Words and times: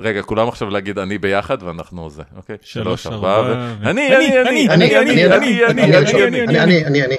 רגע, 0.00 0.22
כולם 0.22 0.48
עכשיו 0.48 0.70
להגיד 0.70 0.98
אני 0.98 1.18
ביחד 1.18 1.62
ואנחנו 1.62 2.10
זה, 2.10 2.22
אוקיי? 2.36 2.56
שלוש, 2.62 3.06
ארבע, 3.06 3.42
ו- 3.46 3.88
אני, 3.88 4.16
אני, 4.16 4.40
אני, 4.40 4.68
אני, 4.68 4.96
אני, 4.96 4.96
אני, 4.98 5.26
אני, 5.26 5.66
אני, 5.66 5.84
אני, 5.84 6.44
אני, 6.44 6.58
אני, 6.58 6.86
אני, 6.86 7.04
אני. 7.04 7.16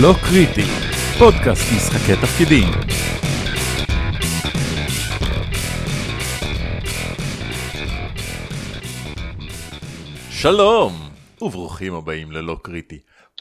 לא 0.00 0.14
קריטי, 0.24 0.64
פודקאסט 1.18 1.72
משחקי 1.76 2.16
תפקידים. 2.16 2.68
שלום, 10.30 11.05
וברוכים 11.46 11.94
הבאים 11.94 12.32
ללא 12.32 12.56
קריטי, 12.62 12.98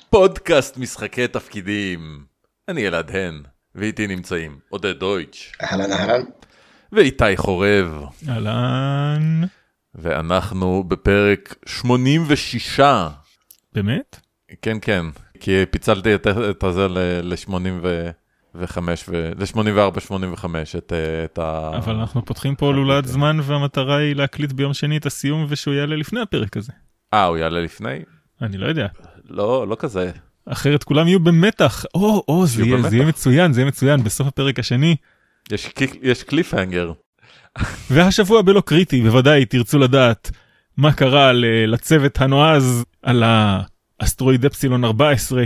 פודקאסט 0.09 0.77
משחקי 0.77 1.27
תפקידים. 1.27 2.25
אני 2.67 2.87
אלעד 2.87 3.15
הן, 3.15 3.43
ואיתי 3.75 4.07
נמצאים 4.07 4.59
עודד 4.69 4.99
דויטש, 4.99 5.51
אהלן 5.63 5.91
אהלן. 5.91 6.21
ואיתי 6.91 7.37
חורב, 7.37 8.05
אהלן. 8.29 9.41
ואנחנו 9.95 10.83
בפרק 10.87 11.55
86. 11.65 12.79
באמת? 13.73 14.19
כן, 14.61 14.77
כן, 14.81 15.05
כי 15.39 15.65
פיצלתי 15.71 16.15
את, 16.15 16.27
את 16.27 16.63
הזה 16.63 16.87
ל-85 16.87 18.79
ל-84, 19.37 19.99
85, 19.99 20.75
את, 20.75 20.93
אה, 20.93 21.25
את 21.25 21.37
ה... 21.37 21.71
אבל 21.77 21.95
אנחנו 21.95 22.25
פותחים 22.25 22.55
פה 22.55 22.73
לולת 22.73 23.05
זמן 23.05 23.37
והמטרה 23.43 23.97
היא 23.97 24.15
להקליט 24.15 24.51
ביום 24.51 24.73
שני 24.73 24.97
את 24.97 25.05
הסיום 25.05 25.45
ושהוא 25.49 25.73
יעלה 25.73 25.95
לפני 25.95 26.21
הפרק 26.21 26.57
הזה. 26.57 26.71
אה, 27.15 27.25
הוא 27.25 27.37
יעלה 27.37 27.61
לפני? 27.61 27.99
אני 28.41 28.57
לא 28.57 28.67
יודע. 28.67 28.87
לא, 29.29 29.67
לא 29.67 29.75
כזה. 29.79 30.11
אחרת 30.45 30.83
כולם 30.83 31.07
יהיו 31.07 31.19
במתח. 31.19 31.85
או, 31.95 32.23
או, 32.27 32.45
זה 32.45 32.63
יהיה. 32.63 32.81
זה 32.81 32.95
יהיה 32.95 33.05
מצוין, 33.05 33.53
זה 33.53 33.61
יהיה 33.61 33.67
מצוין 33.67 34.03
בסוף 34.03 34.27
הפרק 34.27 34.59
השני. 34.59 34.95
יש, 35.51 35.69
יש 36.01 36.23
קליפהנגר. 36.23 36.91
והשבוע 37.91 38.41
בלא 38.41 38.61
קריטי, 38.61 39.01
בוודאי 39.01 39.45
תרצו 39.45 39.79
לדעת 39.79 40.31
מה 40.77 40.93
קרה 40.93 41.31
לצוות 41.67 42.21
הנועז 42.21 42.83
על 43.01 43.23
האסטרואיד 43.99 44.45
אפסילון 44.45 44.85
14. 44.85 45.43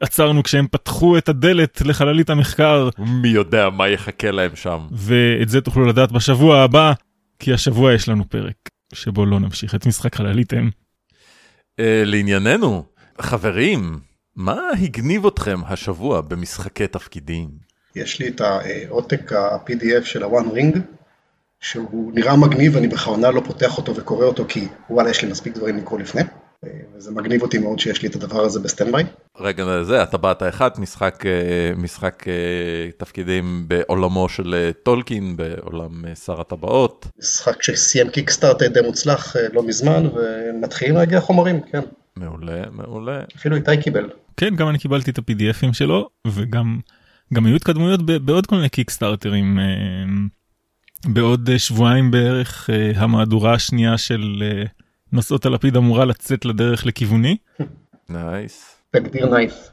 עצרנו 0.00 0.42
כשהם 0.42 0.66
פתחו 0.70 1.18
את 1.18 1.28
הדלת 1.28 1.80
לחללית 1.80 2.30
המחקר, 2.30 2.88
מי 2.98 3.28
יודע 3.28 3.70
מה 3.70 3.88
יחכה 3.88 4.30
להם 4.30 4.56
שם. 4.56 4.78
ואת 4.92 5.48
זה 5.48 5.60
תוכלו 5.60 5.86
לדעת 5.86 6.12
בשבוע 6.12 6.58
הבא, 6.58 6.92
כי 7.38 7.52
השבוע 7.52 7.92
יש 7.92 8.08
לנו 8.08 8.28
פרק 8.28 8.54
שבו 8.94 9.26
לא 9.26 9.40
נמשיך 9.40 9.74
את 9.74 9.86
משחק 9.86 10.14
חללית 10.14 10.54
אם. 10.54 10.70
אה, 11.80 12.02
לענייננו, 12.04 12.84
חברים, 13.20 13.98
מה 14.36 14.60
הגניב 14.82 15.26
אתכם 15.26 15.60
השבוע 15.66 16.20
במשחקי 16.20 16.86
תפקידים? 16.86 17.48
יש 17.96 18.18
לי 18.20 18.28
את 18.28 18.40
העותק 18.40 19.32
ה-PDF 19.32 20.04
של 20.04 20.22
ה-One 20.22 20.54
Ring, 20.54 20.78
שהוא 21.60 22.12
נראה 22.14 22.36
מגניב, 22.36 22.76
אני 22.76 22.88
בכוונה 22.88 23.30
לא 23.30 23.42
פותח 23.44 23.78
אותו 23.78 23.96
וקורא 23.96 24.24
אותו, 24.26 24.44
כי 24.48 24.68
וואלה, 24.90 25.10
יש 25.10 25.24
לי 25.24 25.30
מספיק 25.30 25.54
דברים 25.54 25.76
לקרוא 25.76 25.98
לפני. 25.98 26.22
אה, 26.64 26.70
וזה 26.96 27.10
מגניב 27.10 27.42
אותי 27.42 27.58
מאוד 27.58 27.78
שיש 27.78 28.02
לי 28.02 28.08
את 28.08 28.14
הדבר 28.14 28.40
הזה 28.40 28.60
ב 28.60 28.65
standby. 28.65 29.04
רגע, 29.38 29.82
זה, 29.82 30.02
הטבעת 30.02 30.42
האחת, 30.42 30.78
משחק, 30.78 31.26
אה, 31.26 31.72
משחק 31.76 32.24
אה, 32.28 32.90
תפקידים 32.96 33.64
בעולמו 33.68 34.28
של 34.28 34.70
טולקין, 34.82 35.36
בעולם 35.36 36.14
שר 36.24 36.40
הטבעות. 36.40 37.06
משחק 37.18 37.62
שסיים 37.62 38.10
Kickstarter 38.10 38.62
די 38.62 38.80
מוצלח 38.80 39.36
לא 39.52 39.62
מזמן, 39.62 40.06
ומתחילים 40.06 40.94
להגיע 40.94 41.20
חומרים, 41.20 41.60
כן. 41.60 41.80
מעולה, 42.16 42.62
מעולה. 42.70 43.20
אפילו 43.36 43.56
איתי 43.56 43.76
קיבל. 43.82 44.10
כן, 44.36 44.56
גם 44.56 44.68
אני 44.68 44.78
קיבלתי 44.78 45.10
את 45.10 45.18
ה-PDFים 45.18 45.72
שלו, 45.72 46.08
וגם 46.26 46.80
גם 47.34 47.46
היו 47.46 47.56
התקדמויות 47.56 48.02
בעוד 48.02 48.46
כל 48.46 48.56
מיני 48.56 48.68
Kickstarter 48.68 49.39
ים. 49.39 49.58
בעוד 51.06 51.50
שבועיים 51.56 52.10
בערך 52.10 52.70
המהדורה 52.96 53.54
השנייה 53.54 53.98
של 53.98 54.42
נושאות 55.12 55.46
הלפיד 55.46 55.76
אמורה 55.76 56.04
לצאת 56.04 56.44
לדרך 56.44 56.86
לכיווני. 56.86 57.36
nice. 58.08 58.76
תגדיר 58.90 59.26
nice. 59.26 59.72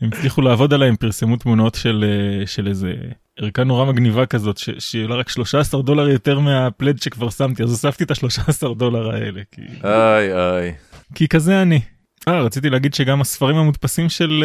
הם 0.00 0.08
הצליחו 0.12 0.40
לעבוד 0.42 0.74
עליהם, 0.74 0.96
פרסמו 0.96 1.36
תמונות 1.36 1.74
של, 1.74 2.04
אה, 2.40 2.46
של 2.46 2.68
איזה 2.68 2.94
ערכה 3.38 3.64
נורא 3.64 3.84
מגניבה 3.84 4.26
כזאת, 4.26 4.58
ש- 4.58 4.70
שהיא 4.78 5.04
עולה 5.04 5.16
רק 5.16 5.28
13 5.28 5.82
דולר 5.82 6.08
יותר 6.08 6.38
מהפלד 6.38 7.02
שכבר 7.02 7.30
שמתי, 7.30 7.62
אז 7.62 7.70
הוספתי 7.70 8.04
את 8.04 8.10
ה-13 8.10 8.74
דולר 8.74 9.10
האלה, 9.10 9.40
כי, 9.52 9.62
איי 9.84 10.32
איי. 10.34 10.74
כי 11.14 11.28
כזה 11.28 11.62
אני. 11.62 11.80
אה, 12.28 12.40
רציתי 12.42 12.70
להגיד 12.70 12.94
שגם 12.94 13.20
הספרים 13.20 13.56
המודפסים 13.56 14.08
של 14.08 14.44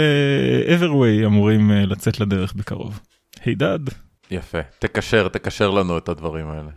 uh, 0.67 0.69
Everway 0.69 1.25
אמורים 1.25 1.71
uh, 1.71 1.85
לצאת 1.85 2.19
לדרך 2.19 2.53
בקרוב. 2.53 2.99
הידד. 3.45 3.79
יפה. 4.31 4.57
תקשר, 4.79 5.27
תקשר 5.27 5.71
לנו 5.71 5.97
את 5.97 6.09
הדברים 6.09 6.49
האלה. 6.49 6.69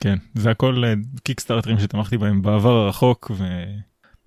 כן, 0.00 0.16
זה 0.34 0.50
הכל 0.50 0.82
קיקסטארטרים 1.22 1.78
שתמכתי 1.78 2.18
בהם 2.18 2.42
בעבר 2.42 2.76
הרחוק, 2.76 3.30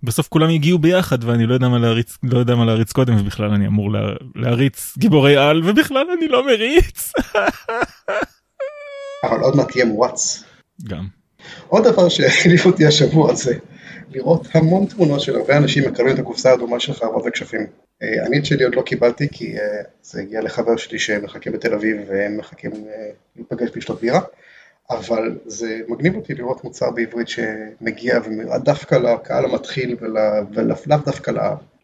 ובסוף 0.04 0.28
כולם 0.28 0.50
הגיעו 0.50 0.80
ביחד, 0.80 1.24
ואני 1.24 1.46
לא 1.46 1.54
יודע 1.54 1.68
מה 1.68 1.80
להריץ, 1.80 2.18
לא 2.24 2.40
יודע 2.40 2.56
מה 2.56 2.66
להריץ 2.66 2.92
קודם, 2.92 3.20
ובכלל 3.20 3.54
אני 3.54 3.68
אמור 3.68 3.92
לה, 3.92 4.00
להריץ 4.36 4.94
גיבורי 4.98 5.38
על, 5.38 5.62
ובכלל 5.66 6.06
אני 6.18 6.28
לא 6.28 6.46
מריץ. 6.46 7.12
אבל 9.24 9.40
עוד 9.40 9.56
מעט 9.56 9.72
תהיה 9.72 9.86
מואץ. 9.86 10.44
גם. 10.84 11.08
עוד 11.68 11.88
דבר 11.88 12.10
שהחליף 12.10 12.66
אותי 12.66 12.86
השבוע 12.86 13.36
זה 13.36 13.54
לראות 14.12 14.48
המון 14.54 14.86
תמונות 14.86 15.22
של 15.22 15.36
הרבה 15.36 15.58
אנשים 15.58 15.88
מקבלים 15.88 16.16
את 16.16 16.20
הקופסה 16.20 16.52
האדומה 16.52 16.80
שלך 16.80 17.02
ערבות 17.02 17.26
הכשפים. 17.26 17.68
אה, 18.02 18.26
אני 18.26 18.40
את 18.40 18.46
שלי 18.46 18.64
עוד 18.64 18.76
לא 18.76 18.82
קיבלתי 18.82 19.28
כי 19.32 19.58
אה, 19.58 19.82
זה 20.02 20.22
הגיע 20.22 20.42
לחבר 20.42 20.78
שלי 20.78 21.00
שמחכה 21.00 21.52
בתל 21.52 21.74
אביב 21.74 21.98
והם 22.08 22.38
מחכים 22.38 22.72
אה, 22.72 23.10
להיפגש 23.36 23.70
לשתות 23.76 24.02
בירה. 24.02 24.22
אבל 24.92 25.38
זה 25.46 25.80
מגניב 25.88 26.16
אותי 26.16 26.34
לראות 26.34 26.64
מוצר 26.64 26.92
בעברית 26.92 27.28
שמגיע 27.28 28.20
דווקא 28.64 28.96
לקהל 28.96 29.46
המתחיל 29.46 29.96
ול- 30.02 30.18
ולאו 30.54 30.76
לאו 30.88 30.98
דווקא 31.06 31.32
ל- 31.32 31.38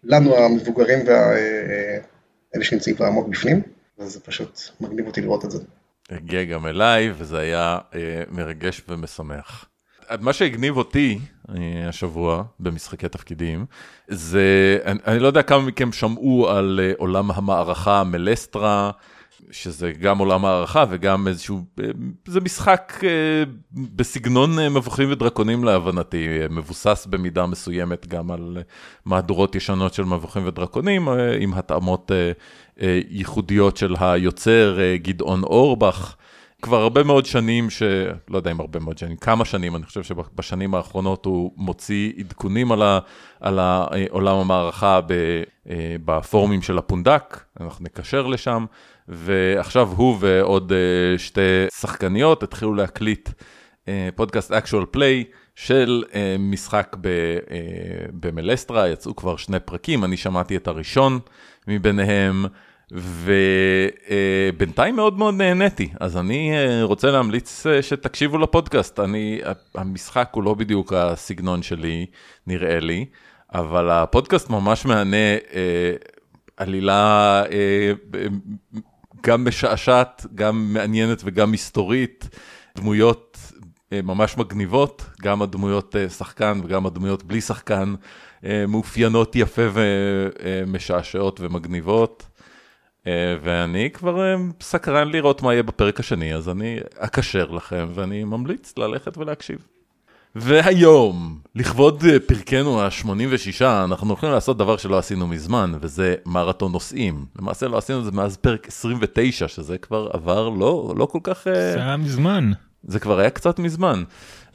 לנו 0.03 0.35
המבוגרים 0.37 0.99
ואלה 1.07 2.63
שנמצאים 2.65 2.95
כבר 2.95 3.05
עמוק 3.05 3.27
בפנים. 3.27 3.61
וזה 3.99 4.19
פשוט 4.19 4.59
מגניב 4.81 5.07
אותי 5.07 5.21
לראות 5.21 5.45
את 5.45 5.51
זה. 5.51 5.59
הגיע 6.09 6.43
גם 6.43 6.67
אליי, 6.67 7.11
וזה 7.17 7.39
היה 7.39 7.77
אה, 7.95 8.23
מרגש 8.31 8.81
ומשמח. 8.89 9.65
מה 10.21 10.33
שהגניב 10.33 10.77
אותי 10.77 11.19
אה, 11.49 11.89
השבוע 11.89 12.43
במשחקי 12.59 13.09
תפקידים, 13.09 13.65
זה, 14.07 14.77
אני, 14.85 14.99
אני 15.07 15.19
לא 15.19 15.27
יודע 15.27 15.41
כמה 15.41 15.61
מכם 15.61 15.91
שמעו 15.91 16.49
על 16.49 16.79
אה, 16.83 16.91
עולם 16.97 17.31
המערכה 17.31 18.03
מלסטרה, 18.03 18.91
שזה 19.51 19.91
גם 19.91 20.17
עולם 20.17 20.45
הערכה 20.45 20.85
וגם 20.89 21.27
איזשהו, 21.27 21.61
אה, 21.79 21.85
זה 22.25 22.41
משחק 22.41 22.93
אה, 23.03 23.43
בסגנון 23.71 24.59
אה, 24.59 24.69
מבוכים 24.69 25.11
ודרקונים 25.11 25.63
להבנתי, 25.63 26.27
מבוסס 26.49 27.07
במידה 27.09 27.45
מסוימת 27.45 28.07
גם 28.07 28.31
על 28.31 28.57
מהדורות 29.05 29.55
ישנות 29.55 29.93
של 29.93 30.03
מבוכים 30.03 30.47
ודרקונים, 30.47 31.07
עם 31.39 31.53
התאמות 31.53 32.11
ייחודיות 33.09 33.77
של 33.77 33.95
היוצר 33.99 34.77
גדעון 34.95 35.43
אורבך. 35.43 36.15
כבר 36.61 36.81
הרבה 36.81 37.03
מאוד 37.03 37.25
שנים, 37.25 37.69
ש... 37.69 37.83
לא 38.29 38.37
יודע 38.37 38.51
אם 38.51 38.59
הרבה 38.59 38.79
מאוד 38.79 38.97
שנים, 38.97 39.17
כמה 39.17 39.45
שנים, 39.45 39.75
אני 39.75 39.85
חושב 39.85 40.03
שבשנים 40.03 40.75
האחרונות 40.75 41.25
הוא 41.25 41.51
מוציא 41.57 42.13
עדכונים 42.17 42.71
על, 42.71 42.81
ה... 42.81 42.99
על 43.39 43.59
ה- 43.59 43.87
עולם 44.09 44.37
המערכה 44.37 45.01
ב... 45.07 45.13
בפורומים 46.05 46.61
של 46.61 46.77
הפונדק, 46.77 47.39
אנחנו 47.61 47.85
נקשר 47.85 48.27
לשם, 48.27 48.65
ועכשיו 49.07 49.87
הוא 49.87 50.17
ועוד 50.19 50.71
אה, 50.71 51.17
שתי 51.17 51.41
שחקניות 51.79 52.43
התחילו 52.43 52.73
להקליט 52.73 53.29
אה, 53.87 54.09
פודקאסט 54.15 54.51
אקשואל 54.51 54.85
פליי 54.91 55.23
של 55.55 56.03
אה, 56.15 56.35
משחק 56.39 56.95
ב, 57.01 57.07
אה, 57.07 57.57
במלסטרה, 58.13 58.89
יצאו 58.89 59.15
כבר 59.15 59.35
שני 59.35 59.59
פרקים, 59.59 60.03
אני 60.03 60.17
שמעתי 60.17 60.55
את 60.55 60.67
הראשון 60.67 61.19
מביניהם, 61.67 62.45
ובינתיים 62.91 64.95
מאוד 64.95 65.17
מאוד 65.17 65.33
נהניתי, 65.33 65.89
אז 65.99 66.17
אני 66.17 66.51
אה, 66.53 66.83
רוצה 66.83 67.11
להמליץ 67.11 67.65
אה, 67.65 67.81
שתקשיבו 67.81 68.37
לפודקאסט, 68.37 68.99
אני, 68.99 69.41
המשחק 69.75 70.29
הוא 70.31 70.43
לא 70.43 70.53
בדיוק 70.53 70.93
הסגנון 70.93 71.61
שלי, 71.61 72.05
נראה 72.47 72.79
לי, 72.79 73.05
אבל 73.53 73.89
הפודקאסט 73.89 74.49
ממש 74.49 74.85
מהנה 74.85 75.33
אה, 75.53 75.93
עלילה 76.57 77.43
אה, 77.51 77.91
גם 79.23 79.45
משעשעת, 79.45 80.25
גם 80.35 80.73
מעניינת 80.73 81.21
וגם 81.25 81.51
מסתורית, 81.51 82.29
דמויות 82.77 83.37
אה, 83.93 84.01
ממש 84.01 84.37
מגניבות, 84.37 85.05
גם 85.21 85.41
הדמויות 85.41 85.95
אה, 85.95 86.09
שחקן 86.09 86.59
וגם 86.63 86.85
הדמויות 86.85 87.23
בלי 87.23 87.41
שחקן, 87.41 87.93
אה, 88.45 88.65
מאופיינות 88.67 89.35
יפה 89.35 89.61
ומשעשעות 89.73 91.39
ומגניבות. 91.41 92.26
אה, 93.07 93.35
ואני 93.43 93.89
כבר 93.93 94.21
אה, 94.21 94.35
סקרן 94.61 95.11
לראות 95.11 95.41
מה 95.41 95.53
יהיה 95.53 95.63
בפרק 95.63 95.99
השני, 95.99 96.35
אז 96.35 96.49
אני 96.49 96.79
אקשר 96.97 97.51
לכם 97.51 97.87
ואני 97.93 98.23
ממליץ 98.23 98.73
ללכת 98.77 99.17
ולהקשיב. 99.17 99.57
והיום, 100.35 101.39
לכבוד 101.55 102.03
אה, 102.09 102.19
פרקנו 102.19 102.81
ה-86, 102.81 103.65
אנחנו 103.65 104.07
הולכים 104.07 104.29
לעשות 104.29 104.57
דבר 104.57 104.77
שלא 104.77 104.97
עשינו 104.97 105.27
מזמן, 105.27 105.71
וזה 105.81 106.15
מרתון 106.25 106.71
נוסעים. 106.71 107.25
למעשה 107.39 107.67
לא 107.67 107.77
עשינו 107.77 107.99
את 107.99 108.05
זה 108.05 108.11
מאז 108.11 108.37
פרק 108.37 108.67
29, 108.67 109.47
שזה 109.47 109.77
כבר 109.77 110.09
עבר 110.13 110.49
לא, 110.49 110.93
לא 110.97 111.05
כל 111.05 111.19
כך... 111.23 111.43
זה 111.43 111.81
היה 111.81 111.97
מזמן. 111.97 112.51
זה 112.87 112.99
כבר 112.99 113.19
היה 113.19 113.29
קצת 113.29 113.59
מזמן. 113.59 114.03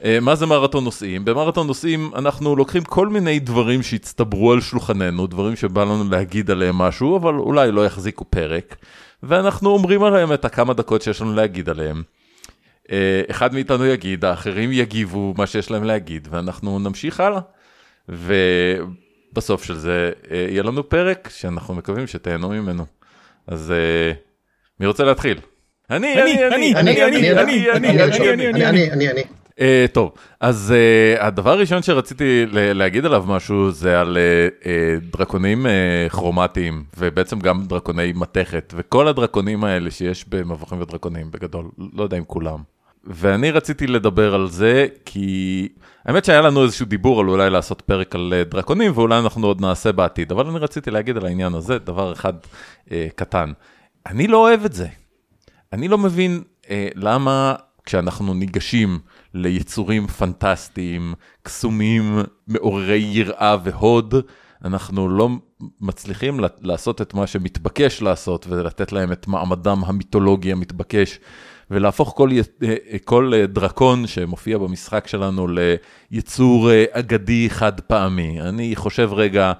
אה, 0.03 0.19
מה 0.21 0.35
זה 0.35 0.45
מרתון 0.45 0.83
נוסעים? 0.83 1.25
במרתון 1.25 1.67
נוסעים 1.67 2.11
אנחנו 2.15 2.55
לוקחים 2.55 2.83
כל 2.83 3.07
מיני 3.07 3.39
דברים 3.39 3.83
שהצטברו 3.83 4.51
על 4.51 4.61
שולחננו, 4.61 5.27
דברים 5.27 5.55
שבא 5.55 5.83
לנו 5.83 6.09
להגיד 6.09 6.51
עליהם 6.51 6.75
משהו, 6.75 7.17
אבל 7.17 7.33
אולי 7.33 7.71
לא 7.71 7.85
יחזיקו 7.85 8.25
פרק, 8.25 8.75
ואנחנו 9.23 9.69
אומרים 9.69 10.03
עליהם 10.03 10.33
את 10.33 10.45
הכמה 10.45 10.73
דקות 10.73 11.01
שיש 11.01 11.21
לנו 11.21 11.33
להגיד 11.33 11.69
עליהם. 11.69 12.03
אה, 12.91 13.21
אחד 13.29 13.53
מאיתנו 13.53 13.85
יגיד, 13.85 14.25
האחרים 14.25 14.71
יגיבו 14.71 15.33
מה 15.37 15.47
שיש 15.47 15.71
להם 15.71 15.83
להגיד, 15.83 16.27
ואנחנו 16.31 16.79
נמשיך 16.79 17.19
הלאה. 17.19 17.39
ובסוף 18.09 19.63
של 19.63 19.75
זה 19.75 20.11
אה, 20.31 20.45
יהיה 20.49 20.63
לנו 20.63 20.89
פרק 20.89 21.29
שאנחנו 21.31 21.73
מקווים 21.73 22.07
שתהנו 22.07 22.49
ממנו. 22.49 22.85
אז 23.47 23.73
מי 24.79 24.85
רוצה 24.85 25.03
להתחיל? 25.03 25.39
אני, 25.89 26.21
אני, 26.21 26.47
אני, 26.47 26.75
אני, 26.75 26.75
אני, 26.75 27.03
אני, 27.03 27.71
אני, 27.71 27.71
אני, 27.71 28.31
אני, 28.33 28.69
אני, 28.69 28.91
אני, 28.91 29.11
אני. 29.11 29.23
Uh, 29.51 29.87
טוב, 29.91 30.11
אז 30.39 30.73
uh, 31.17 31.23
הדבר 31.23 31.51
הראשון 31.51 31.81
שרציתי 31.81 32.45
להגיד 32.51 33.05
עליו 33.05 33.23
משהו 33.27 33.71
זה 33.71 33.99
על 33.99 34.17
uh, 34.17 34.63
uh, 34.63 34.67
דרקונים 35.17 35.65
uh, 35.65 36.09
כרומטיים, 36.09 36.83
ובעצם 36.97 37.39
גם 37.39 37.65
דרקוני 37.65 38.13
מתכת, 38.15 38.73
וכל 38.77 39.07
הדרקונים 39.07 39.63
האלה 39.63 39.91
שיש 39.91 40.25
במבוכים 40.29 40.81
ודרקונים 40.81 41.31
בגדול, 41.31 41.65
לא 41.93 42.03
יודע 42.03 42.17
אם 42.17 42.23
כולם. 42.23 42.59
ואני 43.03 43.51
רציתי 43.51 43.87
לדבר 43.87 44.35
על 44.35 44.47
זה 44.49 44.87
כי 45.05 45.67
האמת 46.05 46.25
שהיה 46.25 46.41
לנו 46.41 46.63
איזשהו 46.63 46.85
דיבור 46.85 47.19
על 47.19 47.29
אולי 47.29 47.49
לעשות 47.49 47.81
פרק 47.81 48.15
על 48.15 48.33
דרקונים 48.49 48.91
ואולי 48.95 49.19
אנחנו 49.19 49.47
עוד 49.47 49.61
נעשה 49.61 49.91
בעתיד, 49.91 50.31
אבל 50.31 50.47
אני 50.47 50.59
רציתי 50.59 50.91
להגיד 50.91 51.17
על 51.17 51.25
העניין 51.25 51.53
הזה 51.53 51.79
דבר 51.79 52.13
אחד 52.13 52.33
uh, 52.87 52.91
קטן. 53.15 53.51
אני 54.05 54.27
לא 54.27 54.37
אוהב 54.37 54.65
את 54.65 54.73
זה. 54.73 54.87
אני 55.73 55.87
לא 55.87 55.97
מבין 55.97 56.41
uh, 56.61 56.67
למה 56.95 57.55
כשאנחנו 57.85 58.33
ניגשים 58.33 58.99
ליצורים 59.33 60.07
פנטסטיים, 60.07 61.13
קסומים, 61.43 62.19
מעוררי 62.47 62.97
יראה 62.97 63.57
והוד, 63.63 64.15
אנחנו 64.65 65.09
לא 65.09 65.29
מצליחים 65.81 66.39
לעשות 66.61 67.01
את 67.01 67.13
מה 67.13 67.27
שמתבקש 67.27 68.01
לעשות 68.01 68.47
ולתת 68.49 68.91
להם 68.91 69.11
את 69.11 69.27
מעמדם 69.27 69.81
המיתולוגי 69.85 70.51
המתבקש 70.51 71.19
ולהפוך 71.71 72.13
כל, 72.15 72.29
כל 73.05 73.31
דרקון 73.47 74.07
שמופיע 74.07 74.57
במשחק 74.57 75.07
שלנו 75.07 75.47
ליצור 76.11 76.69
אגדי 76.91 77.49
חד 77.49 77.79
פעמי. 77.79 78.41
אני 78.41 78.75
חושב 78.75 79.09
רגע, 79.13 79.53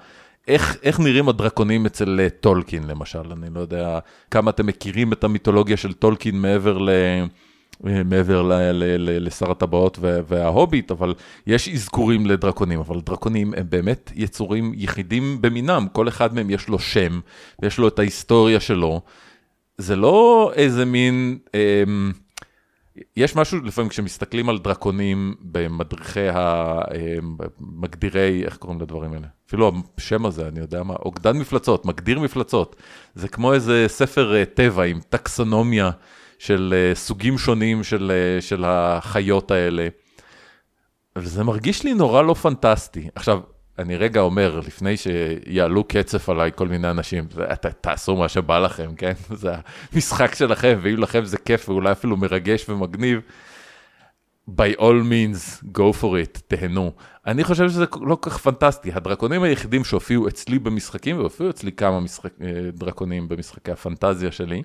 איך, 0.48 0.76
איך 0.82 1.00
נראים 1.00 1.28
הדרקונים 1.28 1.86
אצל 1.86 2.28
טולקין 2.40 2.86
למשל? 2.86 3.32
אני 3.32 3.54
לא 3.54 3.60
יודע 3.60 3.98
כמה 4.30 4.50
אתם 4.50 4.66
מכירים 4.66 5.12
את 5.12 5.24
המיתולוגיה 5.24 5.76
של 5.76 5.92
טולקין 5.92 6.40
מעבר 6.40 6.78
ל... 6.78 6.90
מעבר 7.80 8.50
לשר 8.98 9.50
הטבעות 9.50 9.98
וההוביט, 10.00 10.90
אבל 10.90 11.14
יש 11.46 11.68
אזכורים 11.68 12.26
לדרקונים, 12.26 12.80
אבל 12.80 13.00
דרקונים 13.00 13.54
הם 13.56 13.66
באמת 13.68 14.12
יצורים 14.14 14.72
יחידים 14.76 15.38
במינם, 15.40 15.86
כל 15.92 16.08
אחד 16.08 16.34
מהם 16.34 16.50
יש 16.50 16.68
לו 16.68 16.78
שם, 16.78 17.20
ויש 17.62 17.78
לו 17.78 17.88
את 17.88 17.98
ההיסטוריה 17.98 18.60
שלו. 18.60 19.00
זה 19.78 19.96
לא 19.96 20.52
איזה 20.54 20.84
מין, 20.84 21.38
אה, 21.54 21.82
יש 23.16 23.36
משהו 23.36 23.58
לפעמים 23.64 23.88
כשמסתכלים 23.88 24.48
על 24.48 24.58
דרקונים 24.58 25.34
במדריכי 25.40 26.28
המגדירי, 26.30 28.44
איך 28.44 28.56
קוראים 28.56 28.80
לדברים 28.80 29.12
האלה? 29.12 29.26
אפילו 29.48 29.72
השם 29.98 30.26
הזה, 30.26 30.48
אני 30.48 30.60
יודע 30.60 30.82
מה, 30.82 30.94
אוגדן 30.94 31.38
מפלצות, 31.38 31.86
מגדיר 31.86 32.20
מפלצות. 32.20 32.76
זה 33.14 33.28
כמו 33.28 33.52
איזה 33.52 33.84
ספר 33.88 34.34
אה, 34.34 34.44
טבע 34.44 34.84
עם 34.84 35.00
טקסונומיה. 35.08 35.90
של 36.38 36.74
uh, 36.74 36.96
סוגים 36.96 37.38
שונים 37.38 37.84
של, 37.84 38.12
uh, 38.12 38.42
של 38.42 38.64
החיות 38.66 39.50
האלה. 39.50 39.88
וזה 41.18 41.44
מרגיש 41.44 41.84
לי 41.84 41.94
נורא 41.94 42.22
לא 42.22 42.34
פנטסטי. 42.34 43.08
עכשיו, 43.14 43.40
אני 43.78 43.96
רגע 43.96 44.20
אומר, 44.20 44.60
לפני 44.66 44.96
שיעלו 44.96 45.84
קצף 45.84 46.28
עליי 46.28 46.50
כל 46.54 46.68
מיני 46.68 46.90
אנשים, 46.90 47.26
ת, 47.26 47.66
תעשו 47.66 48.16
מה 48.16 48.28
שבא 48.28 48.58
לכם, 48.58 48.94
כן? 48.94 49.12
זה 49.42 49.52
המשחק 49.92 50.34
שלכם, 50.34 50.78
ואם 50.82 50.98
לכם 50.98 51.24
זה 51.24 51.38
כיף 51.38 51.68
ואולי 51.68 51.92
אפילו 51.92 52.16
מרגש 52.16 52.68
ומגניב, 52.68 53.20
by 54.50 54.78
all 54.78 55.02
means, 55.10 55.64
go 55.78 56.00
for 56.00 56.04
it, 56.04 56.40
תהנו. 56.46 56.92
אני 57.26 57.44
חושב 57.44 57.68
שזה 57.68 57.84
לא 58.00 58.14
כל 58.14 58.30
כך 58.30 58.38
פנטסטי. 58.38 58.92
הדרקונים 58.92 59.42
היחידים 59.42 59.84
שהופיעו 59.84 60.28
אצלי 60.28 60.58
במשחקים, 60.58 61.18
והופיעו 61.18 61.50
אצלי 61.50 61.72
כמה 61.72 62.00
משחק, 62.00 62.32
אה, 62.42 62.70
דרקונים 62.72 63.28
במשחקי 63.28 63.72
הפנטזיה 63.72 64.32
שלי, 64.32 64.62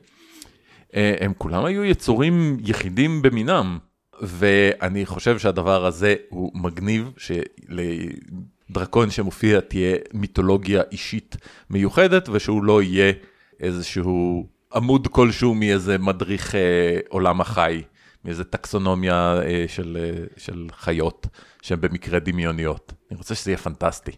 אה, 0.95 1.15
הם 1.19 1.33
כולם 1.37 1.65
היו 1.65 1.83
יצורים 1.83 2.57
יחידים 2.63 3.21
במינם, 3.21 3.77
ואני 4.21 5.05
חושב 5.05 5.39
שהדבר 5.39 5.85
הזה 5.85 6.15
הוא 6.29 6.51
מגניב, 6.53 7.11
שלדרקון 8.69 9.11
שמופיע 9.11 9.59
תהיה 9.59 9.95
מיתולוגיה 10.13 10.81
אישית 10.91 11.37
מיוחדת, 11.69 12.29
ושהוא 12.29 12.63
לא 12.63 12.81
יהיה 12.81 13.13
איזשהו 13.59 14.47
עמוד 14.75 15.07
כלשהו 15.07 15.55
מאיזה 15.55 15.97
מדריך 15.97 16.55
אה, 16.55 16.99
עולם 17.09 17.41
החי, 17.41 17.81
מאיזה 18.25 18.43
טקסונומיה 18.43 19.41
אה, 19.41 19.65
של, 19.67 19.97
אה, 19.99 20.23
של 20.37 20.67
חיות 20.77 21.27
שהן 21.61 21.81
במקרה 21.81 22.19
דמיוניות. 22.19 22.93
אני 23.11 23.17
רוצה 23.17 23.35
שזה 23.35 23.51
יהיה 23.51 23.57
פנטסטי. 23.57 24.11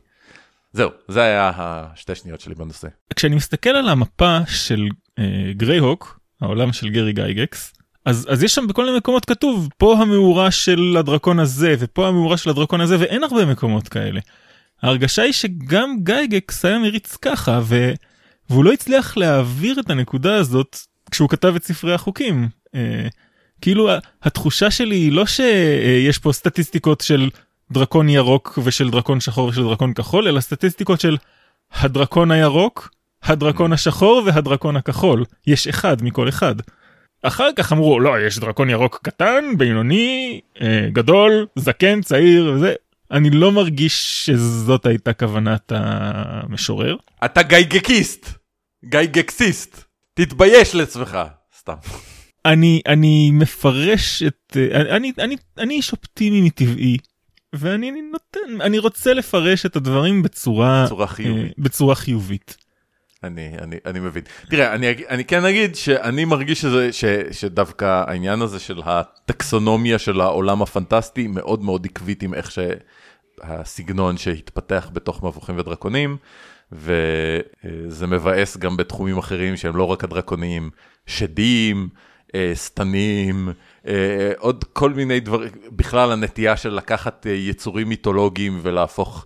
זהו, 0.73 0.89
זה 1.07 1.21
היה 1.21 1.51
השתי 1.55 2.15
שניות 2.15 2.39
שלי 2.39 2.55
בנושא. 2.55 2.87
כשאני 3.15 3.35
מסתכל 3.35 3.69
על 3.69 3.89
המפה 3.89 4.37
של 4.47 4.87
אה, 5.19 5.53
גרייהוק, 5.53 6.19
העולם 6.41 6.73
של 6.73 6.89
גרי 6.89 7.13
גייגקס. 7.13 7.73
אז, 8.05 8.27
אז 8.29 8.43
יש 8.43 8.55
שם 8.55 8.67
בכל 8.67 8.85
מיני 8.85 8.97
מקומות 8.97 9.25
כתוב 9.25 9.69
פה 9.77 9.97
המאורה 9.97 10.51
של 10.51 10.95
הדרקון 10.99 11.39
הזה 11.39 11.75
ופה 11.79 12.07
המאורה 12.07 12.37
של 12.37 12.49
הדרקון 12.49 12.81
הזה 12.81 12.99
ואין 12.99 13.23
הרבה 13.23 13.45
מקומות 13.45 13.87
כאלה. 13.87 14.21
ההרגשה 14.83 15.21
היא 15.21 15.33
שגם 15.33 15.95
גייגקס 16.03 16.65
היה 16.65 16.79
מריץ 16.79 17.15
ככה 17.15 17.59
ו... 17.63 17.91
והוא 18.49 18.65
לא 18.65 18.73
הצליח 18.73 19.17
להעביר 19.17 19.79
את 19.79 19.89
הנקודה 19.89 20.35
הזאת 20.35 20.77
כשהוא 21.11 21.29
כתב 21.29 21.53
את 21.55 21.63
ספרי 21.63 21.93
החוקים. 21.93 22.49
אה, 22.75 23.07
כאילו 23.61 23.89
התחושה 24.23 24.71
שלי 24.71 24.95
היא 24.95 25.11
לא 25.11 25.25
שיש 25.25 26.17
פה 26.17 26.33
סטטיסטיקות 26.33 27.01
של 27.01 27.29
דרקון 27.71 28.09
ירוק 28.09 28.59
ושל 28.63 28.89
דרקון 28.89 29.19
שחור 29.19 29.47
ושל 29.47 29.63
דרקון 29.63 29.93
כחול 29.93 30.27
אלא 30.27 30.39
סטטיסטיקות 30.39 31.01
של 31.01 31.17
הדרקון 31.71 32.31
הירוק 32.31 32.89
הדרקון 33.23 33.73
השחור 33.73 34.21
והדרקון 34.25 34.75
הכחול, 34.75 35.25
יש 35.47 35.67
אחד 35.67 36.03
מכל 36.03 36.29
אחד. 36.29 36.55
אחר 37.23 37.49
כך 37.55 37.73
אמרו 37.73 37.99
לא 37.99 38.19
יש 38.19 38.39
דרקון 38.39 38.69
ירוק 38.69 38.99
קטן, 39.03 39.45
בינוני, 39.57 40.41
אה, 40.61 40.87
גדול, 40.91 41.45
זקן, 41.55 42.01
צעיר 42.01 42.51
וזה. 42.55 42.73
אני 43.11 43.29
לא 43.29 43.51
מרגיש 43.51 44.25
שזאת 44.25 44.85
הייתה 44.85 45.13
כוונת 45.13 45.71
המשורר. 45.75 46.95
אתה 47.25 47.43
גייגקיסט, 47.43 48.29
גייגקסיסט, 48.85 49.83
תתבייש 50.13 50.75
לעצמך, 50.75 51.17
סתם. 51.59 51.75
אני 52.45 52.81
אני 52.87 53.31
מפרש 53.31 54.23
את 54.23 54.57
אני 54.75 55.11
אני 55.19 55.35
אני 55.57 55.73
איש 55.73 55.91
אופטימי 55.91 56.41
מטבעי 56.41 56.97
ואני 57.53 57.91
נותן 58.11 58.61
אני 58.61 58.79
רוצה 58.79 59.13
לפרש 59.13 59.65
את 59.65 59.75
הדברים 59.75 60.23
בצורה 60.23 60.85
בצורה 60.85 61.07
חיובית. 61.07 61.59
בצורה 61.59 61.95
חיובית. 61.95 62.57
אני, 63.23 63.51
אני, 63.61 63.75
אני 63.85 63.99
מבין. 63.99 64.23
תראה, 64.49 64.73
אני, 64.73 64.87
אני 65.09 65.25
כן 65.25 65.45
אגיד 65.45 65.75
שאני 65.75 66.25
מרגיש 66.25 66.61
שזה, 66.61 66.93
ש, 66.93 67.05
שדווקא 67.31 68.03
העניין 68.07 68.41
הזה 68.41 68.59
של 68.59 68.81
הטקסונומיה 68.85 69.99
של 69.99 70.21
העולם 70.21 70.61
הפנטסטי 70.61 71.27
מאוד 71.27 71.63
מאוד 71.63 71.85
עקבית 71.85 72.23
עם 72.23 72.33
איך 72.33 72.51
שהסגנון 72.51 74.17
שהתפתח 74.17 74.89
בתוך 74.93 75.23
מבוכים 75.23 75.57
ודרקונים, 75.57 76.17
וזה 76.71 78.07
מבאס 78.07 78.57
גם 78.57 78.77
בתחומים 78.77 79.17
אחרים 79.17 79.57
שהם 79.57 79.75
לא 79.75 79.83
רק 79.83 80.03
הדרקונים, 80.03 80.69
שדים, 81.05 81.89
אה, 82.35 82.51
שטנים, 82.55 83.49
אה, 83.87 84.31
עוד 84.37 84.63
כל 84.73 84.93
מיני 84.93 85.19
דברים, 85.19 85.49
בכלל 85.71 86.11
הנטייה 86.11 86.57
של 86.57 86.69
לקחת 86.69 87.27
אה, 87.27 87.31
יצורים 87.31 87.89
מיתולוגיים 87.89 88.59
ולהפוך 88.61 89.25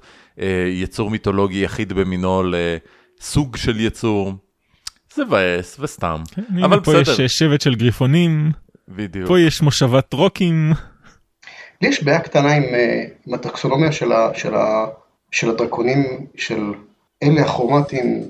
יצור 0.67 1.09
מיתולוגי 1.09 1.63
יחיד 1.63 1.93
במינו 1.93 2.43
ל... 2.43 2.55
סוג 3.25 3.57
של 3.57 3.79
יצור. 3.79 4.33
זה 5.15 5.25
מבאס 5.25 5.79
וסתם, 5.79 6.21
כן, 6.31 6.63
אבל 6.63 6.79
פה 6.79 6.91
בסדר. 6.91 7.15
פה 7.15 7.23
יש 7.23 7.39
שבט 7.39 7.61
של 7.61 7.75
גריפונים, 7.75 8.51
בדיוק. 8.89 9.27
פה 9.27 9.39
יש 9.39 9.61
מושבת 9.61 10.13
רוקים. 10.13 10.73
לי 11.81 11.87
יש 11.87 12.03
בעיה 12.03 12.19
קטנה 12.19 12.53
עם, 12.53 12.63
אה, 12.63 13.03
עם 13.27 13.33
הטקסונומיה 13.33 13.91
של, 13.91 14.11
ה, 14.11 14.29
של, 14.33 14.55
ה, 14.55 14.85
של 15.31 15.49
הדרקונים, 15.49 16.25
של 16.35 16.61
אלה 17.23 17.41
הכרומטים 17.41 18.29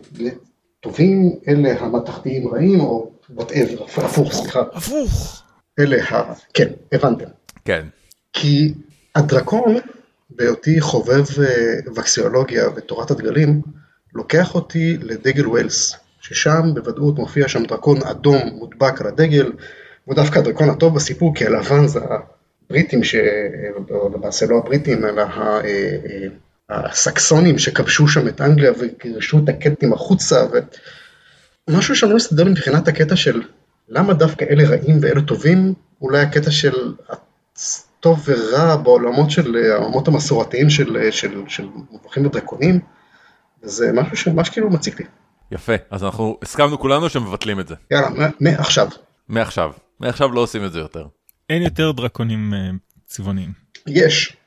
טובים, 0.79 1.31
אלה 1.47 1.79
המתכתיים 1.79 2.47
רעים, 2.47 2.79
או 2.79 3.11
whatever, 3.29 3.83
הפוך, 3.83 4.33
סליחה. 4.33 4.61
הפוך. 4.73 5.43
אלה 5.79 6.03
ה... 6.09 6.33
כן, 6.53 6.67
הבנתם. 6.91 7.29
כן. 7.65 7.85
כי 8.33 8.73
הדרקון, 9.15 9.75
בהיותי 10.29 10.81
חובב 10.81 11.23
אה, 11.39 11.91
וקסילולוגיה 11.95 12.69
ותורת 12.75 13.11
הדגלים, 13.11 13.61
לוקח 14.15 14.55
אותי 14.55 14.97
לדגל 15.01 15.47
ויילס, 15.47 15.95
ששם 16.21 16.61
בוודאות 16.73 17.15
מופיע 17.15 17.47
שם 17.47 17.63
דרקון 17.63 17.97
אדום 18.03 18.41
מודבק 18.53 19.01
על 19.01 19.07
הדגל, 19.07 19.51
הוא 20.05 20.15
דווקא 20.15 20.39
הדרקון 20.39 20.69
הטוב 20.69 20.95
בסיפור, 20.95 21.35
כי 21.35 21.45
הלבן 21.45 21.87
זה 21.87 21.99
הבריטים, 22.69 23.03
ש... 23.03 23.15
למעשה 24.15 24.45
לא 24.45 24.57
הבריטים, 24.57 25.05
אלא 25.05 25.21
ה... 25.21 25.59
אה, 25.65 26.27
הסקסונים 26.69 27.59
שכבשו 27.59 28.07
שם 28.07 28.27
את 28.27 28.41
אנגליה 28.41 28.71
וגירשו 28.79 29.39
את 29.43 29.49
הקטים 29.49 29.93
החוצה, 29.93 30.45
ומשהו 31.69 31.95
שם 31.95 32.09
לא 32.09 32.15
מסתדר 32.15 32.43
מבחינת 32.45 32.87
הקטע 32.87 33.15
של 33.15 33.41
למה 33.89 34.13
דווקא 34.13 34.45
אלה 34.45 34.69
רעים 34.69 34.97
ואלה 35.01 35.21
טובים, 35.21 35.73
אולי 36.01 36.21
הקטע 36.21 36.51
של 36.51 36.93
טוב 37.99 38.25
ורע 38.27 38.75
בעולמות 38.75 39.31
של, 39.31 39.55
העולמות 39.55 40.07
המסורתיים 40.07 40.69
של, 40.69 41.11
של, 41.11 41.41
של 41.47 41.65
מובכים 41.91 42.25
ודרקונים, 42.25 42.79
וזה 43.65 43.91
משהו 43.93 44.17
שממש 44.17 44.49
כאילו 44.49 44.69
מציק 44.69 44.99
לי. 44.99 45.05
יפה, 45.51 45.73
אז 45.89 46.03
אנחנו 46.03 46.37
הסכמנו 46.41 46.79
כולנו 46.79 47.09
שמבטלים 47.09 47.59
את 47.59 47.67
זה. 47.67 47.75
יאללה, 47.91 48.29
מעכשיו. 48.39 48.87
מעכשיו, 49.29 49.71
מעכשיו 49.99 50.31
לא 50.31 50.39
עושים 50.41 50.65
את 50.65 50.71
זה 50.71 50.79
יותר. 50.79 51.07
אין 51.49 51.61
יותר 51.61 51.91
דרקונים 51.91 52.53
אה, 52.53 52.69
צבעוניים. 53.05 53.49
יש, 53.87 54.37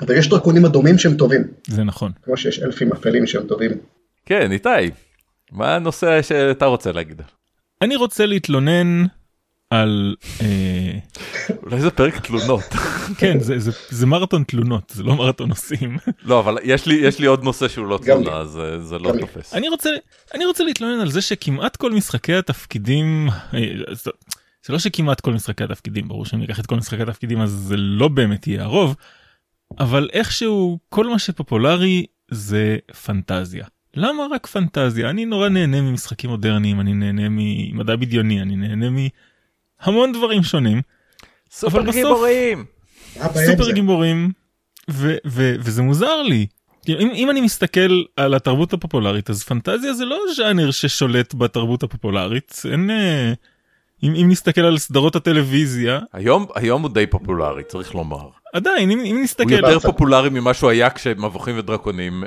אבל 0.00 0.16
יש 0.16 0.28
דרקונים 0.28 0.64
אדומים 0.64 0.98
שהם 0.98 1.16
טובים. 1.16 1.42
זה 1.66 1.84
נכון. 1.84 2.12
כמו 2.22 2.36
שיש 2.36 2.62
אלפים 2.62 2.92
אפלים 2.92 3.26
שהם 3.26 3.46
טובים. 3.46 3.70
כן, 4.26 4.52
איתי, 4.52 4.68
מה 5.52 5.74
הנושא 5.74 6.22
שאתה 6.22 6.66
רוצה 6.66 6.92
להגיד? 6.92 7.22
אני 7.82 7.96
רוצה 7.96 8.26
להתלונן 8.26 9.04
על 9.70 10.16
אה, 10.40 10.98
אולי 11.62 11.80
זה 11.80 11.90
פרק 11.90 12.26
תלונות. 12.26 12.62
כן 13.18 13.40
זה 13.40 13.58
זה 13.58 13.70
זה 13.88 14.06
מרתון 14.06 14.44
תלונות 14.44 14.92
זה 14.94 15.02
לא 15.02 15.14
מרתון 15.14 15.48
נושאים. 15.48 15.96
לא 16.24 16.40
אבל 16.40 16.58
יש 16.62 16.86
לי 16.86 16.94
יש 16.94 17.18
לי 17.18 17.26
עוד 17.26 17.44
נושא 17.44 17.68
שהוא 17.68 17.86
לא 17.86 17.98
תלונה 18.02 18.36
אז 18.36 18.58
אה, 18.58 18.80
זה 18.80 18.98
לא 18.98 19.12
תופס. 19.20 19.54
אני 19.54 19.68
רוצה 19.68 19.90
אני 20.34 20.44
רוצה 20.44 20.64
להתלונן 20.64 21.00
על 21.00 21.10
זה 21.10 21.20
שכמעט 21.20 21.76
כל 21.76 21.92
משחקי 21.92 22.34
התפקידים 22.34 23.28
אה, 23.54 23.60
זה 24.66 24.72
לא 24.72 24.78
שכמעט 24.78 25.20
כל 25.20 25.32
משחקי 25.32 25.64
התפקידים 25.64 26.08
ברור 26.08 26.24
שאני 26.24 26.44
אקח 26.44 26.60
את 26.60 26.66
כל 26.66 26.76
משחקי 26.76 27.02
התפקידים 27.02 27.40
אז 27.40 27.50
זה 27.50 27.76
לא 27.76 28.08
באמת 28.08 28.46
יהיה 28.46 28.62
הרוב 28.62 28.96
אבל 29.78 30.08
איכשהו 30.12 30.78
כל 30.88 31.06
מה 31.06 31.18
שפופולרי 31.18 32.06
זה 32.30 32.76
פנטזיה. 33.04 33.66
למה 33.94 34.26
רק 34.32 34.46
פנטזיה? 34.46 35.10
אני 35.10 35.24
נורא 35.24 35.48
נהנה 35.48 35.80
ממשחקים 35.80 36.30
מודרניים, 36.30 36.80
אני 36.80 36.94
נהנה 36.94 37.22
ממדע 37.30 37.96
בדיוני, 37.96 38.42
אני 38.42 38.56
נהנה 38.56 38.90
מהמון 39.86 40.12
דברים 40.12 40.42
שונים. 40.42 40.82
סופר 41.50 41.90
גיבורים! 41.90 42.64
סופר 43.22 43.70
גיבורים, 43.70 44.32
ו- 44.90 45.16
ו- 45.26 45.54
וזה 45.58 45.82
מוזר 45.82 46.22
לי. 46.22 46.46
אם, 46.88 47.10
אם 47.14 47.30
אני 47.30 47.40
מסתכל 47.40 48.02
על 48.16 48.34
התרבות 48.34 48.72
הפופולרית 48.72 49.30
אז 49.30 49.42
פנטזיה 49.42 49.92
זה 49.92 50.04
לא 50.04 50.18
ז'אנר 50.36 50.70
ששולט 50.70 51.34
בתרבות 51.34 51.82
הפופולרית 51.82 52.62
אין 52.72 52.90
אה, 52.90 53.32
אם, 54.02 54.14
אם 54.14 54.28
נסתכל 54.28 54.60
על 54.60 54.78
סדרות 54.78 55.16
הטלוויזיה 55.16 56.00
היום 56.12 56.46
היום 56.54 56.82
הוא 56.82 56.90
די 56.90 57.06
פופולרי 57.06 57.64
צריך 57.64 57.94
לומר 57.94 58.28
עדיין 58.52 58.90
אם, 58.90 59.00
אם 59.00 59.20
נסתכל 59.22 59.44
הוא 59.44 59.52
יותר 59.52 59.78
פופולרי 59.78 60.28
ממה 60.28 60.54
שהוא 60.54 60.70
היה 60.70 60.90
כשמבוכים 60.90 61.58
ודרקונים 61.58 62.24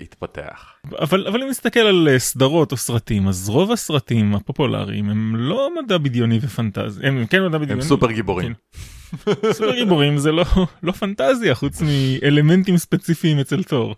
התפתח. 0.00 0.74
אבל 0.98 1.26
אבל 1.26 1.42
אם 1.42 1.48
נסתכל 1.48 1.80
על 1.80 2.08
אה, 2.12 2.18
סדרות 2.18 2.72
או 2.72 2.76
סרטים 2.76 3.28
אז 3.28 3.48
רוב 3.48 3.72
הסרטים 3.72 4.34
הפופולריים 4.34 5.10
הם 5.10 5.36
לא 5.36 5.70
מדע 5.78 5.98
בדיוני 5.98 6.38
ופנטזיה 6.42 7.08
הם 7.08 7.26
כן 7.26 7.44
מדע 7.46 7.58
בדיוני 7.58 7.82
הם 7.82 7.88
סופר 7.88 8.10
גיבורים. 8.10 8.54
כן. 8.54 9.32
סופר 9.52 9.74
גיבורים 9.74 10.18
זה 10.18 10.32
לא 10.32 10.44
לא 10.82 10.92
פנטזיה 10.92 11.54
חוץ 11.54 11.82
מאלמנטים 11.82 12.76
ספציפיים 12.76 13.38
אצל 13.38 13.62
תור. 13.62 13.94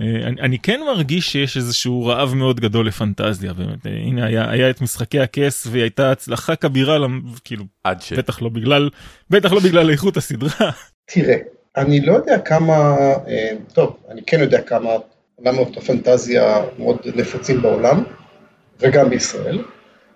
אה, 0.00 0.28
אני, 0.28 0.40
אני 0.40 0.58
כן 0.58 0.80
מרגיש 0.86 1.32
שיש 1.32 1.56
איזשהו 1.56 2.06
רעב 2.06 2.34
מאוד 2.34 2.60
גדול 2.60 2.86
לפנטזיה 2.86 3.52
באמת 3.52 3.86
אה, 3.86 3.92
הנה 3.92 4.26
היה 4.26 4.50
היה 4.50 4.70
את 4.70 4.80
משחקי 4.80 5.20
הכס 5.20 5.66
והיא 5.70 5.82
הייתה 5.82 6.10
הצלחה 6.10 6.56
כבירה 6.56 6.98
כאילו 7.44 7.64
עד 7.84 8.02
ש... 8.02 8.12
בטח 8.12 8.42
לא 8.42 8.48
בגלל 8.48 8.90
בטח 9.30 9.52
לא 9.52 9.60
בגלל 9.60 9.90
איכות 9.90 10.16
הסדרה. 10.16 10.70
תראה 11.06 11.36
אני 11.76 12.00
לא 12.00 12.12
יודע 12.12 12.38
כמה 12.38 12.96
טוב 13.72 13.96
אני 14.10 14.22
כן 14.26 14.40
יודע 14.40 14.60
כמה 14.60 14.90
עולמות 15.44 15.76
הפנטזיה 15.76 16.62
מאוד 16.78 16.96
נפוצים 17.14 17.62
בעולם, 17.62 18.04
וגם 18.80 19.10
בישראל, 19.10 19.64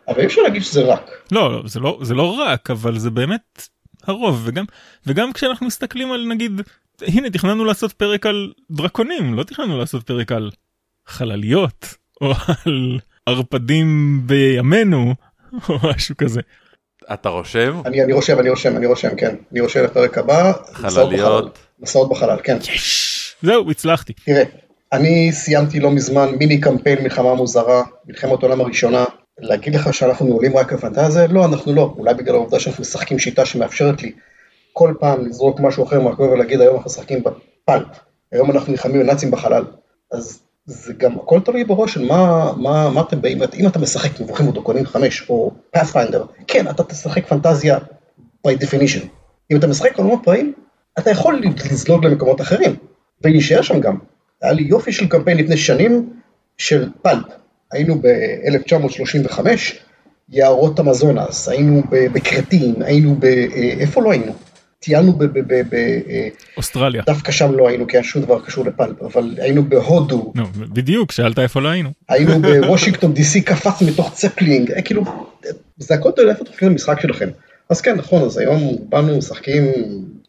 אבל 0.08 0.20
אי 0.20 0.26
אפשר 0.26 0.42
להגיד 0.42 0.62
שזה 0.62 0.82
רק. 0.82 1.10
לא, 1.32 1.52
לא, 1.52 1.62
זה 1.66 1.80
לא, 1.80 1.98
זה 2.02 2.14
לא 2.14 2.22
רק, 2.22 2.70
אבל 2.70 2.98
זה 2.98 3.10
באמת 3.10 3.68
הרוב, 4.06 4.42
וגם, 4.44 4.64
וגם 5.06 5.32
כשאנחנו 5.32 5.66
מסתכלים 5.66 6.12
על 6.12 6.26
נגיד, 6.28 6.60
הנה 7.02 7.30
תכננו 7.30 7.64
לעשות 7.64 7.92
פרק 7.92 8.26
על 8.26 8.52
דרקונים, 8.70 9.34
לא 9.34 9.42
תכננו 9.42 9.78
לעשות 9.78 10.02
פרק 10.02 10.32
על 10.32 10.50
חלליות, 11.06 11.94
או 12.20 12.32
על 12.66 12.98
ערפדים 13.26 14.20
בימינו, 14.26 15.14
או 15.68 15.74
משהו 15.82 16.16
כזה. 16.16 16.40
אתה 17.12 17.28
רושם? 17.28 17.80
אני, 17.84 18.04
אני 18.04 18.12
רושם, 18.12 18.38
אני 18.38 18.50
רושם, 18.50 18.76
אני 18.76 18.86
רושם, 18.86 19.16
כן. 19.16 19.36
אני 19.52 19.60
רושם 19.60 19.84
לפרק 19.84 20.18
הבא. 20.18 20.52
חלליות. 20.72 21.58
מסעות 21.80 22.10
בחלל, 22.10 22.36
כן. 22.44 22.58
יש! 22.60 23.34
זהו, 23.42 23.70
הצלחתי. 23.70 24.12
תראה, 24.12 24.42
אני 24.92 25.32
סיימתי 25.32 25.80
לא 25.80 25.90
מזמן 25.90 26.28
מיני 26.38 26.60
קמפיין 26.60 27.02
מלחמה 27.02 27.34
מוזרה, 27.34 27.82
מלחמת 28.06 28.42
העולם 28.42 28.60
הראשונה. 28.60 29.04
להגיד 29.38 29.74
לך 29.74 29.94
שאנחנו 29.94 30.26
נעולים 30.26 30.56
רק 30.56 30.72
על 30.72 30.78
פנטזיה? 30.78 31.26
לא, 31.26 31.44
אנחנו 31.44 31.72
לא. 31.72 31.94
אולי 31.98 32.14
בגלל 32.14 32.34
העובדה 32.34 32.60
שאנחנו 32.60 32.82
משחקים 32.82 33.18
שיטה 33.18 33.44
שמאפשרת 33.44 34.02
לי 34.02 34.12
כל 34.72 34.94
פעם 35.00 35.26
לזרוק 35.26 35.60
משהו 35.60 35.84
אחר 35.84 36.00
מהכל 36.00 36.22
ולהגיד 36.22 36.60
היום 36.60 36.76
אנחנו 36.76 36.90
משחקים 36.90 37.22
בפלפ. 37.22 37.86
היום 38.32 38.50
אנחנו 38.50 38.72
נלחמים 38.72 39.00
בנאצים 39.02 39.30
בחלל. 39.30 39.64
אז 40.12 40.40
זה 40.66 40.92
גם 40.92 41.18
הכל 41.18 41.40
תלוי 41.40 41.64
בראש 41.64 41.94
של 41.94 42.04
מה, 42.04 42.52
מה, 42.56 42.90
מה 42.90 43.00
אתם 43.00 43.20
באים, 43.20 43.38
אם 43.58 43.66
אתה 43.66 43.78
משחק 43.78 44.20
מבוכים 44.20 44.48
ודרקונים 44.48 44.86
5 44.86 45.30
או 45.30 45.52
פאת'פיינדר, 45.70 46.24
כן, 46.46 46.68
אתה 46.68 46.84
תשחק 46.84 47.26
פנטזיה 47.26 47.78
by 48.46 48.50
definition. 48.50 49.06
אם 49.50 49.56
אתה 49.56 49.66
משחק 49.66 49.98
עולמות 49.98 50.20
פראים, 50.24 50.52
אתה 50.98 51.10
יכול 51.10 51.42
לזלוג 51.70 52.06
למקומות 52.06 52.40
אחרים, 52.40 52.76
ולהישאר 53.24 53.62
שם 53.62 53.80
גם. 53.80 53.98
היה 54.42 54.52
לי 54.52 54.62
יופי 54.62 54.92
של 54.92 55.08
קמפיין 55.08 55.38
לפני 55.38 55.56
שנים 55.56 56.10
של 56.58 56.88
pulp. 57.02 57.24
היינו 57.72 58.00
ב-1935, 58.00 59.40
יערות 60.28 60.78
האמזונס, 60.78 61.48
היינו 61.48 61.82
בכרתים, 61.90 62.74
היינו 62.82 63.16
ב... 63.18 63.24
אה, 63.24 63.74
איפה 63.80 64.02
לא 64.02 64.10
היינו? 64.12 64.34
טיילנו 64.80 65.12
ב... 65.12 65.22
אה, 65.72 66.28
אוסטרליה. 66.56 67.02
דווקא 67.06 67.32
שם 67.32 67.52
לא 67.52 67.68
היינו, 67.68 67.86
כי 67.86 67.96
היה 67.96 68.04
שום 68.04 68.22
דבר 68.22 68.40
קשור 68.40 68.64
ל 68.64 68.71
pulp, 68.71 69.02
אבל 69.02 69.34
היינו 69.38 69.64
בהודו. 69.64 70.32
נו, 70.36 70.40
בדיוק, 70.58 71.12
שאלת 71.12 71.38
איפה 71.38 71.60
לא 71.60 71.68
היינו. 71.68 71.90
היינו 72.08 72.32
בוושינגטון 72.42 73.14
די.סי, 73.14 73.40
קפץ 73.40 73.82
מתוך 73.82 74.12
צפלין, 74.14 74.72
אה, 74.72 74.82
כאילו, 74.82 75.04
זה 75.76 75.94
הכל 75.94 76.10
תלוי 76.10 76.30
איפה 76.30 76.44
תתחיל 76.44 76.68
המשחק 76.68 77.00
שלכם. 77.00 77.28
אז 77.70 77.80
כן, 77.80 77.96
נכון, 77.96 78.22
אז 78.22 78.38
היום 78.38 78.76
באנו, 78.88 79.18
משחקים, 79.18 79.64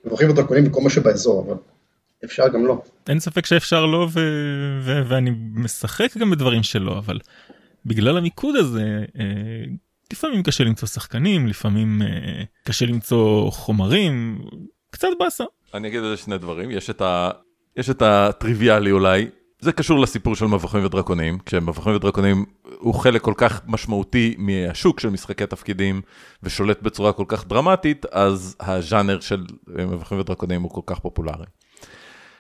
מבוכים 0.06 0.30
ודרקונים 0.30 0.64
בכל 0.64 0.82
מה 0.82 0.90
שבאזור, 0.90 1.46
אבל 1.48 1.56
אפשר 2.26 2.48
גם 2.48 2.66
לא. 2.66 2.82
אין 3.10 3.20
ספק 3.20 3.46
שאפשר 3.46 3.86
לא 3.86 4.08
ו... 4.12 4.20
ו... 4.82 5.02
ואני 5.08 5.32
משחק 5.54 6.18
גם 6.18 6.30
בדברים 6.30 6.64
שלא 6.64 6.98
אבל 6.98 7.20
בגלל 7.86 8.18
המיקוד 8.18 8.56
הזה 8.56 9.06
אה, 9.20 9.26
לפעמים 10.14 10.44
קשה 10.44 10.64
למצוא 10.64 10.88
שחקנים 10.88 11.48
לפעמים 11.48 12.02
אה, 12.02 12.44
קשה 12.64 12.86
למצוא 12.86 13.52
חומרים 13.52 14.42
קצת 14.92 15.08
באסה. 15.20 15.44
אני 15.74 15.88
אגיד 15.88 16.00
על 16.00 16.10
זה 16.10 16.18
שני 16.18 16.38
דברים 16.38 16.72
יש 16.72 16.90
את 16.90 17.02
ה... 17.02 17.30
יש 17.78 17.90
את 17.90 18.02
הטריוויאלי 18.02 18.92
אולי 18.92 19.28
זה 19.62 19.72
קשור 19.72 20.00
לסיפור 20.00 20.36
של 20.36 20.46
מבוכים 20.46 20.86
ודרקונים, 20.86 21.40
כשמבוכים 21.46 21.96
ודרקונים 21.96 22.46
הוא 22.78 22.94
חלק 22.94 23.22
כל 23.22 23.34
כך 23.38 23.62
משמעותי 23.68 24.36
מהשוק 24.38 25.00
של 25.00 25.10
משחקי 25.10 25.46
תפקידים 25.46 26.02
ושולט 26.44 26.82
בצורה 26.82 27.14
כל 27.14 27.26
כך 27.28 27.48
דרמטית, 27.48 28.06
אז 28.12 28.56
הז'אנר 28.60 29.20
של 29.20 29.46
מבוכים 29.68 30.20
ודרקונים 30.20 30.62
הוא 30.62 30.72
כל 30.72 30.82
כך 30.86 31.00
פופולרי. 31.00 31.46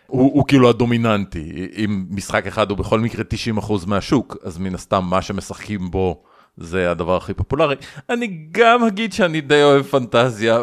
הוא, 0.10 0.34
הוא 0.34 0.48
כאילו 0.48 0.70
הדומיננטי, 0.70 1.68
אם 1.76 2.06
משחק 2.10 2.48
אחד 2.48 2.70
הוא 2.70 2.78
בכל 2.78 3.00
מקרה 3.00 3.24
90% 3.58 3.72
מהשוק, 3.88 4.38
אז 4.44 4.58
מן 4.58 4.76
הסתם 4.76 5.04
מה 5.10 5.22
שמשחקים 5.22 5.92
בו 5.92 6.24
זה 6.58 6.92
הדבר 6.92 7.18
הכי 7.18 7.34
פופולרי. 7.34 7.76
אני 8.10 8.48
גם 8.52 8.84
אגיד 8.84 9.14
שאני 9.14 9.42
די 9.42 9.64
אוהב 9.64 9.84
פנטזיה, 9.84 10.62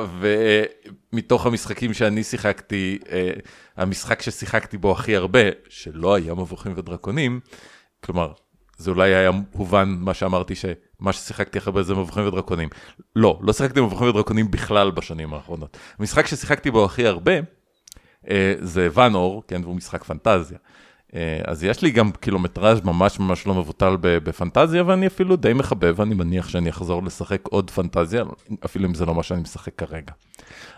ומתוך 1.12 1.47
המשחקים 1.47 1.95
שאני 1.95 2.25
שיחקתי, 2.25 2.99
אה, 3.11 3.31
המשחק 3.76 4.23
ששיחקתי 4.23 4.79
בו 4.79 4.93
הכי 4.93 5.17
הרבה, 5.17 5.41
שלא 5.69 6.15
היה 6.15 6.35
מבוכים 6.35 6.73
ודרקונים, 6.76 7.41
כלומר, 8.05 8.33
זה 8.79 8.91
אולי 8.91 9.15
היה 9.15 9.31
הובן 9.53 9.97
מה 9.99 10.15
שאמרתי 10.15 10.55
שמה 10.55 11.12
ששיחקתי 11.12 11.59
הכי 11.59 11.69
הרבה 11.69 11.83
זה 11.83 11.95
מבוכים 11.95 12.26
ודרקונים. 12.26 12.69
לא, 13.17 13.38
לא 13.43 13.53
שיחקתי 13.53 13.81
מבוכים 13.81 14.09
ודרקונים 14.09 14.50
בכלל 14.50 14.91
בשנים 14.91 15.35
האחרונות. 15.35 15.76
המשחק 15.99 16.26
ששיחקתי 16.26 16.71
בו 16.71 16.85
הכי 16.85 17.07
הרבה, 17.07 17.33
זה 18.61 18.88
ואנור, 18.92 19.42
כן, 19.49 19.61
והוא 19.64 19.76
משחק 19.76 20.04
פנטזיה. 20.04 20.59
אה, 21.14 21.40
אז 21.45 21.64
יש 21.64 21.83
לי 21.83 21.90
גם 21.90 22.11
קילומטראז' 22.12 22.80
ממש 22.85 23.18
ממש 23.18 23.47
לא 23.47 23.54
מבוטל 23.54 23.97
בפנטזיה, 24.00 24.85
ואני 24.87 25.06
אפילו 25.06 25.37
די 25.37 25.52
מחבב, 25.52 25.95
ואני 25.97 26.14
מניח 26.14 26.49
שאני 26.49 26.71
אחזור 26.71 27.02
לשחק 27.02 27.40
עוד 27.49 27.71
פנטזיה, 27.71 28.25
אפילו 28.64 28.88
אם 28.88 28.95
זה 28.95 29.06
לא 29.06 29.14
מה 29.14 29.23
שאני 29.23 29.40
משחק 29.40 29.75
כרגע. 29.75 30.12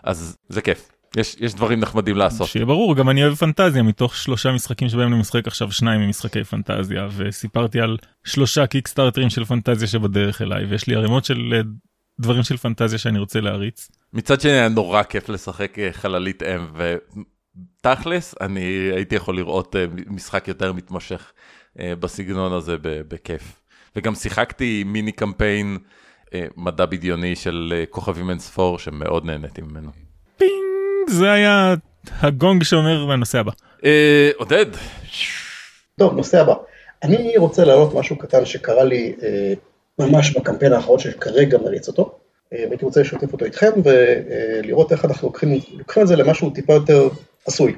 אז 0.03 0.37
זה 0.49 0.63
כיף. 0.63 0.89
יש, 1.17 1.37
יש 1.41 1.55
דברים 1.55 1.81
נחמדים 1.81 2.17
לעשות. 2.17 2.49
שיהיה 2.49 2.67
ברור, 2.67 2.97
גם 2.97 3.11
אני 3.11 3.25
אוהב 3.25 3.35
פנטזיה, 3.35 3.83
מתוך 3.83 4.17
שלושה 4.17 4.53
משחקים 4.53 4.89
שבהם 4.89 5.13
אני 5.13 5.21
משחק 5.21 5.47
עכשיו 5.47 5.73
שניים 5.73 6.01
ממשחקי 6.01 6.45
פנטזיה, 6.45 7.09
וסיפרתי 7.17 7.81
על 7.81 7.97
שלושה 8.25 8.67
קיקסטארטרים 8.67 9.31
של 9.31 9.45
פנטזיה 9.45 9.89
שבדרך 9.89 10.43
אליי, 10.43 10.65
ויש 10.65 10.87
לי 10.87 10.95
ערימות 10.95 11.25
של 11.25 11.55
אה, 11.57 11.61
דברים 12.21 12.43
של 12.43 12.57
פנטזיה 12.57 12.99
שאני 12.99 13.19
רוצה 13.19 13.41
להריץ. 13.41 13.89
מצד 14.13 14.41
שני 14.41 14.51
היה 14.51 14.69
נורא 14.69 15.03
כיף 15.03 15.29
לשחק 15.29 15.79
אה, 15.79 15.89
חללית 15.93 16.43
אם, 16.43 16.67
ותכלס, 17.81 18.35
אני 18.41 18.61
הייתי 18.95 19.15
יכול 19.15 19.37
לראות 19.37 19.77
אה, 19.77 19.85
משחק 20.07 20.49
יותר 20.49 20.73
מתמשך 20.73 21.33
בסגנון 21.77 22.53
הזה 22.53 22.77
בכיף. 22.83 23.61
וגם 23.97 24.15
שיחקתי 24.15 24.85
מיני 24.87 25.13
קמפיין 25.13 25.79
מדע 26.57 26.87
בדיוני 26.87 27.37
של 27.37 27.85
כוכבים 27.91 28.31
אין 28.31 28.39
ספור, 28.39 28.79
שמאוד 28.79 29.25
נהניתי 29.25 29.63
ממנו. 29.63 29.91
זה 31.09 31.33
היה 31.33 31.75
הגונג 32.21 32.63
שאומר 32.63 33.05
לנושא 33.05 33.39
הבא. 33.39 33.53
אה, 33.85 34.31
עודד. 34.37 34.67
טוב, 35.99 36.15
נושא 36.15 36.41
הבא. 36.41 36.55
אני 37.03 37.37
רוצה 37.37 37.65
להעלות 37.65 37.95
משהו 37.95 38.19
קטן 38.19 38.45
שקרה 38.45 38.85
לי 38.85 39.15
אה, 39.23 39.53
ממש 39.99 40.37
בקמפיין 40.37 40.73
האחרון 40.73 40.99
שכרגע 40.99 41.59
מריץ 41.59 41.89
אותו. 41.89 42.19
אה, 42.53 42.65
והייתי 42.67 42.85
רוצה 42.85 43.01
לשתף 43.01 43.33
אותו 43.33 43.45
איתכם 43.45 43.71
ולראות 43.85 44.93
איך 44.93 45.05
אנחנו 45.05 45.29
לוקחים, 45.29 45.59
לוקחים 45.79 46.03
את 46.03 46.09
זה 46.09 46.17
למשהו 46.17 46.51
טיפה 46.51 46.73
יותר 46.73 47.09
עשוי. 47.49 47.75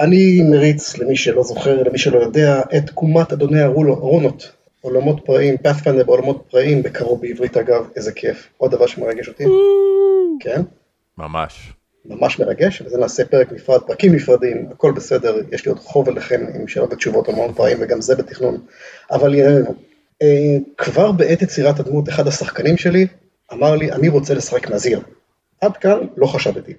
אני 0.00 0.42
מריץ, 0.50 0.98
למי 0.98 1.16
שלא 1.16 1.42
זוכר, 1.42 1.82
למי 1.82 1.98
שלא 1.98 2.18
יודע, 2.18 2.60
את 2.76 2.86
תקומת 2.86 3.32
אדוני 3.32 3.60
הרונות, 3.60 4.52
עולמות 4.80 5.20
פראים, 5.24 5.56
פאת'פנדר 5.56 6.04
בעולמות 6.04 6.44
פראים, 6.50 6.82
בקרוב 6.82 7.20
בעברית 7.20 7.56
אגב, 7.56 7.86
איזה 7.96 8.12
כיף, 8.12 8.48
עוד 8.56 8.70
דבר 8.70 8.86
שמרגש 8.86 9.28
אותי. 9.28 9.44
כן? 10.40 10.62
ממש. 11.18 11.72
ממש 12.04 12.38
מרגש, 12.38 12.82
וזה 12.82 12.98
נעשה 12.98 13.24
פרק 13.24 13.52
נפרד, 13.52 13.80
פרקים 13.80 14.14
נפרדים, 14.14 14.68
הכל 14.70 14.92
בסדר, 14.92 15.36
יש 15.52 15.66
לי 15.66 15.68
עוד 15.68 15.78
חוב 15.78 16.08
אליכם 16.08 16.44
עם 16.54 16.68
שאלות 16.68 16.92
ותשובות 16.92 17.28
המון 17.28 17.52
פעמים, 17.52 17.76
וגם 17.80 18.00
זה 18.00 18.16
בתכנון, 18.16 18.58
אבל 19.10 19.34
יראינו. 19.34 19.74
אה, 20.22 20.56
כבר 20.76 21.12
בעת 21.12 21.42
יצירת 21.42 21.80
הדמות, 21.80 22.08
אחד 22.08 22.26
השחקנים 22.26 22.76
שלי 22.76 23.06
אמר 23.52 23.76
לי, 23.76 23.92
אני 23.92 24.08
רוצה 24.08 24.34
לשחק 24.34 24.70
נזיר. 24.70 25.00
עד 25.60 25.76
כאן 25.76 25.98
לא 26.16 26.26
חשדתי. 26.26 26.72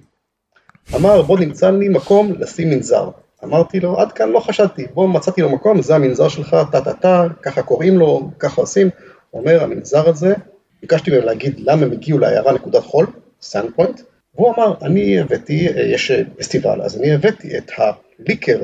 אמר, 0.94 1.22
בוא 1.22 1.38
נמצא 1.38 1.70
לי 1.70 1.88
מקום 1.88 2.32
לשים 2.38 2.70
מנזר. 2.70 3.10
אמרתי 3.44 3.80
לו, 3.80 4.00
עד 4.00 4.12
כאן 4.12 4.30
לא 4.30 4.40
חשדתי, 4.40 4.86
בוא 4.94 5.08
מצאתי 5.08 5.42
לו 5.42 5.50
מקום, 5.50 5.82
זה 5.82 5.94
המנזר 5.94 6.28
שלך, 6.28 6.56
טה 6.72 6.80
טה 6.80 6.92
טה, 6.92 7.26
ככה 7.42 7.62
קוראים 7.62 7.98
לו, 7.98 8.30
ככה 8.38 8.60
עושים. 8.60 8.88
הוא 9.30 9.40
אומר, 9.40 9.62
המנזר 9.62 10.08
הזה, 10.08 10.34
ביקשתי 10.80 11.10
מהם 11.10 11.24
להגיד 11.24 11.60
למה 11.60 11.82
הם 11.82 11.92
הגיעו 11.92 12.18
לעיירה 12.18 12.52
נקודת 12.52 12.82
חול, 12.84 13.06
Sandpoint, 13.42 14.00
והוא 14.34 14.54
אמר, 14.54 14.74
אני 14.82 15.20
הבאתי, 15.20 15.68
יש 15.92 16.12
פסטיבל, 16.36 16.82
אז 16.82 16.96
אני 16.96 17.14
הבאתי 17.14 17.58
את 17.58 17.70
הליקר 17.76 18.62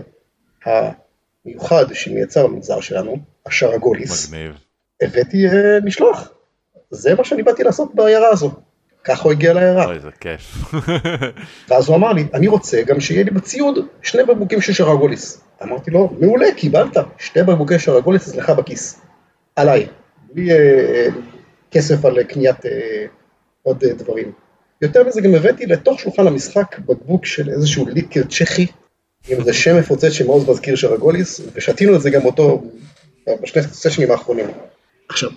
המיוחד 0.64 1.84
שמייצר 1.92 2.46
במנזר 2.46 2.80
שלנו, 2.80 3.16
השרגוליס. 3.46 4.28
מגניב. 4.28 4.52
הבאתי 5.02 5.46
אה, 5.46 5.80
משלוח. 5.84 6.32
זה 6.90 7.14
מה 7.14 7.24
שאני 7.24 7.42
באתי 7.42 7.62
לעשות 7.62 7.94
בעיירה 7.94 8.28
הזו. 8.28 8.50
ככה 9.04 9.22
הוא 9.22 9.32
הגיע 9.32 9.52
לעיירה. 9.52 9.84
אוי, 9.84 10.00
זה 10.00 10.08
כיף. 10.20 10.74
ואז 11.68 11.88
הוא 11.88 11.96
אמר 11.96 12.12
לי, 12.12 12.26
אני 12.34 12.48
רוצה 12.48 12.82
גם 12.82 13.00
שיהיה 13.00 13.24
לי 13.24 13.30
בציוד 13.30 13.78
שני 14.02 14.24
בקבוקים 14.24 14.60
של 14.60 14.72
שרגוליס. 14.72 15.40
אמרתי 15.62 15.90
לו, 15.90 16.16
מעולה, 16.20 16.46
קיבלת, 16.56 16.96
שתי 17.18 17.42
בקבוקי 17.42 17.78
שרגוליס 17.78 18.28
אצלך 18.28 18.50
בכיס. 18.50 19.00
עליי. 19.56 19.86
בלי 20.32 20.52
אה, 20.52 21.08
כסף 21.70 22.04
על 22.04 22.22
קניית 22.22 22.66
אה, 22.66 23.06
עוד 23.62 23.84
אה, 23.84 23.92
דברים. 23.92 24.32
יותר 24.82 25.04
מזה 25.04 25.20
גם 25.20 25.34
הבאתי 25.34 25.66
לתוך 25.66 26.00
שולחן 26.00 26.26
המשחק 26.26 26.78
בקבוק 26.78 27.26
של 27.26 27.50
איזשהו 27.50 27.86
ליקר 27.86 28.22
צ'כי, 28.22 28.66
עם 29.28 29.38
איזה 29.38 29.52
שם 29.52 29.78
מפוצץ 29.78 30.08
שמאוד 30.08 30.50
מזכיר 30.50 30.76
שרגוליס, 30.76 31.40
ושתינו 31.54 31.96
את 31.96 32.00
זה 32.00 32.10
גם 32.10 32.24
אותו 32.24 32.62
בשני 33.42 33.62
סשנים 33.62 34.10
האחרונים. 34.10 34.46
עכשיו, 35.08 35.30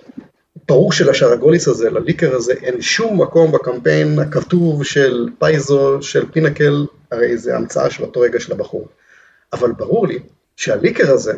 ברור 0.68 0.92
שלשרגוליס 0.92 1.68
הזה, 1.68 1.90
לליקר 1.90 2.36
הזה, 2.36 2.54
אין 2.54 2.82
שום 2.82 3.22
מקום 3.22 3.52
בקמפיין 3.52 4.20
הכתוב 4.20 4.84
של 4.84 5.30
פייזו, 5.40 6.02
של 6.02 6.32
פינקל, 6.32 6.86
הרי 7.12 7.38
זה 7.38 7.56
המצאה 7.56 7.90
של 7.90 8.04
אותו 8.04 8.20
רגע 8.20 8.40
של 8.40 8.52
הבחור. 8.52 8.88
אבל 9.54 9.72
ברור 9.72 10.08
לי 10.08 10.20
שהליקר 10.56 11.12
הזה, 11.12 11.34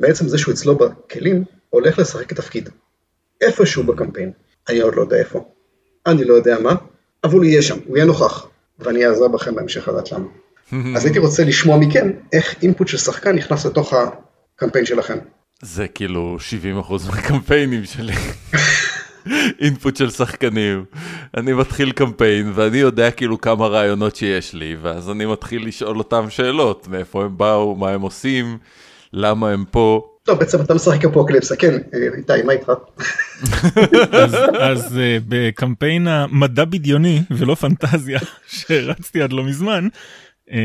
בעצם 0.00 0.28
זה 0.28 0.38
שהוא 0.38 0.54
אצלו 0.54 0.78
בכלים, 0.78 1.44
הולך 1.70 1.98
לשחק 1.98 2.32
תפקיד. 2.32 2.68
איפשהו 3.40 3.82
בקמפיין, 3.82 4.32
אני 4.68 4.80
עוד 4.80 4.94
לא 4.94 5.00
יודע 5.00 5.16
איפה. 5.16 5.44
אני 6.06 6.24
לא 6.24 6.34
יודע 6.34 6.58
מה, 6.58 6.74
אבל 7.24 7.34
הוא 7.34 7.44
יהיה 7.44 7.62
שם, 7.62 7.78
הוא 7.86 7.96
יהיה 7.96 8.06
נוכח, 8.06 8.46
ואני 8.78 9.06
אעזר 9.06 9.28
בכם 9.28 9.54
בהמשך 9.54 9.88
לדעת 9.88 10.12
למה. 10.12 10.26
אז 10.96 11.04
הייתי 11.04 11.18
רוצה 11.18 11.44
לשמוע 11.44 11.78
מכם 11.78 12.10
איך 12.32 12.62
אינפוט 12.62 12.88
של 12.88 12.96
שחקן 12.96 13.36
נכנס 13.36 13.66
לתוך 13.66 13.94
הקמפיין 14.56 14.86
שלכם. 14.86 15.18
זה 15.62 15.88
כאילו 15.88 16.36
70% 16.88 16.92
מהקמפיינים 17.10 17.84
שלי. 17.84 18.14
אינפוט 19.60 19.96
של 19.96 20.10
שחקנים. 20.10 20.84
אני 21.36 21.52
מתחיל 21.52 21.92
קמפיין 21.92 22.52
ואני 22.54 22.78
יודע 22.78 23.10
כאילו 23.10 23.40
כמה 23.40 23.66
רעיונות 23.66 24.16
שיש 24.16 24.54
לי, 24.54 24.76
ואז 24.82 25.10
אני 25.10 25.26
מתחיל 25.26 25.66
לשאול 25.66 25.98
אותם 25.98 26.30
שאלות, 26.30 26.88
מאיפה 26.88 27.24
הם 27.24 27.38
באו, 27.38 27.76
מה 27.76 27.90
הם 27.90 28.00
עושים, 28.00 28.58
למה 29.12 29.50
הם 29.50 29.64
פה. 29.70 30.08
טוב, 30.22 30.38
בעצם 30.38 30.60
אתה 30.60 30.74
משחק 30.74 31.04
אפוקליפסה, 31.04 31.56
כן, 31.56 31.78
איתי, 32.16 32.42
מה 32.44 32.52
איתך? 32.52 32.72
אז 34.60 34.98
אה, 34.98 35.18
בקמפיין 35.28 36.08
המדע 36.08 36.64
בדיוני 36.64 37.22
ולא 37.30 37.54
פנטזיה 37.54 38.18
שרצתי 38.58 39.22
עד 39.22 39.32
לא 39.32 39.44
מזמן, 39.44 39.88
אה, 40.52 40.58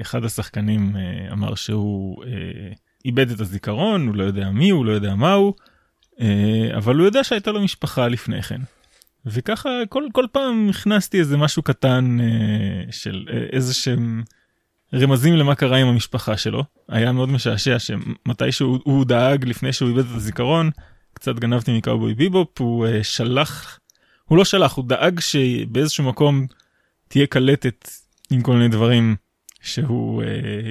אחד 0.00 0.24
השחקנים 0.24 0.92
אה, 0.96 1.32
אמר 1.32 1.54
שהוא 1.54 2.24
איבד 3.04 3.30
את 3.30 3.40
הזיכרון, 3.40 4.06
הוא 4.06 4.14
לא 4.14 4.24
יודע 4.24 4.50
מי 4.50 4.70
הוא, 4.70 4.86
לא 4.86 4.92
יודע 4.92 5.14
מה 5.14 5.32
הוא, 5.32 5.54
אבל 6.76 6.96
הוא 6.96 7.04
יודע 7.04 7.24
שהייתה 7.24 7.50
לו 7.50 7.60
משפחה 7.60 8.08
לפני 8.08 8.42
כן. 8.42 8.60
וככה 9.26 9.70
כל, 9.88 10.04
כל 10.12 10.24
פעם 10.32 10.68
הכנסתי 10.68 11.18
איזה 11.18 11.36
משהו 11.36 11.62
קטן 11.62 12.18
של 12.90 13.26
איזה 13.52 13.74
שהם 13.74 14.22
רמזים 14.94 15.36
למה 15.36 15.54
קרה 15.54 15.76
עם 15.76 15.86
המשפחה 15.86 16.36
שלו. 16.36 16.64
היה 16.88 17.12
מאוד 17.12 17.28
משעשע 17.28 17.78
שמתישהו 17.78 18.78
הוא 18.84 19.04
דאג 19.04 19.44
לפני 19.44 19.72
שהוא 19.72 19.88
איבד 19.88 20.10
את 20.10 20.16
הזיכרון, 20.16 20.70
קצת 21.14 21.38
גנבתי 21.38 21.78
מקאובוי 21.78 22.14
ביבופ, 22.14 22.60
הוא 22.60 22.86
שלח, 23.02 23.78
הוא 24.24 24.38
לא 24.38 24.44
שלח, 24.44 24.74
הוא 24.74 24.84
דאג 24.88 25.20
שבאיזשהו 25.20 26.04
מקום 26.04 26.46
תהיה 27.08 27.26
קלטת 27.26 27.88
עם 28.30 28.42
כל 28.42 28.52
מיני 28.52 28.68
דברים 28.68 29.16
שהוא 29.62 30.22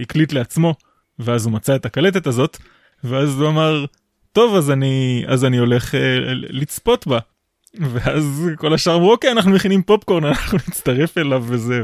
הקליט 0.01 0.33
לעצמו, 0.33 0.75
ואז 1.19 1.45
הוא 1.45 1.53
מצא 1.53 1.75
את 1.75 1.86
הקלטת 1.86 2.27
הזאת, 2.27 2.58
ואז 3.03 3.39
הוא 3.41 3.49
אמר, 3.49 3.86
טוב, 4.32 4.55
אז 4.55 4.71
אני, 4.71 5.23
אז 5.27 5.45
אני 5.45 5.58
הולך 5.58 5.93
uh, 5.93 5.97
לצפות 6.32 7.08
בה. 7.08 7.19
ואז 7.79 8.49
כל 8.55 8.73
השאר 8.73 8.95
אמרו, 8.95 9.12
אוקיי, 9.12 9.32
אנחנו 9.32 9.51
מכינים 9.51 9.84
פופקורן, 9.84 10.25
אנחנו 10.29 10.58
נצטרף 10.67 11.17
אליו 11.17 11.43
וזה, 11.47 11.84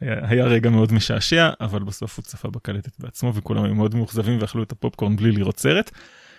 והיה 0.00 0.44
רגע 0.44 0.70
מאוד 0.70 0.92
משעשע, 0.92 1.50
אבל 1.60 1.82
בסוף 1.82 2.16
הוא 2.16 2.22
צפה 2.22 2.50
בקלטת 2.50 2.92
בעצמו, 2.98 3.34
וכולם 3.34 3.64
היו 3.64 3.74
מאוד 3.74 3.94
מאוכזבים 3.94 4.38
ואכלו 4.40 4.62
את 4.62 4.72
הפופקורן 4.72 5.16
בלי 5.16 5.32
לראות 5.32 5.58
סרט. 5.58 5.90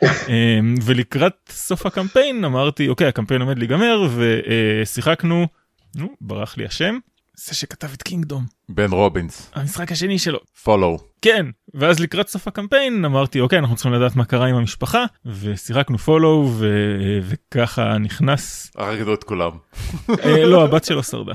אמ, 0.03 0.75
ולקראת 0.85 1.33
סוף 1.49 1.85
הקמפיין 1.85 2.43
אמרתי 2.43 2.87
אוקיי 2.87 3.07
הקמפיין 3.07 3.41
עומד 3.41 3.59
להיגמר 3.59 4.07
ושיחקנו 4.15 5.47
נו 5.95 6.15
ברח 6.21 6.57
לי 6.57 6.65
השם 6.65 6.97
זה 7.37 7.55
שכתב 7.55 7.87
את 7.93 8.03
קינגדום 8.03 8.45
בן 8.69 8.91
רובינס 8.91 9.51
המשחק 9.53 9.91
השני 9.91 10.19
שלו 10.19 10.39
פולו 10.63 10.97
כן 11.21 11.45
ואז 11.73 11.99
לקראת 11.99 12.27
סוף 12.27 12.47
הקמפיין 12.47 13.05
אמרתי 13.05 13.39
אוקיי 13.39 13.59
אנחנו 13.59 13.75
צריכים 13.75 13.93
לדעת 13.93 14.15
מה 14.15 14.25
קרה 14.25 14.45
עם 14.45 14.55
המשפחה 14.55 15.05
ושיחקנו 15.25 15.97
פולו 15.97 16.51
ו... 16.53 16.67
וככה 17.23 17.97
נכנס 17.97 18.71
הרגנו 18.75 19.13
את 19.13 19.23
כולם 19.23 19.51
אה, 20.09 20.45
לא 20.45 20.63
הבת 20.63 20.83
שלו 20.83 21.03
שרדה. 21.03 21.33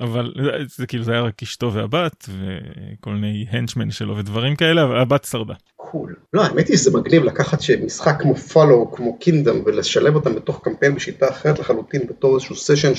אבל 0.00 0.32
זה 0.76 0.86
כאילו 0.86 1.04
זה 1.04 1.12
היה 1.12 1.20
רק 1.20 1.42
אשתו 1.42 1.72
והבת 1.72 2.28
וכל 2.28 3.10
מיני 3.10 3.46
הנצ'מן 3.50 3.90
שלו 3.90 4.16
ודברים 4.16 4.56
כאלה 4.56 4.84
אבל 4.84 4.98
הבת 5.00 5.24
שרדה. 5.24 5.54
קול. 5.76 6.14
לא 6.32 6.42
האמת 6.42 6.68
היא 6.68 6.76
שזה 6.76 6.98
מגניב 6.98 7.24
לקחת 7.24 7.58
משחק 7.84 8.16
כמו 8.20 8.34
פולו 8.34 8.92
כמו 8.92 9.18
קינדום 9.18 9.62
ולשלב 9.66 10.14
אותם 10.14 10.34
בתוך 10.34 10.60
קמפיין 10.64 10.94
בשיטה 10.94 11.28
אחרת 11.30 11.58
לחלוטין 11.58 12.06
בתור 12.08 12.34
איזשהו 12.34 12.56
סשן 12.56 12.94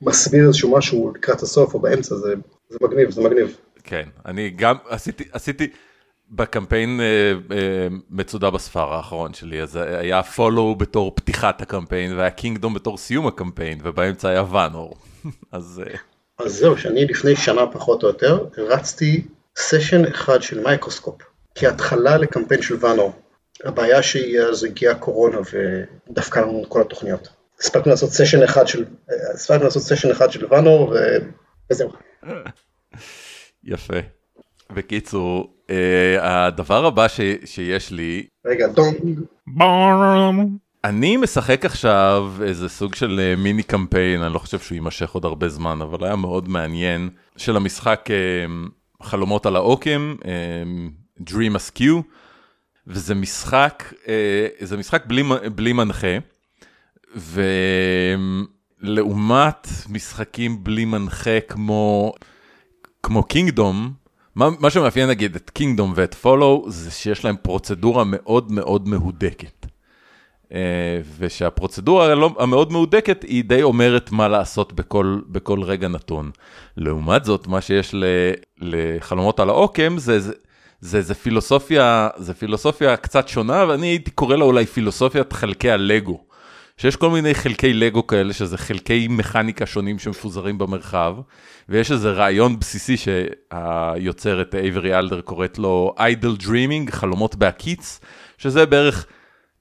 שמסביר 0.00 0.46
איזשהו 0.46 0.76
משהו 0.76 1.12
לקראת 1.14 1.42
הסוף 1.42 1.74
או 1.74 1.80
באמצע 1.80 2.14
זה, 2.14 2.34
זה 2.68 2.78
מגניב 2.82 3.10
זה 3.10 3.22
מגניב. 3.22 3.56
כן 3.84 4.08
אני 4.26 4.50
גם 4.50 4.76
עשיתי 4.88 5.24
עשיתי. 5.32 5.68
בקמפיין 6.32 7.00
uh, 7.00 7.50
uh, 7.50 7.54
מצודה 8.10 8.50
בספר 8.50 8.92
האחרון 8.92 9.34
שלי, 9.34 9.62
אז 9.62 9.76
היה 9.76 10.22
Follow 10.22 10.74
בתור 10.74 11.12
פתיחת 11.14 11.62
הקמפיין, 11.62 12.16
והיה 12.16 12.30
Kingdom 12.30 12.74
בתור 12.74 12.98
סיום 12.98 13.26
הקמפיין, 13.26 13.78
ובאמצע 13.82 14.28
היה 14.28 14.44
ואנור. 14.50 14.96
אז... 15.52 15.82
אה... 15.86 15.98
אז 16.38 16.52
זהו, 16.54 16.78
שאני 16.78 17.04
לפני 17.04 17.36
שנה 17.36 17.66
פחות 17.66 18.02
או 18.02 18.08
יותר, 18.08 18.46
רצתי 18.58 19.22
סשן 19.56 20.04
אחד 20.04 20.42
של 20.42 20.62
Microscope, 20.62 21.22
כהתחלה 21.54 22.18
לקמפיין 22.18 22.62
של 22.62 22.76
ואנור. 22.80 23.12
הבעיה 23.64 24.02
שהיא 24.02 24.40
אז 24.40 24.64
הגיעה 24.64 24.94
קורונה 24.94 25.38
ודפקה 26.08 26.40
לנו 26.40 26.62
את 26.62 26.68
כל 26.68 26.80
התוכניות. 26.80 27.28
הספקנו 27.60 27.90
לעשות 27.90 28.10
סשן 28.10 28.42
אחד 28.42 28.68
של, 28.68 28.84
הספקנו 29.34 29.64
לעשות 29.64 29.82
סשן 29.82 30.10
אחד 30.10 30.32
של 30.32 30.46
ואנור, 30.50 30.94
וזהו. 31.70 31.90
יפה. 33.64 33.98
בקיצור, 34.72 35.54
אה, 35.70 36.46
הדבר 36.46 36.86
הבא 36.86 37.08
ש, 37.08 37.20
שיש 37.44 37.90
לי, 37.90 38.26
רגע, 38.46 38.66
דונג. 38.66 39.20
אני 40.84 41.16
משחק 41.16 41.64
עכשיו 41.64 42.32
איזה 42.42 42.68
סוג 42.68 42.94
של 42.94 43.20
אה, 43.22 43.36
מיני 43.36 43.62
קמפיין, 43.62 44.22
אני 44.22 44.34
לא 44.34 44.38
חושב 44.38 44.58
שהוא 44.58 44.76
יימשך 44.76 45.10
עוד 45.10 45.24
הרבה 45.24 45.48
זמן, 45.48 45.82
אבל 45.82 46.04
היה 46.04 46.16
מאוד 46.16 46.48
מעניין, 46.48 47.08
של 47.36 47.56
המשחק 47.56 48.08
אה, 48.10 48.16
חלומות 49.02 49.46
על 49.46 49.56
העוקם, 49.56 50.16
אה, 50.24 50.62
Dream 51.28 51.56
Askew, 51.56 52.02
וזה 52.86 53.14
משחק, 53.14 53.92
אה, 54.08 54.46
זה 54.60 54.76
משחק 54.76 55.06
בלי, 55.06 55.22
בלי 55.54 55.72
מנחה, 55.72 56.18
ולעומת 58.82 59.68
משחקים 59.88 60.64
בלי 60.64 60.84
מנחה 60.84 61.40
כמו, 61.48 62.12
כמו 63.02 63.22
קינגדום, 63.22 63.92
מה, 64.34 64.48
מה 64.60 64.70
שמאפיין 64.70 65.08
נגיד 65.08 65.34
את 65.34 65.50
קינגדום 65.50 65.92
ואת 65.96 66.14
פולו, 66.14 66.64
זה 66.68 66.90
שיש 66.90 67.24
להם 67.24 67.36
פרוצדורה 67.42 68.04
מאוד 68.06 68.52
מאוד 68.52 68.88
מהודקת. 68.88 69.66
Uh, 70.48 70.52
ושהפרוצדורה 71.18 72.12
המאוד 72.38 72.72
מהודקת 72.72 73.22
היא 73.22 73.44
די 73.44 73.62
אומרת 73.62 74.12
מה 74.12 74.28
לעשות 74.28 74.72
בכל, 74.72 75.20
בכל 75.26 75.62
רגע 75.62 75.88
נתון. 75.88 76.30
לעומת 76.76 77.24
זאת, 77.24 77.46
מה 77.46 77.60
שיש 77.60 77.94
לחלומות 78.60 79.40
על 79.40 79.48
העוקם 79.48 79.98
זה, 79.98 80.20
זה, 80.20 80.32
זה, 80.80 81.02
זה 81.02 81.14
פילוסופיה, 81.14 82.08
זה 82.16 82.34
פילוסופיה 82.34 82.96
קצת 82.96 83.28
שונה, 83.28 83.64
ואני 83.68 83.86
הייתי 83.86 84.10
קורא 84.10 84.36
לה 84.36 84.44
אולי 84.44 84.66
פילוסופיית 84.66 85.32
חלקי 85.32 85.70
הלגו. 85.70 86.24
שיש 86.80 86.96
כל 86.96 87.10
מיני 87.10 87.34
חלקי 87.34 87.72
לגו 87.72 88.06
כאלה, 88.06 88.32
שזה 88.32 88.58
חלקי 88.58 89.08
מכניקה 89.10 89.66
שונים 89.66 89.98
שמפוזרים 89.98 90.58
במרחב, 90.58 91.16
ויש 91.68 91.92
איזה 91.92 92.10
רעיון 92.10 92.58
בסיסי 92.58 92.96
שהיוצרת 92.96 94.54
אייברי 94.54 94.98
אלדר 94.98 95.20
קוראת 95.20 95.58
לו 95.58 95.94
idle 95.98 96.42
dreaming, 96.42 96.90
חלומות 96.90 97.34
בהקיץ, 97.34 98.00
שזה 98.38 98.66
בערך... 98.66 99.06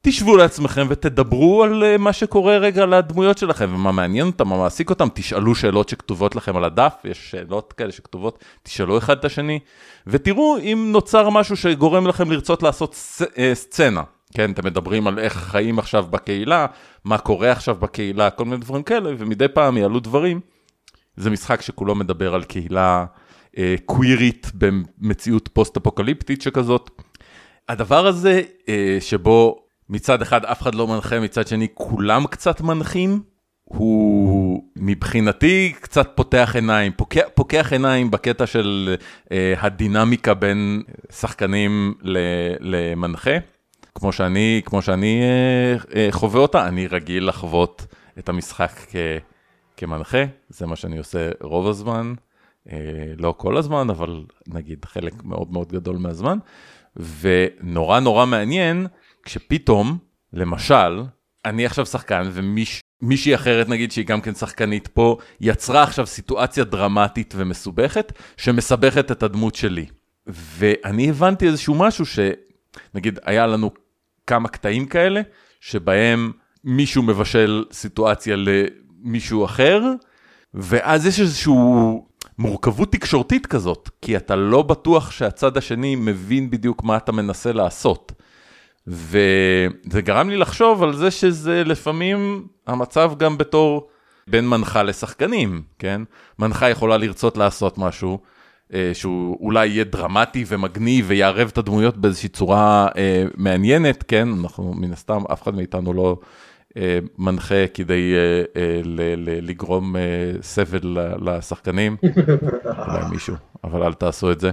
תשבו 0.01 0.37
לעצמכם 0.37 0.87
ותדברו 0.89 1.63
על 1.63 1.83
uh, 1.83 1.97
מה 1.97 2.13
שקורה 2.13 2.57
רגע 2.57 2.85
לדמויות 2.85 3.37
שלכם 3.37 3.69
ומה 3.73 3.91
מעניין 3.91 4.27
אותם, 4.27 4.47
מה 4.47 4.57
מעסיק 4.57 4.89
אותם, 4.89 5.07
תשאלו 5.13 5.55
שאלות 5.55 5.89
שכתובות 5.89 6.35
לכם 6.35 6.57
על 6.57 6.63
הדף, 6.63 6.93
יש 7.03 7.31
שאלות 7.31 7.73
כאלה 7.73 7.91
שכתובות, 7.91 8.43
תשאלו 8.63 8.97
אחד 8.97 9.17
את 9.17 9.25
השני, 9.25 9.59
ותראו 10.07 10.57
אם 10.57 10.89
נוצר 10.91 11.29
משהו 11.29 11.57
שגורם 11.57 12.07
לכם 12.07 12.31
לרצות 12.31 12.63
לעשות 12.63 12.93
uh, 12.93 13.25
סצנה. 13.53 14.03
כן, 14.33 14.51
אתם 14.51 14.65
מדברים 14.65 15.07
על 15.07 15.19
איך 15.19 15.33
חיים 15.33 15.79
עכשיו 15.79 16.05
בקהילה, 16.09 16.65
מה 17.05 17.17
קורה 17.17 17.51
עכשיו 17.51 17.75
בקהילה, 17.75 18.29
כל 18.29 18.45
מיני 18.45 18.57
דברים 18.57 18.83
כאלה, 18.83 19.11
ומדי 19.17 19.47
פעם 19.47 19.77
יעלו 19.77 19.99
דברים. 19.99 20.39
זה 21.15 21.29
משחק 21.29 21.61
שכולו 21.61 21.95
מדבר 21.95 22.35
על 22.35 22.43
קהילה 22.43 23.05
אה, 23.57 23.75
קווירית 23.85 24.51
במציאות 24.53 25.49
פוסט-אפוקליפטית 25.53 26.41
שכזאת. 26.41 26.89
הדבר 27.69 28.07
הזה, 28.07 28.41
אה, 28.69 28.97
שבו 28.99 29.65
מצד 29.89 30.21
אחד 30.21 30.45
אף 30.45 30.61
אחד 30.61 30.75
לא 30.75 30.87
מנחה, 30.87 31.19
מצד 31.19 31.47
שני 31.47 31.67
כולם 31.73 32.27
קצת 32.27 32.61
מנחים, 32.61 33.21
הוא 33.63 34.63
מבחינתי 34.75 35.73
קצת 35.81 36.11
פותח 36.15 36.51
עיניים, 36.55 36.91
פוקח, 36.97 37.21
פוקח 37.33 37.73
עיניים 37.73 38.11
בקטע 38.11 38.47
של 38.47 38.95
אה, 39.31 39.53
הדינמיקה 39.57 40.33
בין 40.33 40.83
שחקנים 41.11 41.93
למנחה. 42.59 43.31
כמו 43.99 44.11
שאני, 44.11 44.61
כמו 44.65 44.81
שאני 44.81 45.21
אה, 45.21 45.75
אה, 45.95 46.07
חווה 46.11 46.41
אותה, 46.41 46.67
אני 46.67 46.87
רגיל 46.87 47.27
לחוות 47.27 47.85
את 48.19 48.29
המשחק 48.29 48.71
כ, 48.89 48.95
כמנחה, 49.77 50.23
זה 50.49 50.65
מה 50.65 50.75
שאני 50.75 50.97
עושה 50.97 51.29
רוב 51.41 51.67
הזמן, 51.67 52.13
אה, 52.71 52.77
לא 53.17 53.33
כל 53.37 53.57
הזמן, 53.57 53.89
אבל 53.89 54.23
נגיד 54.47 54.85
חלק 54.85 55.23
מאוד 55.23 55.51
מאוד 55.51 55.71
גדול 55.71 55.97
מהזמן, 55.97 56.37
ונורא 57.21 57.99
נורא 57.99 58.25
מעניין 58.25 58.87
כשפתאום, 59.23 59.97
למשל, 60.33 61.03
אני 61.45 61.65
עכשיו 61.65 61.85
שחקן 61.85 62.29
ומישהי 62.33 63.35
אחרת 63.35 63.69
נגיד 63.69 63.91
שהיא 63.91 64.05
גם 64.05 64.21
כן 64.21 64.35
שחקנית 64.35 64.87
פה, 64.87 65.17
יצרה 65.41 65.83
עכשיו 65.83 66.07
סיטואציה 66.07 66.63
דרמטית 66.63 67.33
ומסובכת 67.37 68.13
שמסבכת 68.37 69.11
את 69.11 69.23
הדמות 69.23 69.55
שלי. 69.55 69.85
ואני 70.27 71.09
הבנתי 71.09 71.47
איזשהו 71.47 71.75
משהו 71.75 72.05
ש... 72.05 72.19
נגיד, 72.93 73.19
היה 73.23 73.47
לנו 73.47 73.71
כמה 74.29 74.49
קטעים 74.49 74.85
כאלה, 74.85 75.21
שבהם 75.61 76.31
מישהו 76.63 77.03
מבשל 77.03 77.65
סיטואציה 77.71 78.35
למישהו 78.37 79.45
אחר, 79.45 79.81
ואז 80.53 81.05
יש 81.05 81.19
איזושהי 81.19 81.53
מורכבות 82.39 82.91
תקשורתית 82.91 83.45
כזאת, 83.45 83.89
כי 84.01 84.17
אתה 84.17 84.35
לא 84.35 84.61
בטוח 84.61 85.11
שהצד 85.11 85.57
השני 85.57 85.95
מבין 85.95 86.49
בדיוק 86.49 86.83
מה 86.83 86.97
אתה 86.97 87.11
מנסה 87.11 87.53
לעשות. 87.53 88.11
וזה 88.87 90.01
גרם 90.01 90.29
לי 90.29 90.37
לחשוב 90.37 90.83
על 90.83 90.93
זה 90.93 91.11
שזה 91.11 91.63
לפעמים 91.63 92.47
המצב 92.67 93.11
גם 93.17 93.37
בתור 93.37 93.89
בין 94.27 94.47
מנחה 94.47 94.83
לשחקנים, 94.83 95.61
כן? 95.79 96.01
מנחה 96.39 96.69
יכולה 96.69 96.97
לרצות 96.97 97.37
לעשות 97.37 97.77
משהו, 97.77 98.19
שהוא 98.93 99.37
אולי 99.41 99.67
יהיה 99.67 99.83
דרמטי 99.83 100.45
ומגניב 100.47 101.05
ויערב 101.07 101.47
את 101.53 101.57
הדמויות 101.57 101.97
באיזושהי 101.97 102.29
צורה 102.29 102.87
אה, 102.97 103.23
מעניינת, 103.37 104.03
כן? 104.07 104.27
אנחנו 104.41 104.73
מן 104.73 104.93
הסתם, 104.93 105.21
אף 105.33 105.43
אחד 105.43 105.55
מאיתנו 105.55 105.93
לא 105.93 106.17
אה, 106.77 106.99
מנחה 107.17 107.67
כדי 107.73 108.13
אה, 108.15 108.61
אה, 108.61 108.81
ל- 108.83 109.15
ל- 109.29 109.47
לגרום 109.49 109.95
אה, 109.95 110.01
סבל 110.41 110.97
לשחקנים, 111.21 111.97
אולי 112.87 112.99
מישהו, 113.11 113.35
אבל 113.63 113.83
אל 113.83 113.93
תעשו 113.93 114.31
את 114.31 114.39
זה, 114.39 114.51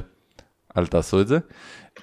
אל 0.79 0.87
תעשו 0.87 1.21
את 1.21 1.29
זה. 1.29 1.39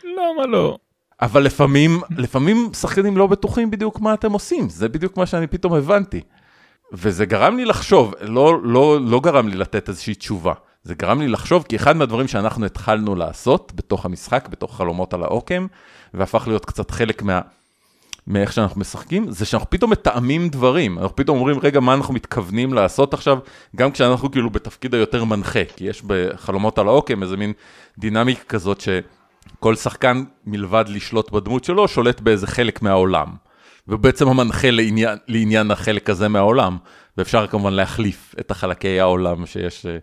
למה 0.04 0.46
לא? 0.48 0.78
אבל 1.22 1.44
לפעמים, 1.44 2.02
לפעמים 2.18 2.70
שחקנים 2.74 3.18
לא 3.18 3.28
בטוחים 3.28 3.72
בדיוק 3.72 4.00
מה 4.00 4.14
אתם 4.14 4.32
עושים, 4.32 4.70
זה 4.70 4.90
בדיוק 4.90 5.18
מה 5.18 5.26
שאני 5.26 5.48
פתאום 5.48 5.74
הבנתי. 5.74 6.22
וזה 6.94 7.26
גרם 7.26 7.58
לי 7.58 7.66
לחשוב, 7.66 8.14
לא, 8.22 8.64
לא, 8.64 8.98
לא 9.02 9.20
גרם 9.20 9.48
לי 9.48 9.56
לתת 9.58 9.90
איזושהי 9.90 10.16
תשובה. 10.16 10.54
זה 10.84 10.96
גרם 10.96 11.20
לי 11.22 11.28
לחשוב, 11.28 11.66
כי 11.70 11.76
אחד 11.76 11.96
מהדברים 11.96 12.28
שאנחנו 12.28 12.66
התחלנו 12.66 13.16
לעשות 13.16 13.72
בתוך 13.76 14.06
המשחק, 14.06 14.48
בתוך 14.52 14.78
חלומות 14.78 15.14
על 15.14 15.24
העוקם, 15.24 15.68
והפך 16.14 16.44
להיות 16.48 16.66
קצת 16.66 16.92
חלק 16.92 17.22
מה... 17.22 17.42
מאיך 18.28 18.54
שאנחנו 18.54 18.82
משחקים, 18.82 19.32
זה 19.32 19.46
שאנחנו 19.46 19.70
פתאום 19.70 19.92
מתאמים 19.92 20.50
דברים, 20.50 21.00
אנחנו 21.00 21.16
פתאום 21.16 21.38
אומרים, 21.38 21.60
רגע, 21.60 21.80
מה 21.80 21.94
אנחנו 21.94 22.14
מתכוונים 22.14 22.74
לעשות 22.74 23.14
עכשיו, 23.14 23.38
גם 23.76 23.92
כשאנחנו 23.92 24.32
כאילו 24.32 24.50
בתפקיד 24.50 24.94
היותר 24.94 25.24
מנחה, 25.24 25.60
כי 25.76 25.84
יש 25.84 26.02
בחלומות 26.08 26.80
על 26.80 26.88
העוקם 26.88 27.24
איזה 27.24 27.38
מין 27.38 27.54
דינמיקה 27.98 28.44
כזאת 28.44 28.82
שכל 28.82 29.76
שחקן 29.76 30.24
מלבד 30.46 30.86
לשלוט 30.88 31.32
בדמות 31.32 31.64
שלו, 31.64 31.88
שולט 31.88 32.22
באיזה 32.22 32.48
חלק 32.48 32.82
מהעולם. 32.82 33.28
ובעצם 33.88 34.28
המנחה 34.28 34.72
לעניין, 34.72 35.18
לעניין 35.28 35.72
החלק 35.72 36.10
הזה 36.10 36.28
מהעולם, 36.28 36.78
ואפשר 37.18 37.48
כמובן 37.48 37.74
להחליף 37.74 38.36
את 38.40 38.52
החלקי 38.52 39.00
העולם 39.00 39.46
שיש 39.46 39.86
אה, 39.86 39.98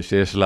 שיש 0.00 0.36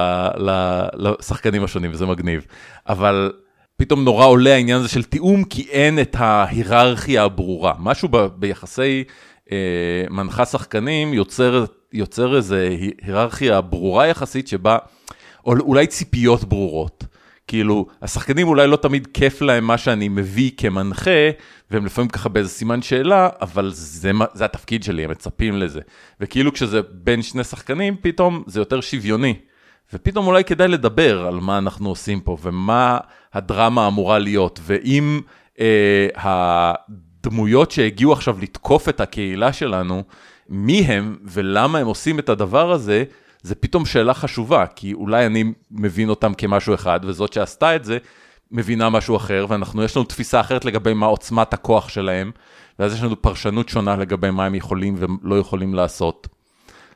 לשחקנים 0.94 1.64
השונים, 1.64 1.90
וזה 1.92 2.06
מגניב. 2.06 2.46
אבל 2.88 3.32
פתאום 3.76 4.04
נורא 4.04 4.26
עולה 4.26 4.54
העניין 4.54 4.78
הזה 4.78 4.88
של 4.88 5.02
תיאום, 5.02 5.44
כי 5.44 5.66
אין 5.70 6.00
את 6.00 6.16
ההיררכיה 6.18 7.24
הברורה. 7.24 7.74
משהו 7.78 8.08
ב, 8.08 8.26
ביחסי 8.36 9.04
אה, 9.52 9.56
מנחה 10.10 10.46
שחקנים 10.46 11.14
יוצר, 11.14 11.64
יוצר 11.92 12.36
איזו 12.36 12.54
היררכיה 12.54 13.60
ברורה 13.60 14.06
יחסית, 14.06 14.48
שבה, 14.48 14.78
או 15.46 15.52
אולי 15.58 15.86
ציפיות 15.86 16.44
ברורות. 16.44 17.04
כאילו, 17.50 17.86
השחקנים 18.02 18.48
אולי 18.48 18.66
לא 18.66 18.76
תמיד 18.76 19.08
כיף 19.14 19.42
להם 19.42 19.64
מה 19.64 19.78
שאני 19.78 20.08
מביא 20.08 20.50
כמנחה, 20.56 21.30
והם 21.70 21.86
לפעמים 21.86 22.08
ככה 22.08 22.28
באיזה 22.28 22.48
סימן 22.48 22.82
שאלה, 22.82 23.28
אבל 23.40 23.70
זה, 23.72 24.10
זה 24.34 24.44
התפקיד 24.44 24.82
שלי, 24.82 25.04
הם 25.04 25.10
מצפים 25.10 25.56
לזה. 25.56 25.80
וכאילו 26.20 26.52
כשזה 26.52 26.80
בין 26.92 27.22
שני 27.22 27.44
שחקנים, 27.44 27.96
פתאום 28.00 28.42
זה 28.46 28.60
יותר 28.60 28.80
שוויוני. 28.80 29.34
ופתאום 29.92 30.26
אולי 30.26 30.44
כדאי 30.44 30.68
לדבר 30.68 31.26
על 31.26 31.40
מה 31.40 31.58
אנחנו 31.58 31.88
עושים 31.88 32.20
פה, 32.20 32.36
ומה 32.42 32.98
הדרמה 33.34 33.86
אמורה 33.86 34.18
להיות, 34.18 34.60
ואם 34.62 35.20
אה, 35.60 36.08
הדמויות 36.14 37.70
שהגיעו 37.70 38.12
עכשיו 38.12 38.36
לתקוף 38.40 38.88
את 38.88 39.00
הקהילה 39.00 39.52
שלנו, 39.52 40.02
מי 40.48 40.80
הם 40.80 41.16
ולמה 41.24 41.78
הם 41.78 41.86
עושים 41.86 42.18
את 42.18 42.28
הדבר 42.28 42.72
הזה, 42.72 43.04
זה 43.42 43.54
פתאום 43.54 43.86
שאלה 43.86 44.14
חשובה, 44.14 44.66
כי 44.66 44.92
אולי 44.92 45.26
אני 45.26 45.44
מבין 45.70 46.08
אותם 46.08 46.34
כמשהו 46.34 46.74
אחד, 46.74 47.00
וזאת 47.02 47.32
שעשתה 47.32 47.76
את 47.76 47.84
זה, 47.84 47.98
מבינה 48.50 48.90
משהו 48.90 49.16
אחר, 49.16 49.46
ואנחנו, 49.48 49.82
יש 49.82 49.96
לנו 49.96 50.04
תפיסה 50.04 50.40
אחרת 50.40 50.64
לגבי 50.64 50.94
מה 50.94 51.06
עוצמת 51.06 51.54
הכוח 51.54 51.88
שלהם, 51.88 52.30
ואז 52.78 52.94
יש 52.94 53.02
לנו 53.02 53.22
פרשנות 53.22 53.68
שונה 53.68 53.96
לגבי 53.96 54.30
מה 54.30 54.46
הם 54.46 54.54
יכולים 54.54 54.96
ולא 54.98 55.38
יכולים 55.38 55.74
לעשות. 55.74 56.28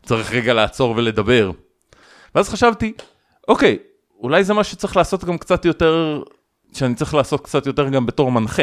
צריך 0.03 0.33
רגע 0.33 0.55
לעצור 0.55 0.95
ולדבר. 0.97 1.51
ואז 2.35 2.49
חשבתי, 2.49 2.93
אוקיי, 3.49 3.79
אולי 4.21 4.45
זה 4.45 4.55
מה 4.55 4.65
שצריך 4.65 4.97
לעשות 4.97 5.25
גם 5.25 5.39
קצת 5.39 5.65
יותר, 5.65 6.23
שאני 6.73 6.95
צריך 6.95 7.15
לעשות 7.15 7.41
קצת 7.41 7.67
יותר 7.67 7.89
גם 7.89 8.07
בתור 8.07 8.33
מנחה. 8.33 8.63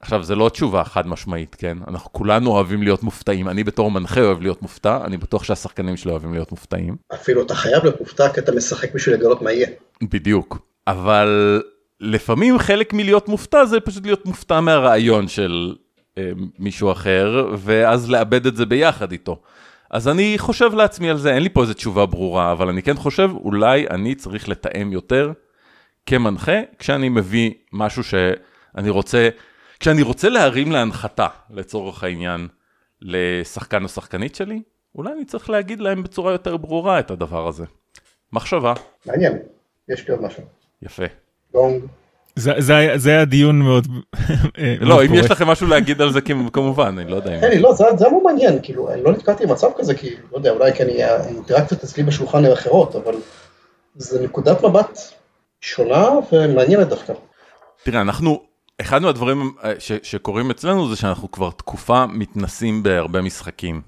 עכשיו, 0.00 0.22
זה 0.22 0.34
לא 0.34 0.48
תשובה 0.48 0.84
חד 0.84 1.06
משמעית, 1.06 1.54
כן? 1.54 1.78
אנחנו 1.88 2.12
כולנו 2.12 2.50
אוהבים 2.50 2.82
להיות 2.82 3.02
מופתעים. 3.02 3.48
אני 3.48 3.64
בתור 3.64 3.90
מנחה 3.90 4.20
אוהב 4.20 4.40
להיות 4.42 4.62
מופתע, 4.62 5.04
אני 5.04 5.16
בטוח 5.16 5.44
שהשחקנים 5.44 5.96
שלי 5.96 6.10
אוהבים 6.10 6.32
להיות 6.32 6.50
מופתעים. 6.50 6.96
אפילו 7.14 7.42
אתה 7.42 7.54
חייב 7.54 7.82
להיות 7.82 8.00
מופתע 8.00 8.32
כי 8.32 8.40
אתה 8.40 8.52
משחק 8.52 8.94
בשביל 8.94 9.14
לגלות 9.14 9.42
מה 9.42 9.52
יהיה. 9.52 9.68
בדיוק. 10.02 10.58
אבל 10.86 11.62
לפעמים 12.00 12.58
חלק 12.58 12.92
מלהיות 12.92 13.28
מופתע 13.28 13.64
זה 13.64 13.80
פשוט 13.80 14.04
להיות 14.04 14.26
מופתע 14.26 14.60
מהרעיון 14.60 15.28
של 15.28 15.74
אה, 16.18 16.30
מישהו 16.58 16.92
אחר, 16.92 17.52
ואז 17.58 18.10
לאבד 18.10 18.46
את 18.46 18.56
זה 18.56 18.66
ביחד 18.66 19.12
איתו. 19.12 19.40
אז 19.90 20.08
אני 20.08 20.34
חושב 20.38 20.74
לעצמי 20.74 21.10
על 21.10 21.18
זה, 21.18 21.34
אין 21.34 21.42
לי 21.42 21.48
פה 21.48 21.62
איזה 21.62 21.74
תשובה 21.74 22.06
ברורה, 22.06 22.52
אבל 22.52 22.68
אני 22.68 22.82
כן 22.82 22.96
חושב, 22.96 23.30
אולי 23.34 23.86
אני 23.90 24.14
צריך 24.14 24.48
לתאם 24.48 24.92
יותר 24.92 25.32
כמנחה, 26.06 26.60
כשאני 26.78 27.08
מביא 27.08 27.50
משהו 27.72 28.04
שאני 28.04 28.90
רוצה, 28.90 29.28
כשאני 29.80 30.02
רוצה 30.02 30.28
להרים 30.28 30.72
להנחתה, 30.72 31.26
לצורך 31.50 32.04
העניין, 32.04 32.48
לשחקן 33.02 33.82
או 33.82 33.88
שחקנית 33.88 34.34
שלי, 34.34 34.62
אולי 34.94 35.12
אני 35.12 35.24
צריך 35.24 35.50
להגיד 35.50 35.80
להם 35.80 36.02
בצורה 36.02 36.32
יותר 36.32 36.56
ברורה 36.56 36.98
את 36.98 37.10
הדבר 37.10 37.48
הזה. 37.48 37.64
מחשבה. 38.32 38.74
מעניין, 39.06 39.38
יש 39.88 40.08
לי 40.08 40.14
עוד 40.14 40.22
משהו. 40.22 40.42
יפה. 40.82 41.04
גונג. 41.52 41.82
זה, 42.36 42.52
זה, 42.58 42.74
זה 42.96 43.10
היה 43.10 43.24
דיון 43.24 43.58
מאוד... 43.58 43.86
לא, 44.80 45.04
אם. 45.04 45.14
יש 45.14 45.30
לכם 45.30 45.46
משהו 45.46 45.66
להגיד 45.66 46.02
על 46.02 46.12
זה, 46.12 46.20
כמ- 46.20 46.48
כמובן, 46.48 46.98
אני 46.98 47.10
לא 47.10 47.16
יודע 47.16 47.34
אם... 47.34 47.40
כן, 47.40 47.60
לא, 47.60 47.72
זה 47.74 47.84
זה 47.96 48.04
היה 48.04 48.12
מאוד 48.12 48.22
מעניין, 48.24 48.58
כאילו, 48.62 48.92
אני 48.92 49.02
לא 49.02 49.12
נתקעתי 49.12 49.46
במצב 49.46 49.68
כזה, 49.76 49.94
כי, 49.94 50.16
לא 50.32 50.36
יודע, 50.36 50.50
אולי 50.50 50.72
כי 50.72 50.82
אני, 50.82 51.02
האינטראקציות 51.02 51.84
אצלי 51.84 52.02
בשולחן 52.02 52.44
הן 52.44 52.52
אחרות, 52.52 52.96
אבל 52.96 53.14
זה 53.94 54.24
נקודת 54.24 54.64
מבט 54.64 54.98
שונה 55.60 56.08
ומעניינת 56.32 56.88
דווקא. 56.88 57.12
תראה, 57.82 58.00
אנחנו, 58.00 58.42
אחד 58.80 59.02
מהדברים 59.02 59.52
אה, 59.64 59.72
ש- 59.78 59.92
שקורים 60.02 60.50
אצלנו 60.50 60.88
זה 60.88 60.96
שאנחנו 60.96 61.30
כבר 61.30 61.50
תקופה 61.50 62.06
מתנסים 62.06 62.82
בהרבה 62.82 63.22
משחקים. 63.22 63.82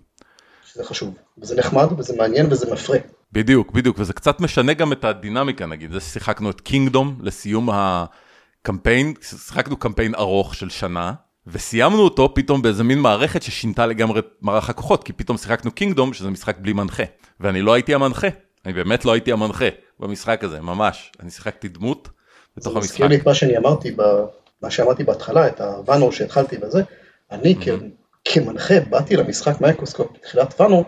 שזה 0.73 0.85
חשוב, 0.85 1.15
וזה 1.39 1.57
נחמד, 1.57 1.87
וזה 1.99 2.17
מעניין, 2.17 2.47
וזה 2.51 2.73
מפרה. 2.73 2.99
בדיוק, 3.33 3.73
בדיוק, 3.73 3.97
וזה 3.99 4.13
קצת 4.13 4.41
משנה 4.41 4.75
גם 4.75 4.93
את 4.93 5.05
הדינמיקה, 5.05 5.67
נגיד, 5.67 5.93
זה 5.93 6.01
ששיחקנו 6.01 6.51
את 6.51 6.61
קינגדום 6.61 7.19
לסיום 7.23 7.69
הקמפיין, 7.73 9.15
שיחקנו 9.21 9.77
קמפיין 9.77 10.15
ארוך 10.15 10.55
של 10.55 10.69
שנה, 10.71 11.13
וסיימנו 11.47 12.01
אותו 12.01 12.35
פתאום 12.35 12.63
באיזה 12.63 12.85
מין 12.85 12.99
מערכת 12.99 13.43
ששינתה 13.43 13.87
לגמרי 13.87 14.19
את 14.19 14.27
מערך 14.43 14.71
הכוחות, 14.71 15.05
כי 15.05 15.13
פתאום 15.13 15.37
שיחקנו 15.37 15.71
קינגדום, 15.71 16.13
שזה 16.13 16.31
משחק 16.31 16.57
בלי 16.61 16.73
מנחה, 16.73 17.03
ואני 17.41 17.63
לא 17.63 17.73
הייתי 17.73 17.95
המנחה, 17.95 18.27
אני 18.67 18.73
באמת 18.73 19.05
לא 19.05 19.13
הייתי 19.13 19.33
המנחה 19.33 19.69
במשחק 20.01 20.45
הזה, 20.45 20.61
ממש, 20.61 21.13
אני 21.21 21.31
שיחקתי 21.31 21.69
דמות 21.69 22.09
בתוך 22.57 22.73
זה 22.73 22.79
המשחק. 22.79 22.91
מזכיר 22.93 23.07
לי 23.07 23.17
את 23.17 23.27
מה 23.27 23.35
שאני 23.35 23.59
אמרתי, 23.59 23.91
ב, 23.91 24.03
מה 24.63 24.71
שאמרתי 24.71 25.05
בהתחלה, 25.05 25.47
את 25.47 25.61
הוואנור 25.61 26.13
שהתחלתי 26.13 26.59
בזה. 26.59 26.83
אני 27.31 27.55
כ, 27.61 27.69
כמנחה 28.25 28.81
באתי 28.81 29.17
למשחק 29.17 29.61
Microscope 29.61 30.09
בתחילת 30.15 30.61
ואנור, 30.61 30.85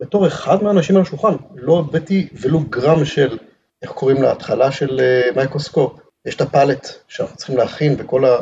בתור 0.00 0.26
אחד 0.26 0.62
מהאנשים 0.62 0.96
על 0.96 1.02
השולחן, 1.02 1.34
לא 1.54 1.78
הבאתי 1.78 2.28
ולו 2.40 2.60
גרם 2.60 3.04
של, 3.04 3.38
איך 3.82 3.90
קוראים 3.90 4.22
להתחלה 4.22 4.72
של 4.72 5.00
אה, 5.00 5.30
Microscope, 5.36 6.00
יש 6.26 6.34
את 6.34 6.40
ה 6.40 6.46
palette 6.46 6.88
שאנחנו 7.08 7.36
צריכים 7.36 7.56
להכין 7.56 7.94
וכל 7.98 8.24
ה... 8.24 8.36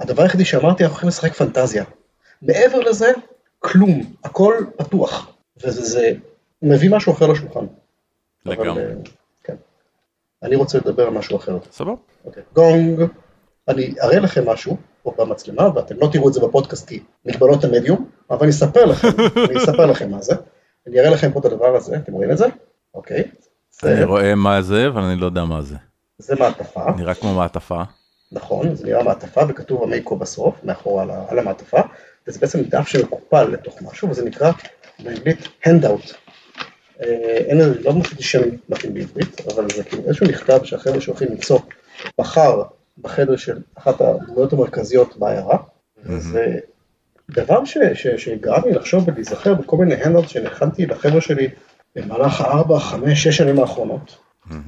הדבר 0.00 0.22
היחידי 0.22 0.44
שאמרתי, 0.44 0.82
אנחנו 0.84 0.94
הולכים 0.94 1.08
לשחק 1.08 1.32
פנטזיה. 1.32 1.84
מעבר 2.42 2.78
לזה, 2.78 3.12
כלום, 3.58 4.00
הכל 4.24 4.54
פתוח, 4.76 5.32
וזה 5.64 5.82
זה 5.82 6.12
מביא 6.62 6.90
משהו 6.90 7.12
אחר 7.12 7.26
לשולחן. 7.26 7.66
אבל, 8.46 8.54
לגמרי. 8.54 8.82
אה, 8.82 8.88
כן. 9.44 9.54
אני 10.42 10.56
רוצה 10.56 10.78
לדבר 10.78 11.06
על 11.06 11.12
משהו 11.12 11.36
אחר. 11.36 11.58
סבבה? 11.70 11.94
אוקיי, 12.24 12.42
גונג. 12.54 13.02
אני 13.70 13.94
אראה 14.02 14.18
לכם 14.18 14.48
משהו 14.48 14.76
פה 15.02 15.14
במצלמה, 15.18 15.68
ואתם 15.74 15.94
לא 16.00 16.08
תראו 16.12 16.28
את 16.28 16.32
זה 16.32 16.40
בפודקאסט 16.40 16.88
כי 16.88 17.02
מגבלות 17.26 17.64
המדיום, 17.64 18.08
אבל 18.30 18.42
אני 18.42 18.50
אספר 18.50 18.84
לכם, 18.84 19.08
אני 19.50 19.58
אספר 19.58 19.86
לכם 19.86 20.10
מה 20.10 20.22
זה. 20.22 20.34
אני 20.86 21.00
אראה 21.00 21.10
לכם 21.10 21.32
פה 21.32 21.40
את 21.40 21.44
הדבר 21.44 21.76
הזה, 21.76 21.96
אתם 21.96 22.12
רואים 22.12 22.30
את 22.30 22.38
זה? 22.38 22.46
אוקיי. 22.94 23.24
אני 23.84 24.04
רואה 24.04 24.34
מה 24.34 24.62
זה, 24.62 24.86
אבל 24.86 25.02
אני 25.02 25.20
לא 25.20 25.26
יודע 25.26 25.44
מה 25.44 25.62
זה. 25.62 25.76
זה 26.18 26.34
מעטפה, 26.34 26.84
נראה 26.96 27.14
כמו 27.14 27.34
מעטפה. 27.34 27.82
נכון, 28.32 28.74
זה 28.74 28.86
נראה 28.86 29.02
מעטפה 29.02 29.40
וכתוב 29.48 29.82
המיקרו 29.82 30.16
בסוף, 30.16 30.54
מאחורה 30.64 31.02
על, 31.02 31.10
על 31.28 31.38
המעטפה, 31.38 31.80
וזה 32.26 32.38
בעצם 32.38 32.62
דף 32.62 32.88
שמקופל 32.88 33.44
לתוך 33.44 33.82
משהו, 33.82 34.10
וזה 34.10 34.24
נקרא 34.24 34.52
באנגלית 34.98 35.48
handout. 35.66 36.14
אה, 37.02 37.36
אין 37.36 37.58
לזה, 37.58 37.80
לא 37.82 37.92
מצאתי 37.92 38.22
שם 38.22 38.42
מתאים 38.68 38.94
בעברית, 38.94 39.40
אבל 39.54 39.66
זה 39.76 39.84
כאילו 39.84 40.02
איזשהו 40.06 40.26
מכתב 40.26 40.60
שהחבר'ה 40.64 41.00
שהולכים 41.00 41.28
למצוא 41.30 41.58
מחר 42.18 42.62
בחדר 43.02 43.36
של 43.36 43.58
אחת 43.74 44.00
הדמויות 44.00 44.52
המרכזיות 44.52 45.16
בעיירה, 45.16 45.56
וזה 46.04 46.58
דבר 47.30 47.64
ש- 47.64 47.78
ש- 47.94 48.24
שגרם 48.24 48.62
לי 48.64 48.72
לחשוב 48.72 49.08
ולהיזכר 49.08 49.54
בכל 49.54 49.76
מיני 49.76 50.02
handout 50.02 50.28
שהכנתי 50.28 50.86
לחבר'ה 50.86 51.20
שלי 51.20 51.48
במהלך 51.96 52.40
הארבע, 52.40 52.78
חמש, 52.78 53.22
שש 53.22 53.36
שנים 53.36 53.58
האחרונות, 53.58 54.16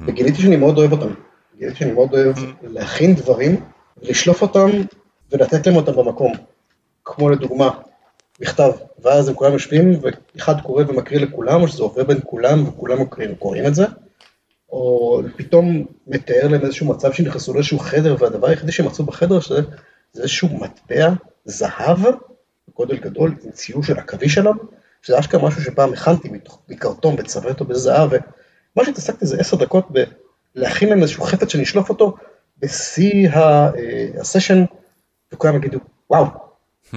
וגיליתי 0.07 0.41
שאני 0.41 0.55
מאוד 0.55 0.77
אוהב 0.77 0.91
אותם. 0.91 1.13
גיליתי 1.57 1.77
שאני 1.77 1.91
מאוד 1.91 2.13
אוהב 2.13 2.35
להכין 2.63 3.15
דברים, 3.15 3.63
לשלוף 4.01 4.41
אותם 4.41 4.69
ולתת 5.31 5.67
להם 5.67 5.75
אותם 5.75 5.91
במקום. 5.91 6.33
כמו 7.05 7.29
לדוגמה, 7.29 7.69
מכתב, 8.41 8.71
ואז 9.03 9.27
הם 9.27 9.35
כולם 9.35 9.53
יושבים, 9.53 9.99
ואחד 10.01 10.61
קורא 10.61 10.83
ומקריא 10.87 11.19
לכולם, 11.19 11.61
או 11.61 11.67
שזה 11.67 11.83
עובר 11.83 12.03
בין 12.03 12.17
כולם, 12.25 12.67
וכולם 12.67 12.97
קוראים 13.39 13.65
את 13.65 13.75
זה, 13.75 13.85
או 14.73 15.21
פתאום 15.35 15.85
מתאר 16.07 16.47
להם 16.47 16.61
איזשהו 16.65 16.87
מצב 16.87 17.13
שנכנסו 17.13 17.53
לאיזשהו 17.53 17.79
חדר, 17.79 18.15
והדבר 18.19 18.47
היחידי 18.47 18.71
שהם 18.71 18.85
מצאו 18.85 19.05
בחדר 19.05 19.39
שזה 19.39 19.61
זה 20.13 20.21
איזשהו 20.21 20.49
מטבע 20.49 21.09
זהב, 21.45 21.99
בגודל 22.69 22.97
גדול, 22.97 23.35
עם 23.43 23.51
ציור 23.51 23.83
של 23.83 23.97
עכביש 23.97 24.37
עליו, 24.37 24.53
שזה 25.01 25.19
אשכרה 25.19 25.47
משהו 25.47 25.61
שפעם 25.61 25.93
הכנתי 25.93 26.29
מקרטון 26.69 27.15
וצבע 27.17 27.49
אותו 27.49 27.65
בזהב, 27.65 28.09
ומה 28.11 28.85
שהתעסקתי 28.85 29.25
זה 29.25 29.37
עשר 29.39 29.57
דקות 29.57 29.87
בלהכין 30.55 30.89
להם 30.89 31.01
איזשהו 31.01 31.23
חפץ 31.23 31.51
שנשלוף 31.51 31.89
אותו 31.89 32.15
בשיא 32.59 33.29
אה, 33.29 33.69
הסשן, 34.19 34.63
וכולם 35.33 35.55
יגידו, 35.55 35.79
וואו, 36.09 36.25
Hmm, 36.91 36.95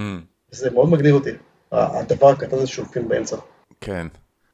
זה 0.51 0.69
מאוד 0.69 0.89
מגניב 0.89 1.15
אותי, 1.15 1.29
הדבר 1.71 2.29
הקטן 2.29 2.57
הזה 2.57 2.67
שולפים 2.67 3.07
באמצע. 3.07 3.37
כן. 3.81 4.07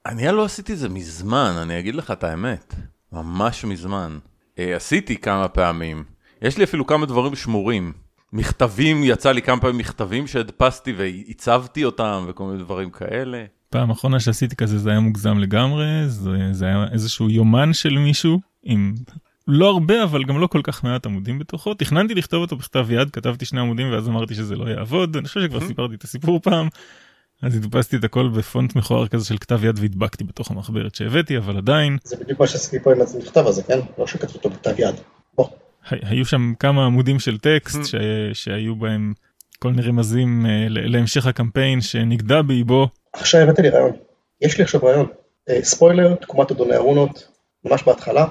אני 0.06 0.28
לא 0.28 0.46
עשיתי 0.46 0.76
זה 0.76 0.90
מזמן, 0.90 1.54
אני 1.62 1.80
אגיד 1.80 1.96
לך 1.96 2.12
את 2.12 2.24
האמת. 2.24 2.74
ממש 3.14 3.66
מזמן. 3.66 4.18
אה, 4.60 4.76
עשיתי 4.76 5.18
כמה 5.18 5.48
פעמים. 5.48 6.04
יש 6.42 6.58
לי 6.58 6.64
אפילו 6.64 6.86
כמה 6.86 7.06
דברים 7.06 7.36
שמורים. 7.36 7.94
מכתבים, 8.34 9.04
יצא 9.04 9.32
לי 9.32 9.42
כמה 9.42 9.62
פעמים 9.62 9.78
מכתבים 9.78 10.28
שהדפסתי 10.28 10.94
והצבתי 10.98 11.86
אותם 11.86 12.26
וכל 12.28 12.44
מיני 12.44 12.60
דברים 12.64 12.90
כאלה. 12.90 13.46
פעם 13.70 13.90
אחרונה 13.90 14.20
שעשיתי 14.20 14.56
כזה 14.56 14.78
זה 14.78 14.90
היה 14.90 15.00
מוגזם 15.00 15.38
לגמרי, 15.38 15.86
זה, 16.08 16.30
זה 16.52 16.66
היה 16.66 16.86
איזשהו 16.92 17.30
יומן 17.30 17.74
של 17.74 17.98
מישהו 17.98 18.40
עם 18.64 18.94
לא 19.48 19.70
הרבה 19.70 20.04
אבל 20.04 20.24
גם 20.24 20.40
לא 20.40 20.48
כל 20.48 20.62
כך 20.64 20.84
מעט 20.84 21.06
עמודים 21.06 21.40
בתוכו. 21.40 21.74
תכננתי 21.74 22.16
לכתוב 22.16 22.42
אותו 22.42 22.56
בכתב 22.56 22.92
יד, 22.92 23.10
כתבתי 23.10 23.46
שני 23.46 23.60
עמודים 23.60 23.92
ואז 23.92 24.10
אמרתי 24.10 24.36
שזה 24.36 24.56
לא 24.56 24.70
יעבוד, 24.70 25.18
אני 25.18 25.28
חושב 25.28 25.42
שכבר 25.42 25.60
סיפרתי 25.68 25.96
את 25.96 26.04
הסיפור 26.04 26.40
פעם. 26.40 26.68
אז 27.44 27.56
הדפסתי 27.56 27.96
את 27.96 28.04
הכל 28.04 28.30
בפונט 28.38 28.76
מכוער 28.76 29.08
כזה 29.08 29.26
של 29.26 29.38
כתב 29.38 29.64
יד 29.64 29.80
והדבקתי 29.80 30.24
בתוך 30.24 30.52
המחברת 30.52 30.96
שהבאתי, 30.96 31.38
אבל 31.38 31.58
עדיין 31.58 31.98
זה 32.04 32.16
בדיוק 32.16 32.40
מה 32.40 32.48
שעשיתי 32.48 32.80
פה 32.80 32.92
עם 32.92 32.98
המכתב 33.02 33.48
הזה, 33.48 33.64
כן? 33.64 33.80
לא 33.98 34.08
שכתבו 34.08 34.34
אותו 34.34 34.50
בכתב 34.50 34.74
יד. 34.78 34.96
בוא, 35.36 35.48
היו 35.90 36.26
שם 36.26 36.54
כמה 36.60 36.86
עמודים 36.86 37.20
של 37.20 37.38
טקסט 37.38 37.86
ש... 37.86 37.96
שהיו 38.34 38.76
בהם 38.76 39.14
כל 39.60 39.70
מיני 39.70 39.82
רמזים 39.82 40.46
אה, 40.46 40.66
ל- 40.70 40.92
להמשך 40.92 41.26
הקמפיין 41.28 41.82
שנגדע 41.82 42.42
באיבו. 42.42 42.88
עכשיו 43.14 43.42
הבאת 43.42 43.60
לי 43.60 43.70
רעיון. 43.70 43.92
יש 44.42 44.58
לי 44.58 44.64
עכשיו 44.64 44.82
רעיון. 44.84 45.08
אה, 45.50 45.60
ספוילר, 45.64 46.16
תקומת 46.16 46.52
אדוני 46.52 46.76
הרונות, 46.76 47.28
ממש 47.66 47.84
בהתחלה. 47.84 48.26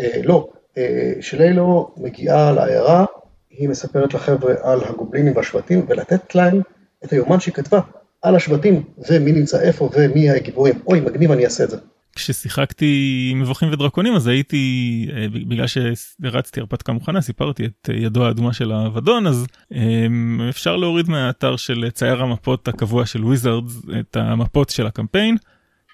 אה, 0.00 0.20
לא, 0.24 0.48
אה, 0.78 1.12
שלילו 1.20 1.94
מגיעה 1.96 2.52
לעיירה, 2.52 3.04
היא 3.50 3.68
מספרת 3.68 4.14
לחבר'ה 4.14 4.54
על 4.62 4.80
הגובלינים 4.84 5.36
והשבטים, 5.36 5.86
ולתת 5.88 6.34
להם 6.34 6.60
את 7.04 7.12
היומן 7.12 7.40
שהיא 7.40 7.54
כתבה 7.54 7.80
על 8.24 8.36
השבטים, 8.36 8.82
ומי 9.10 9.32
נמצא 9.32 9.60
איפה 9.60 9.90
ומי 9.96 10.30
הגיבורים. 10.30 10.74
אוי, 10.86 11.00
מגניב, 11.00 11.30
אני 11.30 11.44
אעשה 11.44 11.64
את 11.64 11.70
זה. 11.70 11.76
כששיחקתי 12.16 13.32
מבוכים 13.36 13.72
ודרקונים 13.72 14.14
אז 14.14 14.26
הייתי 14.26 15.08
אה, 15.16 15.26
בגלל 15.28 15.66
שהרצתי 15.66 16.60
הרפתקה 16.60 16.92
מוכנה 16.92 17.20
סיפרתי 17.20 17.64
את 17.64 17.90
אה, 17.90 17.96
ידו 17.96 18.26
האדומה 18.26 18.52
של 18.52 18.72
האבדון 18.72 19.26
אז 19.26 19.46
אה, 19.74 20.06
אפשר 20.48 20.76
להוריד 20.76 21.08
מהאתר 21.08 21.56
של 21.56 21.90
צייר 21.90 22.22
המפות 22.22 22.68
הקבוע 22.68 23.06
של 23.06 23.24
Wizards 23.24 23.80
את 24.00 24.16
המפות 24.16 24.70
של 24.70 24.86
הקמפיין. 24.86 25.36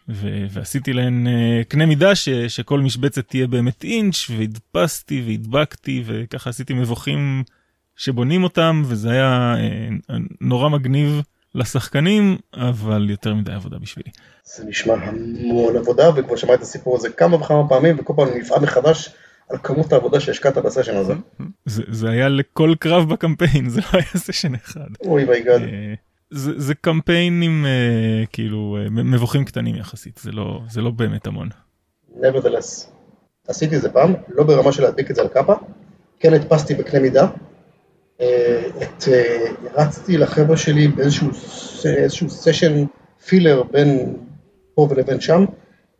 ו- 0.08 0.46
ועשיתי 0.50 0.92
להן 0.92 1.26
אה, 1.26 1.62
קנה 1.68 1.86
מידה 1.86 2.14
ש- 2.14 2.28
שכל 2.28 2.80
משבצת 2.80 3.28
תהיה 3.28 3.46
באמת 3.46 3.84
אינץ' 3.84 4.30
והדפסתי 4.30 5.22
והדבקתי 5.26 6.02
וככה 6.06 6.50
עשיתי 6.50 6.74
מבוכים 6.74 7.42
שבונים 7.96 8.42
אותם 8.42 8.82
וזה 8.86 9.10
היה 9.10 9.54
נורא 10.40 10.68
מגניב 10.68 11.22
לשחקנים 11.54 12.36
אבל 12.54 13.10
יותר 13.10 13.34
מדי 13.34 13.52
עבודה 13.52 13.78
בשבילי. 13.78 14.10
זה 14.44 14.64
נשמע 14.64 14.94
המון 14.94 15.76
עבודה, 15.76 16.10
וכבר 16.16 16.36
שמעתי 16.36 16.54
את 16.54 16.62
הסיפור 16.62 16.96
הזה 16.96 17.10
כמה 17.10 17.36
וכמה 17.36 17.68
פעמים, 17.68 17.96
וכל 17.98 18.12
פעם 18.16 18.28
נפעם 18.36 18.62
מחדש 18.62 19.14
על 19.50 19.58
כמות 19.62 19.92
העבודה 19.92 20.20
שהשקעת 20.20 20.58
בסשן 20.58 20.96
הזה. 20.96 21.14
זה, 21.64 21.82
זה 21.88 22.10
היה 22.10 22.28
לכל 22.28 22.74
קרב 22.78 23.08
בקמפיין, 23.08 23.68
זה 23.68 23.80
לא 23.80 23.86
היה 23.92 24.06
סשן 24.16 24.54
אחד. 24.54 24.88
אוי 25.04 25.24
וייגד. 25.24 25.60
אה, 25.62 25.94
זה, 26.30 26.52
זה 26.56 26.74
קמפיין 26.74 27.42
עם 27.42 27.66
אה, 27.66 28.26
כאילו 28.32 28.78
אה, 28.80 28.90
מבוכים 28.90 29.44
קטנים 29.44 29.76
יחסית, 29.76 30.20
זה 30.22 30.32
לא, 30.32 30.60
זה 30.70 30.80
לא 30.80 30.90
באמת 30.90 31.26
המון. 31.26 31.48
nevertheless. 32.16 32.86
עשיתי 33.48 33.76
את 33.76 33.82
זה 33.82 33.92
פעם, 33.92 34.14
לא 34.28 34.44
ברמה 34.44 34.72
של 34.72 34.82
להדביק 34.82 35.10
את 35.10 35.16
זה 35.16 35.22
על 35.22 35.28
קאפה, 35.28 35.54
כן 36.20 36.34
הדפסתי 36.34 36.74
בקנה 36.74 37.00
מידה. 37.00 37.26
אה, 38.20 38.62
את, 38.82 39.08
אה, 39.08 39.46
הרצתי 39.74 40.18
לחבר'ה 40.18 40.56
שלי 40.56 40.88
באיזשהו 40.88 42.30
סשן 42.30 42.84
פילר 43.26 43.62
בין 43.62 44.16
פה 44.74 44.86
ולבין 44.90 45.20
שם, 45.20 45.44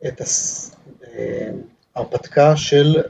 את 0.07 0.21
הס- 0.21 0.75
אה, 1.03 1.49
ההרפתקה 1.95 2.57
של 2.57 3.01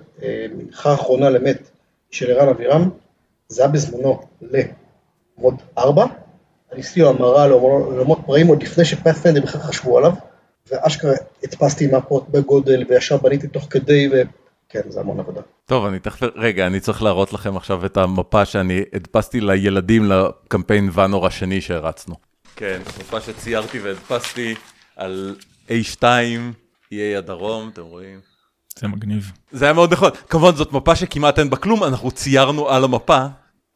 מנחה 0.56 0.93
אחרונה 0.93 1.30
למת 1.30 1.69
של 2.12 2.32
ערן 2.32 2.47
אבירם, 2.47 2.89
זה 3.47 3.62
היה 3.62 3.71
בזמנו 3.71 4.19
למוד 4.41 5.56
4, 5.78 6.06
אני 6.71 6.82
עשיתי 6.82 7.00
לו 7.00 7.10
המרה 7.10 7.47
לעולמות 7.47 8.19
פראים 8.26 8.47
עוד 8.47 8.63
לפני 8.63 8.86
שפאת'פנדר 8.86 9.41
בכלל 9.41 9.62
חשבו 9.62 9.97
עליו, 9.97 10.12
ואשכרה 10.71 11.13
הדפסתי 11.43 11.88
מפות 11.88 12.30
בגודל 12.30 12.84
וישר 12.89 13.17
בניתי 13.17 13.47
תוך 13.47 13.67
כדי, 13.69 14.10
וכן, 14.72 14.92
זה 14.92 15.00
המון 15.00 15.20
עבודה. 15.20 15.42
טוב, 15.66 15.86
אני 15.86 16.00
תכף, 16.00 16.24
רגע, 16.36 16.68
אני 16.68 16.80
צריך 16.80 17.04
להראות 17.04 17.34
לכם 17.34 17.58
עכשיו 17.58 17.86
את 17.86 17.98
המפה 17.98 18.46
שאני 18.46 18.82
הדפסתי 18.94 19.42
לילדים 19.42 20.12
לקמפיין 20.12 20.90
ואנור 20.94 21.28
השני 21.28 21.62
שהרצנו. 21.62 22.16
כן, 22.56 22.82
מפה 23.00 23.22
שציירתי 23.22 23.80
והדפסתי 23.80 24.56
על 24.96 25.36
A2, 25.68 26.04
איי 26.92 27.16
הדרום, 27.16 27.70
אתם 27.74 27.82
רואים? 27.82 28.20
זה 28.80 28.88
מגניב. 28.88 29.32
זה 29.52 29.66
היה 29.66 29.74
מאוד 29.74 29.94
נכון. 29.94 30.12
כמובן, 30.30 30.56
זאת 30.56 30.74
מפה 30.74 30.96
שכמעט 30.96 31.40
אין 31.40 31.50
בה 31.50 31.58
כלום, 31.58 31.84
אנחנו 31.84 32.12
ציירנו 32.12 32.70
על 32.70 32.84
המפה, 32.84 33.26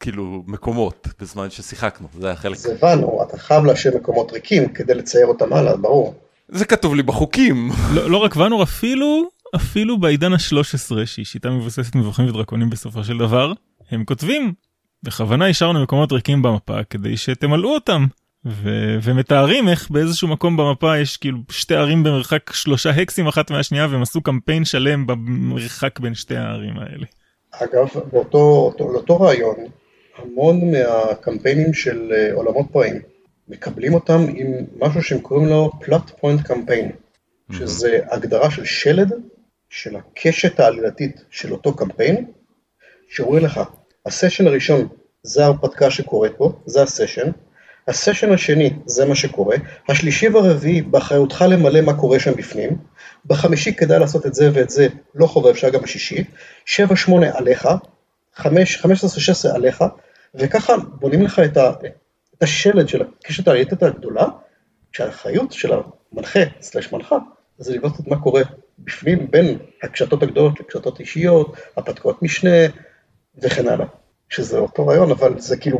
כאילו, 0.00 0.42
מקומות, 0.46 1.08
בזמן 1.20 1.50
ששיחקנו, 1.50 2.08
זה 2.20 2.26
היה 2.26 2.36
חלק. 2.36 2.56
אז 2.56 2.66
הבנו, 2.66 3.22
אתה 3.28 3.38
חייב 3.38 3.64
להשאיר 3.64 3.96
מקומות 3.96 4.32
ריקים 4.32 4.68
כדי 4.68 4.94
לצייר 4.94 5.26
אותם 5.26 5.52
הלאה, 5.52 5.76
ברור. 5.76 6.14
זה 6.48 6.64
כתוב 6.64 6.94
לי 6.94 7.02
בחוקים. 7.02 7.70
לא, 7.94 8.10
לא 8.10 8.16
רק 8.16 8.36
ואנור 8.36 8.62
אפילו 8.62 9.28
אפילו 9.56 9.98
בעידן 9.98 10.32
ה-13 10.32 11.06
שהיא 11.06 11.24
שיטה 11.24 11.50
מבוססת 11.50 11.94
מבוכים 11.94 12.28
ודרקונים 12.28 12.70
בסופו 12.70 13.04
של 13.04 13.18
דבר 13.18 13.52
הם 13.90 14.04
כותבים 14.04 14.52
בכוונה 15.02 15.48
השארנו 15.48 15.82
מקומות 15.82 16.12
ריקים 16.12 16.42
במפה 16.42 16.84
כדי 16.84 17.16
שתמלאו 17.16 17.74
אותם 17.74 18.06
ו- 18.46 18.96
ומתארים 19.02 19.68
איך 19.68 19.90
באיזשהו 19.90 20.28
מקום 20.28 20.56
במפה 20.56 20.98
יש 20.98 21.16
כאילו 21.16 21.38
שתי 21.50 21.74
ערים 21.74 22.02
במרחק 22.02 22.52
שלושה 22.52 22.90
הקסים 22.90 23.26
אחת 23.26 23.50
מהשנייה 23.50 23.86
והם 23.90 24.02
עשו 24.02 24.20
קמפיין 24.20 24.64
שלם 24.64 25.06
במרחק 25.06 26.00
בין 26.00 26.14
שתי 26.14 26.36
הערים 26.36 26.78
האלה. 26.78 27.06
אגב, 27.50 27.88
באותו 28.12 28.38
אותו, 28.38 28.92
לאותו 28.92 29.20
רעיון, 29.20 29.56
המון 30.18 30.70
מהקמפיינים 30.70 31.74
של 31.74 32.12
אה, 32.12 32.32
עולמות 32.34 32.66
פראים, 32.72 33.00
מקבלים 33.48 33.94
אותם 33.94 34.26
עם 34.36 34.52
משהו 34.78 35.02
שהם 35.02 35.20
קוראים 35.20 35.48
לו 35.48 35.70
פלוט 35.80 36.10
פוינט 36.20 36.40
קמפיין, 36.40 36.90
שזה 37.52 37.98
הגדרה 38.10 38.50
של 38.50 38.64
שלד 38.64 39.12
של 39.70 39.96
הקשת 39.96 40.60
העלילתית 40.60 41.24
של 41.30 41.52
אותו 41.52 41.76
קמפיין, 41.76 42.24
שאומרים 43.08 43.44
לך, 43.44 43.60
הסשן 44.06 44.46
הראשון 44.46 44.88
זה 45.22 45.44
ההרפתקה 45.44 45.90
שקורית 45.90 46.32
בו, 46.38 46.60
זה 46.66 46.82
הסשן, 46.82 47.30
הסשן 47.88 48.32
השני 48.32 48.70
זה 48.86 49.04
מה 49.04 49.14
שקורה, 49.14 49.56
השלישי 49.88 50.28
והרביעי 50.28 50.82
באחריותך 50.82 51.44
למלא 51.48 51.80
מה 51.80 51.94
קורה 51.94 52.18
שם 52.18 52.32
בפנים, 52.32 52.76
בחמישי 53.26 53.74
כדאי 53.74 53.98
לעשות 53.98 54.26
את 54.26 54.34
זה 54.34 54.50
ואת 54.54 54.70
זה, 54.70 54.88
לא 55.14 55.26
חובה 55.26 55.50
אפשר 55.50 55.68
גם 55.68 55.82
בשישי, 55.82 56.24
שבע 56.64 56.96
שמונה 56.96 57.26
עליך, 57.34 57.68
חמש, 58.34 58.76
חמש 58.76 59.04
עשרה 59.04 59.20
שש 59.20 59.30
עשרה 59.30 59.54
עליך, 59.54 59.84
וככה 60.34 60.76
בונים 60.76 61.22
לך 61.22 61.38
את, 61.38 61.56
ה, 61.56 61.72
את 62.38 62.42
השלד 62.42 62.88
של 62.88 63.02
הקשת 63.02 63.48
העלילתית 63.48 63.82
הגדולה, 63.82 64.24
כשהאחריות 64.92 65.52
של 65.52 65.72
המנחה, 65.72 66.40
סלש 66.60 66.92
מנחה, 66.92 67.16
זה 67.58 67.74
לבנות 67.74 68.00
את 68.00 68.06
מה 68.06 68.22
קורה 68.22 68.42
בפנים 68.78 69.30
בין 69.30 69.58
הקשתות 69.82 70.22
הגדולות 70.22 70.60
לקשתות 70.60 71.00
אישיות, 71.00 71.56
הפתקות 71.76 72.22
משנה 72.22 72.66
וכן 73.42 73.68
הלאה. 73.68 73.86
שזה 74.28 74.58
אותו 74.58 74.86
רעיון, 74.86 75.10
אבל 75.10 75.38
זה 75.38 75.56
כאילו 75.56 75.78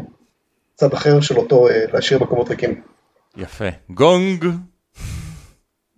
צד 0.75 0.93
אחר 0.93 1.21
של 1.21 1.37
אותו 1.37 1.69
אה, 1.69 1.85
להשאיר 1.93 2.23
מקומות 2.23 2.49
ריקים. 2.49 2.83
יפה. 3.37 3.69
גונג. 3.91 4.45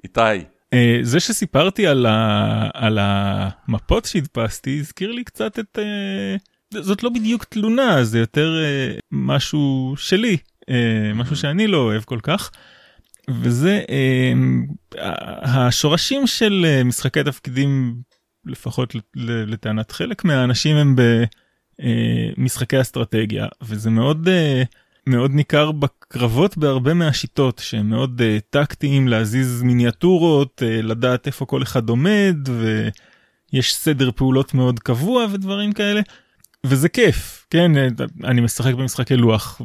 איתי. 0.05 0.45
אה, 0.73 0.99
זה 1.03 1.21
שסיפרתי 1.21 1.87
על, 1.87 2.07
ה... 2.07 2.69
על 2.75 2.99
המפות 3.01 4.05
שהדפסתי 4.05 4.79
הזכיר 4.81 5.13
לי 5.13 5.25
קצת 5.25 5.59
את... 5.59 5.79
אה, 5.79 6.37
זאת 6.83 7.03
לא 7.03 7.11
בדיוק 7.11 7.45
תלונה 7.45 8.05
זה 8.05 8.19
יותר 8.19 8.63
אה, 8.65 8.95
משהו 9.13 9.95
שלי 9.97 10.37
משהו 11.15 11.37
שאני 11.37 11.67
לא 11.67 11.77
אוהב 11.77 12.03
כל 12.03 12.19
כך. 12.23 12.51
וזה 13.29 13.81
השורשים 15.43 16.27
של 16.27 16.83
משחקי 16.85 17.25
תפקידים 17.25 17.95
לפחות 18.47 18.95
לטענת 19.17 19.93
חלק 19.93 20.25
מהאנשים 20.25 20.77
הם 20.77 20.97
במשחקי 22.38 22.81
אסטרטגיה 22.81 23.47
וזה 23.62 23.91
מאוד 23.91 24.29
מאוד 25.07 25.31
ניכר 25.31 25.73
בקרבות 25.73 26.59
בהרבה 26.59 26.95
מהשיטות 26.95 27.59
שהם 27.64 27.91
מאוד 27.91 28.23
טקטיים 28.51 29.09
להזיז 29.09 29.62
מיניאטורות 29.62 30.62
לדעת 30.83 31.27
איפה 31.27 31.47
כל 31.47 31.62
אחד 31.62 31.88
עומד 31.88 32.37
ויש 33.53 33.75
סדר 33.75 34.11
פעולות 34.17 34.55
מאוד 34.55 34.81
קבוע 34.81 35.27
ודברים 35.33 35.73
כאלה 35.73 36.01
וזה 36.67 36.88
כיף 36.88 37.47
כן? 37.51 37.73
אני 38.25 38.41
משחק 38.41 38.75
במשחקי 38.75 39.17
לוח 39.17 39.61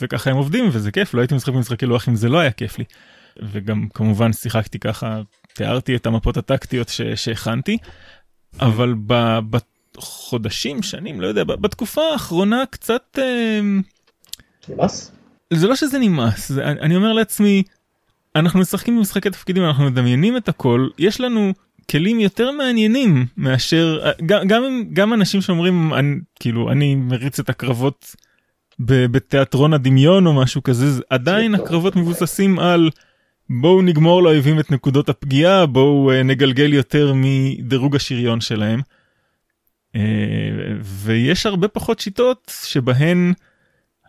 וככה 0.00 0.30
הם 0.30 0.36
עובדים 0.36 0.68
וזה 0.72 0.92
כיף 0.92 1.14
לא 1.14 1.20
הייתי 1.20 1.34
משחק 1.34 1.52
במשחקי 1.52 1.86
לוח 1.86 2.08
אם 2.08 2.14
זה 2.14 2.28
לא 2.28 2.38
היה 2.38 2.50
כיף 2.50 2.78
לי 2.78 2.84
וגם 3.42 3.88
כמובן 3.94 4.32
שיחקתי 4.32 4.78
ככה 4.78 5.20
תיארתי 5.54 5.96
את 5.96 6.06
המפות 6.06 6.36
הטקטיות 6.36 6.88
ש- 6.88 7.02
שהכנתי 7.02 7.78
אבל 8.60 8.94
בחודשים 9.50 10.82
שנים 10.82 11.20
לא 11.20 11.26
יודע 11.26 11.44
בתקופה 11.44 12.02
האחרונה 12.12 12.64
קצת. 12.70 13.18
Uh, 13.18 14.68
נמאס? 14.68 15.12
זה 15.52 15.66
לא 15.66 15.76
שזה 15.76 15.98
נמאס, 15.98 16.48
זה, 16.48 16.64
אני 16.64 16.96
אומר 16.96 17.12
לעצמי, 17.12 17.62
אנחנו 18.36 18.60
משחקים 18.60 18.96
במשחקי 18.96 19.30
תפקידים, 19.30 19.64
אנחנו 19.64 19.84
מדמיינים 19.84 20.36
את 20.36 20.48
הכל, 20.48 20.88
יש 20.98 21.20
לנו 21.20 21.52
כלים 21.90 22.20
יותר 22.20 22.50
מעניינים 22.50 23.26
מאשר, 23.36 24.10
גם, 24.26 24.46
גם, 24.48 24.62
גם 24.92 25.14
אנשים 25.14 25.40
שאומרים, 25.40 25.94
אני, 25.94 26.16
כאילו, 26.40 26.72
אני 26.72 26.94
מריץ 26.94 27.40
את 27.40 27.48
הקרבות 27.48 28.14
בתיאטרון 28.84 29.72
הדמיון 29.74 30.26
או 30.26 30.32
משהו 30.32 30.62
כזה, 30.62 31.02
עדיין 31.10 31.54
הקרבות 31.54 31.96
מבוססים 31.96 32.58
על 32.58 32.90
בואו 33.50 33.82
נגמור 33.82 34.22
לאויבים 34.22 34.60
את 34.60 34.70
נקודות 34.70 35.08
הפגיעה, 35.08 35.66
בואו 35.66 36.12
uh, 36.12 36.24
נגלגל 36.24 36.72
יותר 36.72 37.12
מדירוג 37.14 37.96
השריון 37.96 38.40
שלהם. 38.40 38.80
Uh, 39.96 39.98
ויש 40.82 41.46
הרבה 41.46 41.68
פחות 41.68 42.00
שיטות 42.00 42.52
שבהן 42.64 43.32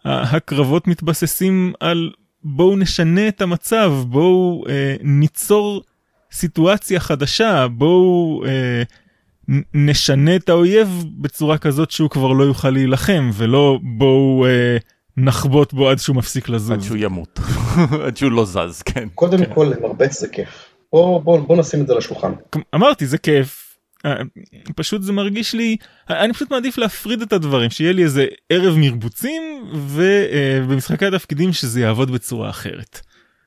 הקרבות 0.05 0.87
מתבססים 0.87 1.73
על 1.79 2.11
בואו 2.43 2.75
נשנה 2.75 3.27
את 3.27 3.41
המצב, 3.41 3.93
בואו 4.07 4.63
אה, 4.69 4.95
ניצור 5.01 5.83
סיטואציה 6.31 6.99
חדשה, 6.99 7.67
בואו 7.67 8.43
אה, 8.45 8.83
נשנה 9.73 10.35
את 10.35 10.49
האויב 10.49 11.03
בצורה 11.17 11.57
כזאת 11.57 11.91
שהוא 11.91 12.09
כבר 12.09 12.31
לא 12.31 12.43
יוכל 12.43 12.69
להילחם, 12.69 13.29
ולא 13.33 13.79
בואו 13.83 14.45
אה, 14.45 14.77
נחבוט 15.17 15.73
בו 15.73 15.89
עד 15.89 15.97
שהוא 15.97 16.15
מפסיק 16.15 16.49
לזוז. 16.49 16.71
עד 16.71 16.81
שהוא 16.81 16.97
ימות, 16.99 17.39
עד 18.05 18.17
שהוא 18.17 18.31
לא 18.31 18.45
זז, 18.45 18.81
כן. 18.81 19.07
קודם 19.15 19.45
כן. 19.45 19.53
כל 19.53 19.73
למרבץ 19.77 20.19
זה 20.19 20.27
כיף. 20.27 20.49
בוא, 20.91 21.21
בוא, 21.21 21.39
בוא 21.39 21.57
נשים 21.57 21.81
את 21.81 21.87
זה 21.87 21.95
לשולחן. 21.95 22.31
אמרתי 22.75 23.05
זה 23.05 23.17
כיף. 23.17 23.71
פשוט 24.75 25.01
זה 25.01 25.13
מרגיש 25.13 25.53
לי 25.53 25.77
אני 26.09 26.33
פשוט 26.33 26.51
מעדיף 26.51 26.77
להפריד 26.77 27.21
את 27.21 27.33
הדברים 27.33 27.69
שיהיה 27.69 27.93
לי 27.93 28.03
איזה 28.03 28.25
ערב 28.49 28.75
מרבוצים 28.77 29.63
ובמשחקי 29.73 31.05
התפקידים 31.05 31.53
שזה 31.53 31.81
יעבוד 31.81 32.11
בצורה 32.11 32.49
אחרת. 32.49 32.99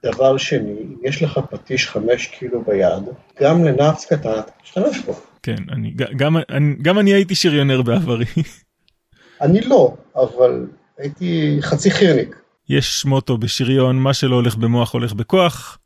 דבר 0.04 0.36
שני 0.36 0.70
אם 0.70 0.94
יש 1.02 1.22
לך 1.22 1.40
פטיש 1.50 1.88
5 1.88 2.26
קילו 2.26 2.64
ביד 2.64 3.02
גם 3.40 3.64
לנאץ 3.64 4.06
קטן 4.06 4.40
תשתמש 4.62 4.98
בו. 4.98 5.33
כן 5.44 5.56
אני 5.72 5.94
גם 6.16 6.36
אני 6.36 6.74
גם 6.82 6.98
אני 6.98 7.12
הייתי 7.14 7.34
שריונר 7.34 7.82
בעברי. 7.82 8.24
אני 9.40 9.60
לא 9.60 9.94
אבל 10.16 10.66
הייתי 10.98 11.58
חצי 11.60 11.90
חירניק. 11.90 12.36
יש 12.68 13.04
מוטו 13.04 13.38
בשריון 13.38 13.96
מה 13.96 14.14
שלא 14.14 14.34
הולך 14.34 14.56
במוח 14.56 14.92
הולך 14.92 15.12
בכוח. 15.12 15.78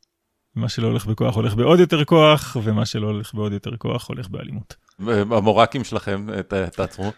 מה 0.54 0.68
שלא 0.68 0.86
הולך 0.86 1.06
בכוח 1.06 1.36
הולך 1.36 1.54
בעוד 1.54 1.80
יותר 1.80 2.04
כוח 2.04 2.56
ומה 2.62 2.86
שלא 2.86 3.06
הולך 3.06 3.34
בעוד 3.34 3.52
יותר 3.52 3.76
כוח 3.76 4.08
הולך 4.08 4.28
באלימות. 4.28 4.76
המורקים 5.08 5.84
שלכם 5.84 6.26
תעצרו. 6.76 7.12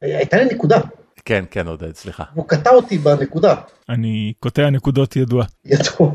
הייתה 0.00 0.36
לי 0.36 0.44
נקודה. 0.44 0.80
כן 1.24 1.44
כן 1.50 1.66
עודד 1.66 1.94
סליחה. 1.94 2.24
הוא 2.34 2.48
קטע 2.48 2.70
אותי 2.70 2.98
בנקודה. 2.98 3.54
אני 3.88 4.32
קוטע 4.40 4.70
נקודות 4.70 5.16
ידוע. 5.16 5.44
ידוע. 5.64 6.12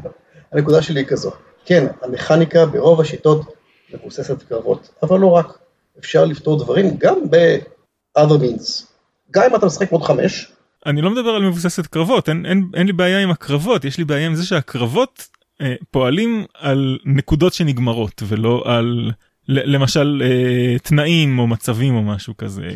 הנקודה 0.51 0.81
שלי 0.81 0.99
היא 0.99 1.07
כזו. 1.07 1.31
כן 1.65 1.87
המכניקה 2.01 2.65
ברוב 2.65 3.01
השיטות 3.01 3.55
מבוססת 3.93 4.43
קרבות 4.43 4.89
אבל 5.03 5.19
לא 5.19 5.31
רק. 5.31 5.57
אפשר 5.99 6.25
לפתור 6.25 6.59
דברים 6.59 6.97
גם 6.97 7.15
ב-other 7.29 8.41
means. 8.41 8.83
גם 9.31 9.43
אם 9.49 9.55
אתה 9.55 9.65
משחק 9.65 9.91
מוד 9.91 10.03
5, 10.03 10.51
אני 10.85 11.01
לא 11.01 11.09
מדבר 11.09 11.29
על 11.29 11.41
מבוססת 11.41 11.87
קרבות, 11.87 12.29
אין, 12.29 12.45
אין, 12.45 12.69
אין 12.73 12.87
לי 12.87 12.93
בעיה 12.93 13.19
עם 13.19 13.31
הקרבות, 13.31 13.85
יש 13.85 13.97
לי 13.97 14.03
בעיה 14.03 14.25
עם 14.25 14.35
זה 14.35 14.45
שהקרבות 14.45 15.27
אה, 15.61 15.75
פועלים 15.91 16.45
על 16.53 16.97
נקודות 17.05 17.53
שנגמרות 17.53 18.23
ולא 18.27 18.63
על 18.65 19.11
ל, 19.47 19.75
למשל 19.75 20.21
אה, 20.25 20.79
תנאים 20.79 21.39
או 21.39 21.47
מצבים 21.47 21.95
או 21.95 22.01
משהו 22.01 22.37
כזה. 22.37 22.67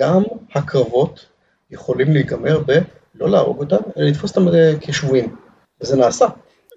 גם 0.00 0.22
הקרבות 0.54 1.26
יכולים 1.70 2.12
להיגמר 2.12 2.62
בלא 2.66 3.30
להרוג 3.30 3.58
אותם, 3.58 3.90
אלא 3.96 4.06
לתפוס 4.06 4.36
אותם 4.36 4.48
אה, 4.54 4.72
כשבויים, 4.80 5.36
וזה 5.82 5.96
נעשה. 5.96 6.26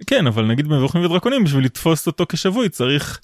כן, 0.08 0.28
אבל 0.28 0.46
נגיד 0.46 0.68
במבוכים 0.68 1.06
ודרקונים 1.06 1.44
בשביל 1.44 1.66
לתפוס 1.66 2.08
אותו 2.08 2.26
כשבוי 2.30 2.70
צריך 2.70 3.20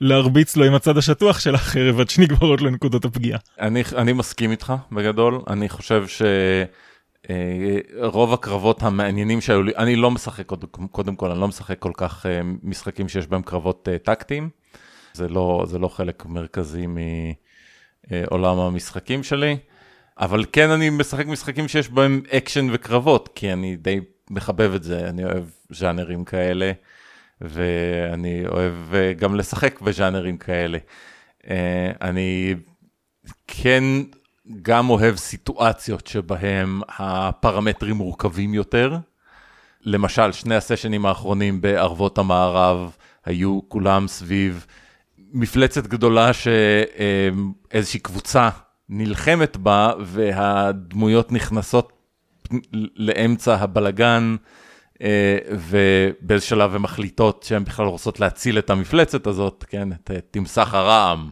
להרביץ 0.00 0.56
לו 0.56 0.64
עם 0.64 0.74
הצד 0.74 0.98
השטוח 0.98 1.40
של 1.40 1.54
החרב 1.54 2.00
עד 2.00 2.10
שנגמרות 2.10 2.60
לו 2.60 2.70
נקודות 2.70 3.04
הפגיעה. 3.04 3.38
אני, 3.60 3.82
אני 3.96 4.12
מסכים 4.12 4.50
איתך 4.50 4.72
בגדול, 4.92 5.40
אני 5.48 5.68
חושב 5.68 6.06
ש... 6.06 6.22
אה, 7.30 7.78
רוב 8.02 8.32
הקרבות 8.32 8.82
המעניינים 8.82 9.40
שהיו 9.40 9.62
לי, 9.62 9.72
אני 9.76 9.96
לא 9.96 10.10
משחק, 10.10 10.46
קודם 10.90 11.16
כל, 11.16 11.30
אני 11.30 11.40
לא 11.40 11.48
משחק 11.48 11.78
כל 11.78 11.92
כך 11.96 12.26
אה, 12.26 12.40
משחקים 12.62 13.08
שיש 13.08 13.26
בהם 13.26 13.42
קרבות 13.42 13.88
אה, 13.92 13.98
טקטיים. 13.98 14.50
זה 15.12 15.28
לא, 15.28 15.64
זה 15.66 15.78
לא 15.78 15.88
חלק 15.88 16.26
מרכזי 16.26 16.86
מעולם 16.86 18.58
המשחקים 18.58 19.22
שלי, 19.22 19.56
אבל 20.20 20.44
כן 20.52 20.70
אני 20.70 20.90
משחק 20.90 21.26
משחקים 21.26 21.68
שיש 21.68 21.88
בהם 21.88 22.22
אקשן 22.30 22.66
וקרבות, 22.72 23.28
כי 23.34 23.52
אני 23.52 23.76
די 23.76 24.00
מחבב 24.30 24.74
את 24.74 24.82
זה, 24.82 25.08
אני 25.08 25.24
אוהב 25.24 25.44
ז'אנרים 25.70 26.24
כאלה, 26.24 26.72
ואני 27.40 28.46
אוהב 28.46 28.74
גם 29.18 29.34
לשחק 29.34 29.80
בז'אנרים 29.80 30.36
כאלה. 30.36 30.78
אני 32.00 32.54
כן 33.46 33.84
גם 34.62 34.90
אוהב 34.90 35.16
סיטואציות 35.16 36.06
שבהם 36.06 36.80
הפרמטרים 36.98 37.96
מורכבים 37.96 38.54
יותר. 38.54 38.96
למשל, 39.82 40.32
שני 40.32 40.54
הסשנים 40.54 41.06
האחרונים 41.06 41.60
בערבות 41.60 42.18
המערב 42.18 42.96
היו 43.24 43.60
כולם 43.68 44.08
סביב 44.08 44.66
מפלצת 45.32 45.86
גדולה 45.86 46.30
שאיזושהי 46.32 48.00
קבוצה 48.00 48.48
נלחמת 48.88 49.56
בה 49.56 49.92
והדמויות 50.00 51.32
נכנסות 51.32 51.92
לאמצע 52.96 53.54
הבלגן 53.54 54.36
ובאיזה 55.50 56.44
שלב 56.46 56.74
הן 56.74 56.82
מחליטות 56.82 57.42
שהן 57.42 57.64
בכלל 57.64 57.86
רוצות 57.86 58.20
להציל 58.20 58.58
את 58.58 58.70
המפלצת 58.70 59.26
הזאת, 59.26 59.64
כן, 59.68 59.92
את 59.92 60.10
תמסך 60.30 60.74
הרעם. 60.74 61.28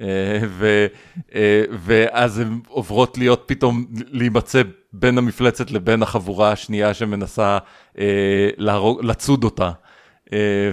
אה, 0.00 0.40
ו, 0.48 0.86
אה, 1.34 1.62
ואז 1.72 2.38
הן 2.38 2.60
עוברות 2.68 3.18
להיות 3.18 3.42
פתאום 3.46 3.86
להימצא 3.92 4.62
בין 4.92 5.18
המפלצת 5.18 5.70
לבין 5.70 6.02
החבורה 6.02 6.52
השנייה 6.52 6.94
שמנסה 6.94 7.58
אה, 7.98 8.48
להרוג, 8.56 9.04
לצוד 9.04 9.44
אותה, 9.44 9.70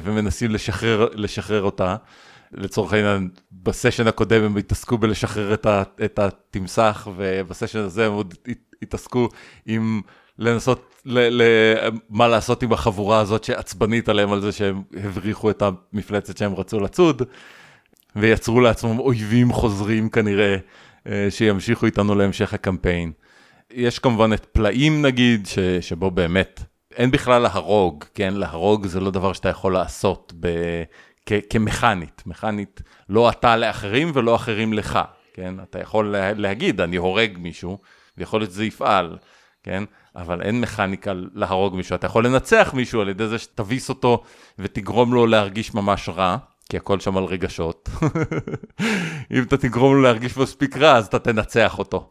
ומנסים 0.03 0.51
לשחרר, 0.51 1.07
לשחרר 1.13 1.61
אותה. 1.61 1.95
לצורך 2.51 2.93
העניין, 2.93 3.29
בסשן 3.51 4.07
הקודם 4.07 4.43
הם 4.43 4.57
התעסקו 4.57 4.97
בלשחרר 4.97 5.53
את, 5.53 5.65
ה, 5.65 5.83
את 6.05 6.19
התמסך, 6.19 7.07
ובסשן 7.15 7.79
הזה 7.79 8.05
הם 8.05 8.11
עוד 8.11 8.33
התעסקו 8.81 9.29
עם 9.65 10.01
לנסות, 10.39 10.86
ל, 11.07 11.41
ל, 11.41 11.43
מה 12.09 12.27
לעשות 12.27 12.63
עם 12.63 12.73
החבורה 12.73 13.19
הזאת 13.19 13.43
שעצבנית 13.43 14.09
עליהם 14.09 14.31
על 14.31 14.41
זה 14.41 14.51
שהם 14.51 14.83
הבריחו 15.03 15.49
את 15.49 15.63
המפלצת 15.93 16.37
שהם 16.37 16.55
רצו 16.55 16.79
לצוד. 16.79 17.21
ויצרו 18.15 18.61
לעצמם 18.61 18.99
אויבים 18.99 19.53
חוזרים 19.53 20.09
כנראה, 20.09 20.55
אה, 21.07 21.27
שימשיכו 21.29 21.85
איתנו 21.85 22.15
להמשך 22.15 22.53
הקמפיין. 22.53 23.11
יש 23.71 23.99
כמובן 23.99 24.33
את 24.33 24.45
פלאים 24.45 25.01
נגיד, 25.01 25.47
ש, 25.47 25.59
שבו 25.59 26.11
באמת 26.11 26.63
אין 26.95 27.11
בכלל 27.11 27.41
להרוג, 27.41 28.03
כן? 28.13 28.33
להרוג 28.33 28.87
זה 28.87 28.99
לא 28.99 29.11
דבר 29.11 29.33
שאתה 29.33 29.49
יכול 29.49 29.73
לעשות 29.73 30.33
ב, 30.39 30.47
כ, 31.25 31.33
כמכנית. 31.49 32.23
מכנית, 32.25 32.81
לא 33.09 33.29
אתה 33.29 33.57
לאחרים 33.57 34.11
ולא 34.13 34.35
אחרים 34.35 34.73
לך, 34.73 34.99
כן? 35.33 35.55
אתה 35.63 35.79
יכול 35.79 36.11
לה, 36.11 36.33
להגיד, 36.33 36.81
אני 36.81 36.95
הורג 36.95 37.37
מישהו, 37.37 37.77
ויכול 38.17 38.41
להיות 38.41 38.51
שזה 38.51 38.65
יפעל, 38.65 39.17
כן? 39.63 39.83
אבל 40.17 40.41
אין 40.41 40.61
מכניקה 40.61 41.13
להרוג 41.33 41.75
מישהו. 41.75 41.95
אתה 41.95 42.05
יכול 42.05 42.25
לנצח 42.25 42.71
מישהו 42.73 43.01
על 43.01 43.09
ידי 43.09 43.27
זה 43.27 43.37
שתביס 43.37 43.89
אותו 43.89 44.23
ותגרום 44.59 45.13
לו 45.13 45.25
להרגיש 45.25 45.73
ממש 45.73 46.09
רע. 46.09 46.37
כי 46.69 46.77
הכל 46.77 46.99
שם 46.99 47.17
על 47.17 47.23
רגשות. 47.23 47.89
אם 49.33 49.43
אתה 49.43 49.57
תגרום 49.57 49.95
לו 49.95 50.01
להרגיש 50.01 50.37
מספיק 50.37 50.77
רע, 50.77 50.97
אז 50.97 51.05
אתה 51.05 51.19
תנצח 51.19 51.79
אותו. 51.79 52.09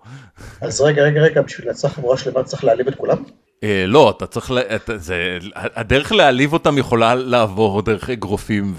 אז 0.60 0.80
רגע, 0.80 1.02
רגע, 1.02 1.20
רגע, 1.20 1.42
בשביל 1.42 1.68
לנצח 1.68 1.88
חבורה 1.88 2.16
שלמה 2.16 2.42
צריך 2.42 2.64
להעליב 2.64 2.88
את 2.88 2.94
כולם? 2.94 3.16
אה, 3.64 3.84
לא, 3.86 4.10
אתה 4.16 4.26
צריך, 4.26 4.52
זה, 4.96 5.38
הדרך 5.54 6.12
להעליב 6.12 6.52
אותם 6.52 6.78
יכולה 6.78 7.14
לעבור 7.14 7.82
דרך 7.82 8.10
אגרופים 8.10 8.74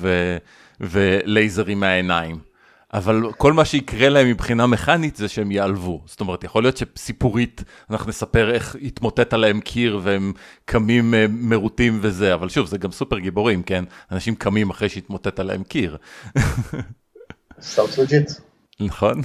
ולייזרים 0.80 1.80
מהעיניים. 1.80 2.47
אבל 2.94 3.32
כל 3.38 3.54
מה 3.54 3.66
שיקרה 3.66 4.10
להם 4.10 4.28
מבחינה 4.28 4.68
מכנית 4.68 5.16
זה 5.16 5.28
שהם 5.28 5.52
ייעלבו. 5.52 6.04
זאת 6.06 6.20
אומרת, 6.20 6.44
יכול 6.44 6.64
להיות 6.64 6.78
שסיפורית 6.78 7.64
אנחנו 7.90 8.10
נספר 8.10 8.52
איך 8.52 8.76
התמוטט 8.84 9.34
עליהם 9.34 9.62
קיר 9.62 10.00
והם 10.04 10.34
קמים 10.66 11.14
אה, 11.14 11.26
מרוטים 11.30 12.00
וזה, 12.02 12.34
אבל 12.34 12.50
שוב, 12.50 12.68
זה 12.68 12.78
גם 12.78 12.92
סופר 12.92 13.20
גיבורים, 13.20 13.64
כן? 13.64 13.84
אנשים 14.12 14.36
קמים 14.36 14.70
אחרי 14.70 14.90
שהתמוטט 14.90 15.40
עליהם 15.40 15.64
קיר. 15.64 15.98
Sounds 17.62 17.98
legit. 17.98 18.32
נכון. 18.80 19.22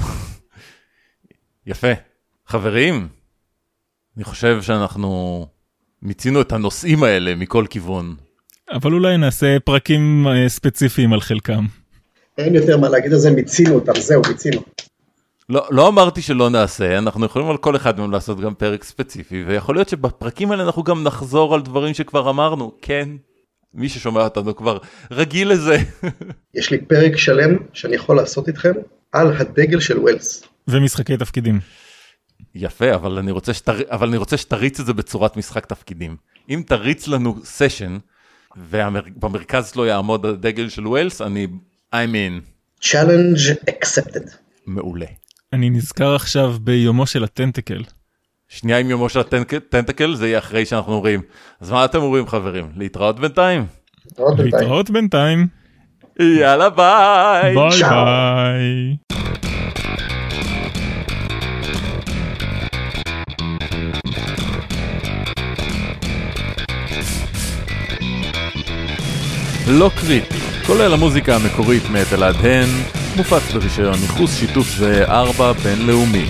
יפה. 1.66 1.92
חברים, 2.46 3.08
אני 4.16 4.24
חושב 4.24 4.62
שאנחנו 4.62 5.46
מיצינו 6.02 6.40
את 6.40 6.52
הנושאים 6.52 7.02
האלה 7.02 7.34
מכל 7.34 7.66
כיוון. 7.70 8.16
אבל 8.72 8.92
אולי 8.92 9.16
נעשה 9.16 9.60
פרקים 9.64 10.26
אה, 10.28 10.48
ספציפיים 10.48 11.12
על 11.12 11.20
חלקם. 11.20 11.66
אין 12.38 12.54
יותר 12.54 12.76
מה 12.76 12.88
להגיד 12.88 13.12
על 13.12 13.18
זה, 13.18 13.30
מיצינו 13.30 13.74
אותם, 13.74 14.00
זהו, 14.00 14.22
מיצינו. 14.28 14.62
לא, 15.48 15.66
לא 15.70 15.88
אמרתי 15.88 16.22
שלא 16.22 16.50
נעשה, 16.50 16.98
אנחנו 16.98 17.26
יכולים 17.26 17.50
על 17.50 17.56
כל 17.56 17.76
אחד 17.76 18.00
מהם 18.00 18.10
לעשות 18.10 18.40
גם 18.40 18.54
פרק 18.54 18.84
ספציפי, 18.84 19.44
ויכול 19.46 19.74
להיות 19.74 19.88
שבפרקים 19.88 20.50
האלה 20.50 20.62
אנחנו 20.62 20.82
גם 20.82 21.04
נחזור 21.04 21.54
על 21.54 21.62
דברים 21.62 21.94
שכבר 21.94 22.30
אמרנו, 22.30 22.72
כן, 22.82 23.08
מי 23.74 23.88
ששומע 23.88 24.24
אותנו 24.24 24.56
כבר 24.56 24.78
רגיל 25.10 25.52
לזה. 25.52 25.76
יש 26.54 26.70
לי 26.70 26.78
פרק 26.80 27.16
שלם 27.16 27.56
שאני 27.72 27.96
יכול 27.96 28.16
לעשות 28.16 28.48
איתכם 28.48 28.72
על 29.12 29.36
הדגל 29.36 29.80
של 29.80 29.98
ויילס. 29.98 30.44
ומשחקי 30.68 31.16
תפקידים. 31.16 31.60
יפה, 32.54 32.94
אבל 32.94 33.18
אני 33.18 33.30
רוצה, 33.30 33.54
שתר... 33.54 33.76
אבל 33.90 34.08
אני 34.08 34.16
רוצה 34.16 34.36
שתריץ 34.36 34.80
את 34.80 34.86
זה 34.86 34.92
בצורת 34.92 35.36
משחק 35.36 35.66
תפקידים. 35.66 36.16
אם 36.48 36.62
תריץ 36.66 37.08
לנו 37.08 37.36
סשן, 37.44 37.98
ובמרכז 38.56 39.76
לא 39.76 39.86
יעמוד 39.86 40.26
הדגל 40.26 40.68
של 40.68 40.86
ויילס, 40.86 41.22
אני 41.22 41.46
I'm 41.94 42.14
in. 42.14 42.40
challenge 42.80 43.50
accepted. 43.68 44.30
מעולה. 44.66 45.06
אני 45.52 45.70
נזכר 45.70 46.14
עכשיו 46.14 46.54
ביומו 46.60 47.06
של 47.06 47.24
ה 47.24 47.30
tentacle. 47.30 47.82
שנייה 48.48 48.78
עם 48.78 48.90
יומו 48.90 49.08
של 49.08 49.20
ה 49.20 49.31
tentacle 49.31 50.14
זה 50.14 50.26
יהיה 50.26 50.38
אחרי 50.38 50.66
שאנחנו 50.66 50.92
אומרים. 50.92 51.22
אז 51.60 51.70
מה 51.70 51.84
אתם 51.84 51.98
אומרים 51.98 52.26
חברים? 52.26 52.72
להתראות 52.76 53.20
בינתיים? 53.20 53.66
להתראות 54.38 54.90
בינתיים. 54.90 55.46
יאללה 56.20 56.70
ביי. 56.70 57.54
ביי 57.54 57.82
ביי. 57.82 58.96
לא 69.68 69.90
קריטי 69.96 70.51
כולל 70.66 70.92
המוזיקה 70.92 71.36
המקורית 71.36 71.90
מאת 71.90 72.12
אלעד 72.12 72.36
הן, 72.46 72.68
מופץ 73.16 73.52
ברישיון 73.52 74.02
ייחוס 74.02 74.38
שיתוף 74.38 74.68
זהה 74.76 75.04
4 75.08 75.52
בינלאומי. 75.52 76.26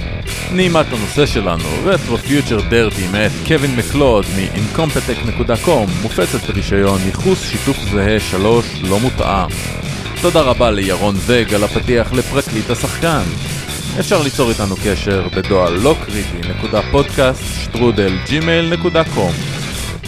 נעימת 0.52 0.86
הנושא 0.92 1.26
שלנו, 1.26 1.64
Retro 1.84 2.18
Future 2.18 2.60
Dirty 2.68 3.08
מאת 3.12 3.32
קווין 3.48 3.76
מקלוד 3.76 4.24
מ-incompetech.com, 4.24 6.02
מופצת 6.02 6.50
ברישיון 6.50 7.00
ייחוס 7.06 7.50
שיתוף 7.50 7.76
זהה 7.92 8.20
3 8.20 8.66
לא 8.82 9.00
מותאם. 9.00 9.48
תודה 10.22 10.40
רבה 10.40 10.70
לירון 10.70 11.16
זג 11.16 11.54
על 11.54 11.64
הפתיח 11.64 12.12
לפרקליט 12.12 12.70
השחקן. 12.70 13.22
אפשר 14.00 14.22
ליצור 14.22 14.50
איתנו 14.50 14.76
קשר 14.84 15.28
בדואל 15.36 15.72
לא 15.72 15.96
קריטי 16.06 16.48
נקודה 16.48 16.80
פודקאסט 16.90 17.42
שטרודל 17.62 18.12
gmail.com 18.26 19.61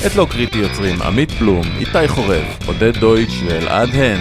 את 0.07 0.17
לא 0.17 0.27
קריטי 0.31 0.59
יוצרים 0.59 1.03
עמית 1.03 1.31
פלום, 1.31 1.63
איתי 1.79 2.09
חורב, 2.09 2.45
עודד 2.67 2.97
דויטש 2.97 3.43
ואלעד 3.47 3.89
הן. 3.89 4.21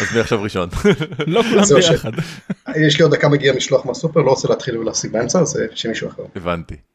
אז 0.00 0.14
מי 0.14 0.20
עכשיו 0.20 0.42
ראשון? 0.42 0.68
לא 1.26 1.42
כולם 1.42 1.64
ביחד. 1.74 2.12
יש 2.86 2.98
לי 2.98 3.02
עוד 3.02 3.14
דקה 3.14 3.28
מגיע 3.28 3.52
משלוח 3.52 3.86
מהסופר, 3.86 4.20
לא 4.20 4.30
רוצה 4.30 4.48
להתחיל 4.48 4.78
ולהפסיק 4.78 5.10
באמצע, 5.10 5.40
אז 5.40 5.58
שמישהו 5.74 6.08
אחר. 6.08 6.22
הבנתי. 6.36 6.93